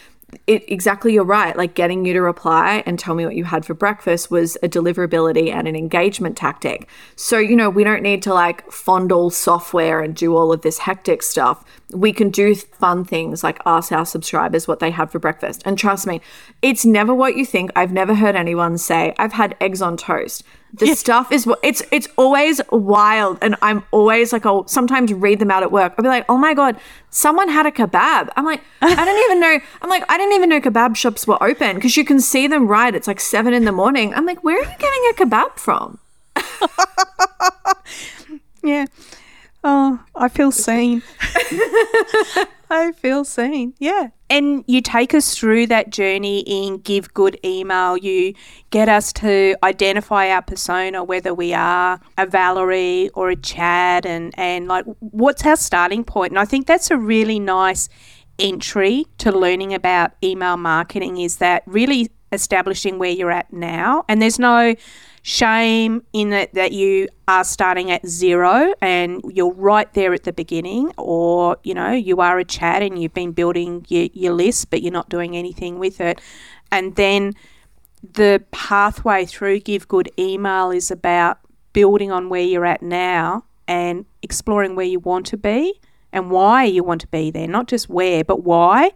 it 0.48 0.64
exactly 0.72 1.14
you're 1.14 1.24
right. 1.24 1.56
Like 1.56 1.74
getting 1.74 2.06
you 2.06 2.14
to 2.14 2.22
reply 2.22 2.84
and 2.86 2.98
tell 2.98 3.16
me 3.16 3.26
what 3.26 3.36
you 3.36 3.44
had 3.46 3.66
for 3.66 3.74
breakfast 3.74 4.32
was 4.32 4.58
a 4.64 4.70
deliverability 4.70 5.52
and 5.52 5.68
an 5.68 5.76
engagement 5.76 6.38
tactic. 6.38 6.88
So 7.16 7.38
you 7.38 7.56
know 7.56 7.70
we 7.70 7.84
don't 7.84 8.04
need 8.04 8.22
to 8.24 8.34
like 8.34 8.72
fondle 8.72 9.30
software 9.30 10.02
and 10.02 10.16
do 10.16 10.36
all 10.36 10.52
of 10.52 10.62
this 10.62 10.80
hectic 10.80 11.24
stuff. 11.24 11.64
We 11.92 12.14
can 12.14 12.30
do 12.30 12.56
fun 12.56 13.06
things 13.06 13.44
like 13.44 13.60
ask 13.66 13.92
our 13.92 14.06
subscribers 14.06 14.68
what 14.68 14.80
they 14.80 14.92
had 14.92 15.12
for 15.12 15.20
breakfast. 15.20 15.62
And 15.66 15.78
trust 15.78 16.08
me 16.08 16.22
it's 16.62 16.86
never 16.86 17.14
what 17.14 17.36
you 17.36 17.46
think. 17.46 17.72
I've 17.76 17.92
never 17.92 18.16
heard 18.16 18.36
anyone 18.36 18.78
say 18.78 19.14
i've 19.18 19.34
had 19.34 19.56
eggs 19.62 19.82
on 19.82 19.98
toast 19.98 20.44
the 20.74 20.88
yeah. 20.88 20.94
stuff 20.94 21.32
is 21.32 21.50
it's 21.64 21.82
it's 21.92 22.08
always 22.16 22.62
wild, 22.72 23.40
and 23.42 23.56
I'm 23.62 23.84
always 23.92 24.32
like 24.32 24.46
I'll 24.46 24.68
sometimes 24.68 25.12
read 25.14 25.40
them 25.40 25.50
out 25.50 25.64
at 25.64 25.72
work. 25.72 25.96
I'll 25.98 26.04
be 26.04 26.10
like, 26.10 26.26
oh 26.30 26.38
my 26.38 26.54
god, 26.54 26.78
someone 27.10 27.50
had 27.50 27.66
a 27.66 27.72
kebab. 27.72 28.30
I'm 28.36 28.46
like, 28.46 28.62
I 28.82 28.94
don't 28.94 29.24
even 29.26 29.40
know. 29.40 29.60
I'm 29.82 29.90
like, 29.90 30.04
I 30.10 30.18
didn't 30.18 30.34
even 30.34 30.50
know 30.50 30.62
kebab 30.62 30.96
shops 30.96 31.26
were 31.26 31.42
open 31.42 31.76
because 31.76 31.98
you 31.98 32.06
can 32.06 32.20
see 32.20 32.48
them 32.48 32.68
right. 32.68 32.94
It's 32.94 33.08
like 33.08 33.20
seven 33.20 33.54
in 33.54 33.66
the 33.66 33.72
morning. 33.72 34.14
I'm 34.14 34.26
like, 34.26 34.44
where 34.44 34.58
are 34.58 34.64
you 34.64 34.78
getting 34.78 35.04
a 35.10 35.14
kebab 35.14 35.58
from? 35.58 35.98
yeah. 38.64 38.86
Oh, 39.64 40.00
I 40.16 40.30
feel 40.30 40.52
seen. 40.52 41.02
I 42.70 42.92
feel 42.92 43.26
seen. 43.26 43.74
Yeah. 43.80 44.10
And 44.30 44.64
you 44.68 44.82
take 44.82 45.16
us 45.16 45.36
through 45.36 45.68
that 45.68 45.90
journey 45.90 46.42
in 46.42 46.78
Give 46.78 47.12
Good 47.14 47.40
Email. 47.44 47.98
You 47.98 48.36
get 48.70 48.88
us 48.88 49.12
to 49.14 49.56
identify 49.64 50.30
our 50.30 50.44
persona, 50.44 51.04
whether 51.04 51.34
we 51.34 51.54
are 51.54 52.00
a 52.18 52.28
Valerie 52.28 53.10
or 53.16 53.32
a 53.32 53.36
Chad, 53.36 54.06
and, 54.06 54.34
and 54.38 54.68
like 54.68 54.86
what's 55.00 55.46
our 55.46 55.56
starting 55.56 56.04
point. 56.04 56.32
And 56.32 56.40
I 56.40 56.46
think 56.46 56.68
that's 56.68 56.92
a 56.92 56.98
really 56.98 57.40
nice 57.40 57.90
entry 58.38 59.06
to 59.18 59.32
learning 59.32 59.74
about 59.74 60.12
email 60.24 60.56
marketing 60.56 61.18
is 61.18 61.38
that 61.38 61.64
really 61.66 62.10
establishing 62.32 63.00
where 63.00 63.10
you're 63.10 63.32
at 63.32 63.52
now. 63.52 64.06
And 64.08 64.22
there's 64.22 64.40
no 64.40 64.76
shame 65.22 66.04
in 66.14 66.30
that, 66.30 66.54
that 66.54 66.72
you 66.72 67.08
are 67.28 67.44
starting 67.44 67.92
at 67.92 68.06
zero 68.08 68.74
and 68.82 69.22
you're 69.30 69.54
right 69.54 69.92
there 69.94 70.14
at 70.14 70.24
the 70.24 70.34
beginning, 70.34 70.92
or 70.98 71.58
you 71.64 71.74
know, 71.74 71.92
you 71.92 72.22
are 72.22 72.40
a 72.40 72.46
Chad 72.46 72.84
and 72.84 73.02
you've 73.02 73.14
been 73.14 73.32
building 73.32 73.86
your, 73.90 74.08
your 74.14 74.34
list, 74.34 74.70
but 74.70 74.82
you're 74.82 74.94
not 74.94 75.10
doing 75.10 75.36
anything 75.36 75.80
with 75.80 76.00
it. 76.02 76.22
And 76.72 76.96
then 76.96 77.34
the 78.02 78.44
pathway 78.52 79.26
through 79.26 79.60
Give 79.60 79.88
Good 79.88 80.10
Email 80.18 80.72
is 80.72 80.90
about 80.92 81.40
building 81.74 82.12
on 82.12 82.30
where 82.30 82.44
you're 82.44 82.66
at 82.66 82.82
now 82.82 83.46
and 83.68 84.06
exploring 84.22 84.76
where 84.76 84.86
you 84.86 85.00
want 85.00 85.26
to 85.28 85.38
be 85.38 85.80
and 86.12 86.32
why 86.32 86.64
you 86.64 86.84
want 86.84 87.02
to 87.02 87.08
be 87.08 87.30
there, 87.30 87.48
not 87.48 87.68
just 87.68 87.90
where, 87.90 88.24
but 88.24 88.44
why. 88.44 88.92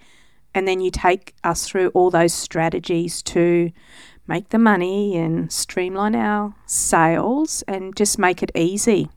And 0.56 0.68
then 0.68 0.82
you 0.82 0.92
take 0.92 1.34
us 1.44 1.68
through 1.68 1.90
all 1.90 2.10
those 2.10 2.34
strategies 2.34 3.22
to 3.24 3.72
make 4.28 4.50
the 4.50 4.58
money 4.58 5.18
and 5.18 5.52
streamline 5.52 6.16
our 6.16 6.56
sales 6.66 7.64
and 7.68 7.96
just 7.96 8.18
make 8.18 8.42
it 8.42 8.52
easy. 8.56 9.10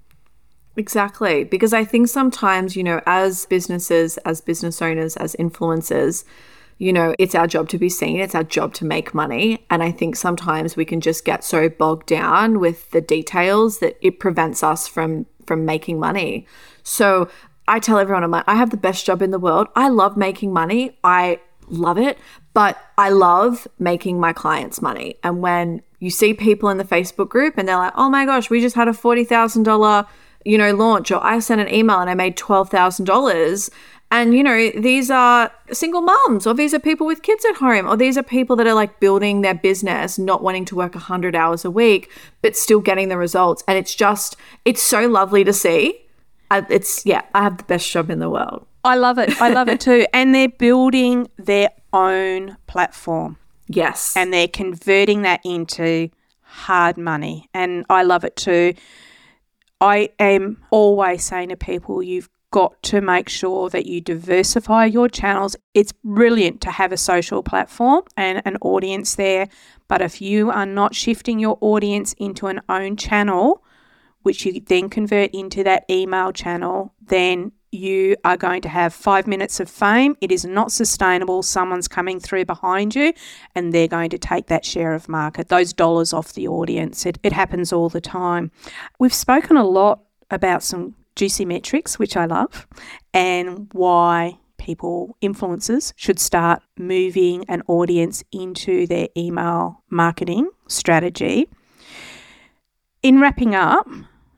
Exactly. 0.76 1.44
Because 1.44 1.72
I 1.72 1.84
think 1.84 2.08
sometimes, 2.08 2.76
you 2.76 2.84
know, 2.84 3.00
as 3.06 3.46
businesses, 3.46 4.18
as 4.18 4.40
business 4.40 4.82
owners, 4.82 5.16
as 5.16 5.34
influencers, 5.36 6.24
you 6.78 6.92
know, 6.92 7.14
it's 7.18 7.34
our 7.34 7.46
job 7.46 7.68
to 7.70 7.78
be 7.78 7.88
seen, 7.88 8.20
it's 8.20 8.34
our 8.34 8.44
job 8.44 8.74
to 8.74 8.84
make 8.84 9.14
money. 9.14 9.64
And 9.70 9.82
I 9.82 9.90
think 9.90 10.16
sometimes 10.16 10.76
we 10.76 10.84
can 10.84 11.00
just 11.00 11.24
get 11.24 11.42
so 11.42 11.70
bogged 11.70 12.06
down 12.06 12.60
with 12.60 12.90
the 12.90 13.00
details 13.00 13.78
that 13.78 13.96
it 14.02 14.20
prevents 14.20 14.62
us 14.62 14.86
from 14.86 15.26
from 15.46 15.64
making 15.64 15.98
money. 15.98 16.46
So 16.82 17.28
I 17.68 17.78
tell 17.78 17.98
everyone 17.98 18.24
I'm 18.24 18.30
like, 18.30 18.44
I 18.46 18.56
have 18.56 18.70
the 18.70 18.76
best 18.76 19.06
job 19.06 19.22
in 19.22 19.30
the 19.30 19.38
world. 19.38 19.68
I 19.74 19.88
love 19.88 20.16
making 20.16 20.52
money. 20.52 20.98
I 21.02 21.40
love 21.68 21.98
it. 21.98 22.18
But 22.56 22.82
I 22.96 23.10
love 23.10 23.68
making 23.78 24.18
my 24.18 24.32
clients 24.32 24.80
money. 24.80 25.16
And 25.22 25.42
when 25.42 25.82
you 25.98 26.08
see 26.08 26.32
people 26.32 26.70
in 26.70 26.78
the 26.78 26.84
Facebook 26.84 27.28
group 27.28 27.58
and 27.58 27.68
they're 27.68 27.76
like, 27.76 27.92
oh 27.96 28.08
my 28.08 28.24
gosh, 28.24 28.48
we 28.48 28.62
just 28.62 28.74
had 28.74 28.88
a 28.88 28.92
$40,000, 28.92 30.06
you 30.46 30.56
know, 30.56 30.74
launch, 30.74 31.10
or 31.10 31.22
I 31.22 31.38
sent 31.40 31.60
an 31.60 31.68
email 31.68 31.98
and 31.98 32.08
I 32.08 32.14
made 32.14 32.38
$12,000. 32.38 33.70
And, 34.10 34.34
you 34.34 34.42
know, 34.42 34.70
these 34.70 35.10
are 35.10 35.52
single 35.70 36.00
moms, 36.00 36.46
or 36.46 36.54
these 36.54 36.72
are 36.72 36.78
people 36.78 37.06
with 37.06 37.20
kids 37.20 37.44
at 37.44 37.56
home, 37.56 37.86
or 37.86 37.94
these 37.94 38.16
are 38.16 38.22
people 38.22 38.56
that 38.56 38.66
are 38.66 38.72
like 38.72 39.00
building 39.00 39.42
their 39.42 39.52
business, 39.52 40.18
not 40.18 40.42
wanting 40.42 40.64
to 40.64 40.76
work 40.76 40.94
100 40.94 41.36
hours 41.36 41.62
a 41.62 41.70
week, 41.70 42.10
but 42.40 42.56
still 42.56 42.80
getting 42.80 43.10
the 43.10 43.18
results. 43.18 43.64
And 43.68 43.76
it's 43.76 43.94
just, 43.94 44.34
it's 44.64 44.82
so 44.82 45.06
lovely 45.06 45.44
to 45.44 45.52
see 45.52 46.06
it's 46.50 47.04
yeah, 47.04 47.22
I 47.34 47.42
have 47.42 47.58
the 47.58 47.64
best 47.64 47.90
job 47.90 48.10
in 48.10 48.18
the 48.18 48.30
world. 48.30 48.66
I 48.86 48.94
love 48.96 49.18
it. 49.18 49.40
I 49.40 49.50
love 49.50 49.68
it 49.68 49.80
too. 49.80 50.06
And 50.12 50.34
they're 50.34 50.48
building 50.48 51.28
their 51.36 51.70
own 51.92 52.56
platform. 52.66 53.38
Yes. 53.68 54.16
And 54.16 54.32
they're 54.32 54.48
converting 54.48 55.22
that 55.22 55.40
into 55.44 56.10
hard 56.40 56.96
money. 56.96 57.48
And 57.52 57.84
I 57.90 58.02
love 58.02 58.24
it 58.24 58.36
too. 58.36 58.74
I 59.80 60.10
am 60.18 60.62
always 60.70 61.24
saying 61.24 61.50
to 61.50 61.56
people, 61.56 62.02
you've 62.02 62.30
got 62.50 62.82
to 62.84 63.00
make 63.00 63.28
sure 63.28 63.68
that 63.68 63.86
you 63.86 64.00
diversify 64.00 64.86
your 64.86 65.08
channels. 65.08 65.56
It's 65.74 65.92
brilliant 65.92 66.60
to 66.62 66.70
have 66.70 66.92
a 66.92 66.96
social 66.96 67.42
platform 67.42 68.04
and 68.16 68.40
an 68.46 68.56
audience 68.62 69.16
there. 69.16 69.48
But 69.88 70.00
if 70.00 70.22
you 70.22 70.50
are 70.50 70.64
not 70.64 70.94
shifting 70.94 71.38
your 71.38 71.58
audience 71.60 72.14
into 72.14 72.46
an 72.46 72.62
own 72.68 72.96
channel, 72.96 73.62
which 74.22 74.46
you 74.46 74.60
then 74.60 74.88
convert 74.88 75.32
into 75.32 75.62
that 75.64 75.84
email 75.90 76.32
channel, 76.32 76.94
then 77.04 77.52
you 77.76 78.16
are 78.24 78.36
going 78.36 78.62
to 78.62 78.68
have 78.68 78.92
five 78.92 79.26
minutes 79.26 79.60
of 79.60 79.70
fame. 79.70 80.16
It 80.20 80.32
is 80.32 80.44
not 80.44 80.72
sustainable. 80.72 81.42
Someone's 81.42 81.88
coming 81.88 82.18
through 82.18 82.44
behind 82.44 82.94
you 82.94 83.12
and 83.54 83.72
they're 83.72 83.88
going 83.88 84.10
to 84.10 84.18
take 84.18 84.46
that 84.46 84.64
share 84.64 84.94
of 84.94 85.08
market, 85.08 85.48
those 85.48 85.72
dollars 85.72 86.12
off 86.12 86.32
the 86.32 86.48
audience. 86.48 87.06
It, 87.06 87.18
it 87.22 87.32
happens 87.32 87.72
all 87.72 87.88
the 87.88 88.00
time. 88.00 88.50
We've 88.98 89.14
spoken 89.14 89.56
a 89.56 89.64
lot 89.64 90.00
about 90.30 90.62
some 90.62 90.94
juicy 91.14 91.44
metrics, 91.44 91.98
which 91.98 92.16
I 92.16 92.26
love, 92.26 92.66
and 93.14 93.68
why 93.72 94.38
people, 94.58 95.16
influencers, 95.22 95.92
should 95.96 96.18
start 96.18 96.62
moving 96.76 97.44
an 97.48 97.62
audience 97.68 98.24
into 98.32 98.86
their 98.86 99.08
email 99.16 99.82
marketing 99.90 100.50
strategy. 100.68 101.48
In 103.02 103.20
wrapping 103.20 103.54
up, 103.54 103.86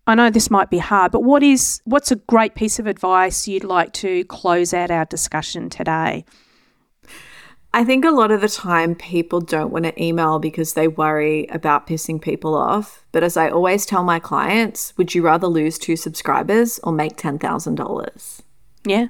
I 0.09 0.15
know 0.15 0.31
this 0.31 0.51
might 0.51 0.71
be 0.71 0.79
hard, 0.79 1.13
but 1.13 1.23
what 1.23 1.43
is 1.43 1.83
what's 1.85 2.11
a 2.11 2.17
great 2.17 2.55
piece 2.55 2.79
of 2.79 2.87
advice 2.87 3.47
you'd 3.47 3.63
like 3.63 3.93
to 3.95 4.25
close 4.25 4.73
out 4.73 4.91
our 4.91 5.05
discussion 5.05 5.69
today? 5.69 6.25
I 7.75 7.85
think 7.85 8.07
a 8.07 8.11
lot 8.11 8.31
of 8.31 8.41
the 8.41 8.49
time 8.49 8.95
people 8.95 9.43
don't 9.43 9.71
want 9.71 9.85
to 9.85 10.03
email 10.03 10.39
because 10.39 10.73
they 10.73 10.89
worry 10.89 11.47
about 11.51 11.87
pissing 11.87 12.23
people 12.23 12.55
off. 12.55 13.05
But 13.13 13.23
as 13.23 13.37
I 13.37 13.51
always 13.51 13.85
tell 13.85 14.03
my 14.03 14.19
clients, 14.19 14.95
would 14.97 15.15
you 15.15 15.21
rather 15.21 15.47
lose 15.47 15.79
two 15.79 15.95
subscribers 15.95 16.81
or 16.83 16.91
make 16.91 17.19
$10,000? 17.19 18.41
Yeah. 18.87 19.09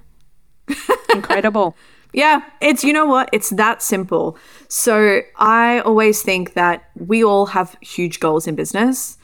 Incredible. 1.15 1.77
Yeah, 2.13 2.41
it's 2.61 2.83
you 2.83 2.93
know 2.93 3.07
what? 3.07 3.29
It's 3.33 3.51
that 3.51 3.83
simple. 3.83 4.37
So 4.67 5.21
I 5.37 5.79
always 5.81 6.23
think 6.23 6.55
that 6.55 6.91
we 6.97 7.23
all 7.23 7.47
have 7.47 7.77
huge 7.81 8.19
goals 8.19 8.49
in 8.49 8.57
business. 8.57 9.18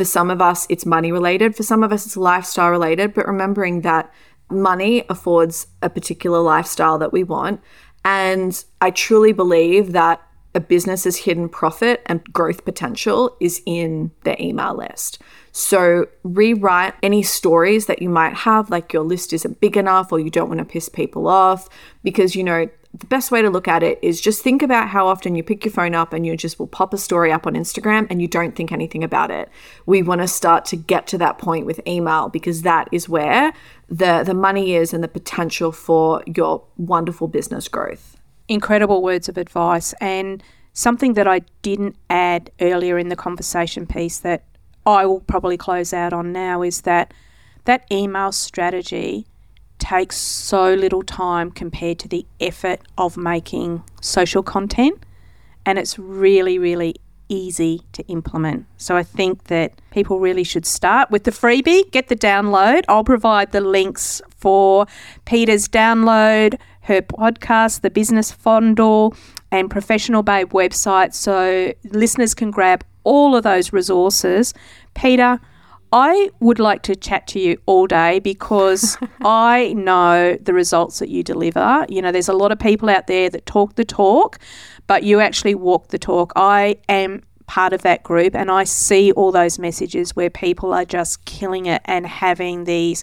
For 0.00 0.06
some 0.06 0.30
of 0.30 0.40
us, 0.40 0.66
it's 0.70 0.86
money 0.86 1.12
related. 1.12 1.54
For 1.54 1.62
some 1.62 1.82
of 1.82 1.92
us, 1.92 2.06
it's 2.06 2.16
lifestyle 2.16 2.70
related. 2.70 3.12
But 3.12 3.26
remembering 3.26 3.82
that 3.82 4.10
money 4.50 5.04
affords 5.10 5.66
a 5.82 5.90
particular 5.90 6.38
lifestyle 6.38 6.96
that 7.00 7.12
we 7.12 7.22
want. 7.22 7.60
And 8.02 8.64
I 8.80 8.92
truly 8.92 9.34
believe 9.34 9.92
that 9.92 10.22
a 10.54 10.60
business's 10.60 11.18
hidden 11.18 11.50
profit 11.50 12.00
and 12.06 12.24
growth 12.32 12.64
potential 12.64 13.36
is 13.40 13.60
in 13.66 14.10
their 14.24 14.38
email 14.40 14.74
list. 14.74 15.20
So 15.52 16.06
rewrite 16.22 16.94
any 17.02 17.22
stories 17.22 17.84
that 17.84 18.00
you 18.00 18.08
might 18.08 18.32
have, 18.32 18.70
like 18.70 18.94
your 18.94 19.02
list 19.02 19.34
isn't 19.34 19.60
big 19.60 19.76
enough 19.76 20.12
or 20.12 20.18
you 20.18 20.30
don't 20.30 20.48
want 20.48 20.60
to 20.60 20.64
piss 20.64 20.88
people 20.88 21.28
off, 21.28 21.68
because 22.02 22.34
you 22.34 22.42
know 22.42 22.70
the 22.92 23.06
best 23.06 23.30
way 23.30 23.40
to 23.40 23.50
look 23.50 23.68
at 23.68 23.84
it 23.84 24.00
is 24.02 24.20
just 24.20 24.42
think 24.42 24.62
about 24.62 24.88
how 24.88 25.06
often 25.06 25.36
you 25.36 25.44
pick 25.44 25.64
your 25.64 25.72
phone 25.72 25.94
up 25.94 26.12
and 26.12 26.26
you 26.26 26.36
just 26.36 26.58
will 26.58 26.66
pop 26.66 26.92
a 26.92 26.98
story 26.98 27.30
up 27.30 27.46
on 27.46 27.54
Instagram 27.54 28.06
and 28.10 28.20
you 28.20 28.26
don't 28.26 28.56
think 28.56 28.72
anything 28.72 29.04
about 29.04 29.30
it. 29.30 29.48
We 29.86 30.02
want 30.02 30.22
to 30.22 30.28
start 30.28 30.64
to 30.66 30.76
get 30.76 31.06
to 31.08 31.18
that 31.18 31.38
point 31.38 31.66
with 31.66 31.80
email 31.86 32.28
because 32.28 32.62
that 32.62 32.88
is 32.90 33.08
where 33.08 33.52
the 33.88 34.24
the 34.24 34.34
money 34.34 34.74
is 34.74 34.92
and 34.92 35.04
the 35.04 35.08
potential 35.08 35.70
for 35.70 36.22
your 36.26 36.64
wonderful 36.76 37.28
business 37.28 37.68
growth. 37.68 38.16
Incredible 38.48 39.02
words 39.02 39.28
of 39.28 39.38
advice 39.38 39.92
and 40.00 40.42
something 40.72 41.14
that 41.14 41.28
I 41.28 41.42
didn't 41.62 41.94
add 42.08 42.50
earlier 42.60 42.98
in 42.98 43.08
the 43.08 43.16
conversation 43.16 43.86
piece 43.86 44.18
that 44.18 44.44
I 44.84 45.06
will 45.06 45.20
probably 45.20 45.56
close 45.56 45.92
out 45.92 46.12
on 46.12 46.32
now 46.32 46.62
is 46.62 46.80
that 46.82 47.14
that 47.66 47.86
email 47.92 48.32
strategy 48.32 49.26
takes 49.80 50.16
so 50.16 50.74
little 50.74 51.02
time 51.02 51.50
compared 51.50 51.98
to 52.00 52.08
the 52.08 52.26
effort 52.40 52.80
of 52.96 53.16
making 53.16 53.82
social 54.00 54.42
content. 54.42 55.04
And 55.66 55.78
it's 55.78 55.98
really, 55.98 56.58
really 56.58 56.94
easy 57.28 57.82
to 57.92 58.06
implement. 58.08 58.66
So 58.76 58.96
I 58.96 59.02
think 59.02 59.44
that 59.44 59.72
people 59.90 60.20
really 60.20 60.44
should 60.44 60.66
start 60.66 61.10
with 61.10 61.24
the 61.24 61.30
freebie, 61.30 61.90
get 61.90 62.08
the 62.08 62.16
download. 62.16 62.84
I'll 62.88 63.04
provide 63.04 63.52
the 63.52 63.60
links 63.60 64.20
for 64.36 64.86
Peta's 65.24 65.68
download, 65.68 66.58
her 66.82 67.02
podcast, 67.02 67.82
the 67.82 67.90
Business 67.90 68.32
Fondle, 68.32 69.14
and 69.52 69.70
Professional 69.70 70.22
Babe 70.22 70.50
website 70.52 71.14
so 71.14 71.72
listeners 71.84 72.34
can 72.34 72.50
grab 72.50 72.84
all 73.04 73.36
of 73.36 73.42
those 73.42 73.72
resources. 73.72 74.52
Peta, 74.94 75.40
I 75.92 76.30
would 76.38 76.58
like 76.58 76.82
to 76.82 76.94
chat 76.94 77.26
to 77.28 77.40
you 77.40 77.58
all 77.66 77.86
day 77.86 78.20
because 78.20 78.96
I 79.22 79.72
know 79.72 80.36
the 80.40 80.52
results 80.52 81.00
that 81.00 81.08
you 81.08 81.22
deliver. 81.22 81.84
You 81.88 82.02
know, 82.02 82.12
there's 82.12 82.28
a 82.28 82.34
lot 82.34 82.52
of 82.52 82.58
people 82.58 82.88
out 82.88 83.06
there 83.06 83.28
that 83.30 83.46
talk 83.46 83.74
the 83.74 83.84
talk, 83.84 84.38
but 84.86 85.02
you 85.02 85.20
actually 85.20 85.54
walk 85.54 85.88
the 85.88 85.98
talk. 85.98 86.32
I 86.36 86.76
am 86.88 87.22
part 87.46 87.72
of 87.72 87.82
that 87.82 88.04
group 88.04 88.36
and 88.36 88.48
I 88.48 88.62
see 88.62 89.10
all 89.12 89.32
those 89.32 89.58
messages 89.58 90.14
where 90.14 90.30
people 90.30 90.72
are 90.72 90.84
just 90.84 91.24
killing 91.24 91.66
it 91.66 91.82
and 91.84 92.06
having 92.06 92.62
these 92.62 93.02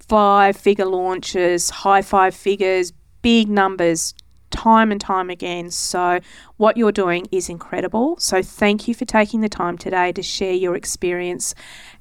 five 0.00 0.56
figure 0.56 0.86
launches, 0.86 1.70
high 1.70 2.02
five 2.02 2.34
figures, 2.34 2.92
big 3.22 3.48
numbers, 3.48 4.14
time 4.50 4.90
and 4.90 5.00
time 5.00 5.30
again. 5.30 5.70
So, 5.70 6.20
what 6.56 6.76
you're 6.76 6.92
doing 6.92 7.26
is 7.30 7.48
incredible. 7.48 8.16
So, 8.18 8.42
thank 8.42 8.88
you 8.88 8.94
for 8.94 9.04
taking 9.04 9.40
the 9.40 9.48
time 9.48 9.78
today 9.78 10.12
to 10.12 10.22
share 10.22 10.54
your 10.54 10.76
experience 10.76 11.54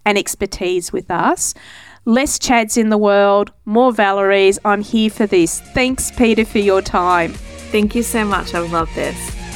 and 0.06 0.18
expertise 0.18 0.92
with 0.92 1.10
us. 1.12 1.54
Less 2.06 2.40
Chads 2.40 2.78
in 2.78 2.90
the 2.90 2.98
world, 2.98 3.52
more 3.66 3.92
Valerie's. 3.92 4.58
I'm 4.64 4.82
here 4.82 5.10
for 5.10 5.26
this. 5.26 5.60
Thanks, 5.60 6.12
Peta, 6.12 6.46
for 6.46 6.60
your 6.60 6.82
time. 6.82 7.34
Thank 7.72 7.96
you 7.96 8.04
so 8.04 8.24
much. 8.24 8.54
I 8.54 8.60
love 8.60 8.90
this. 8.96 9.47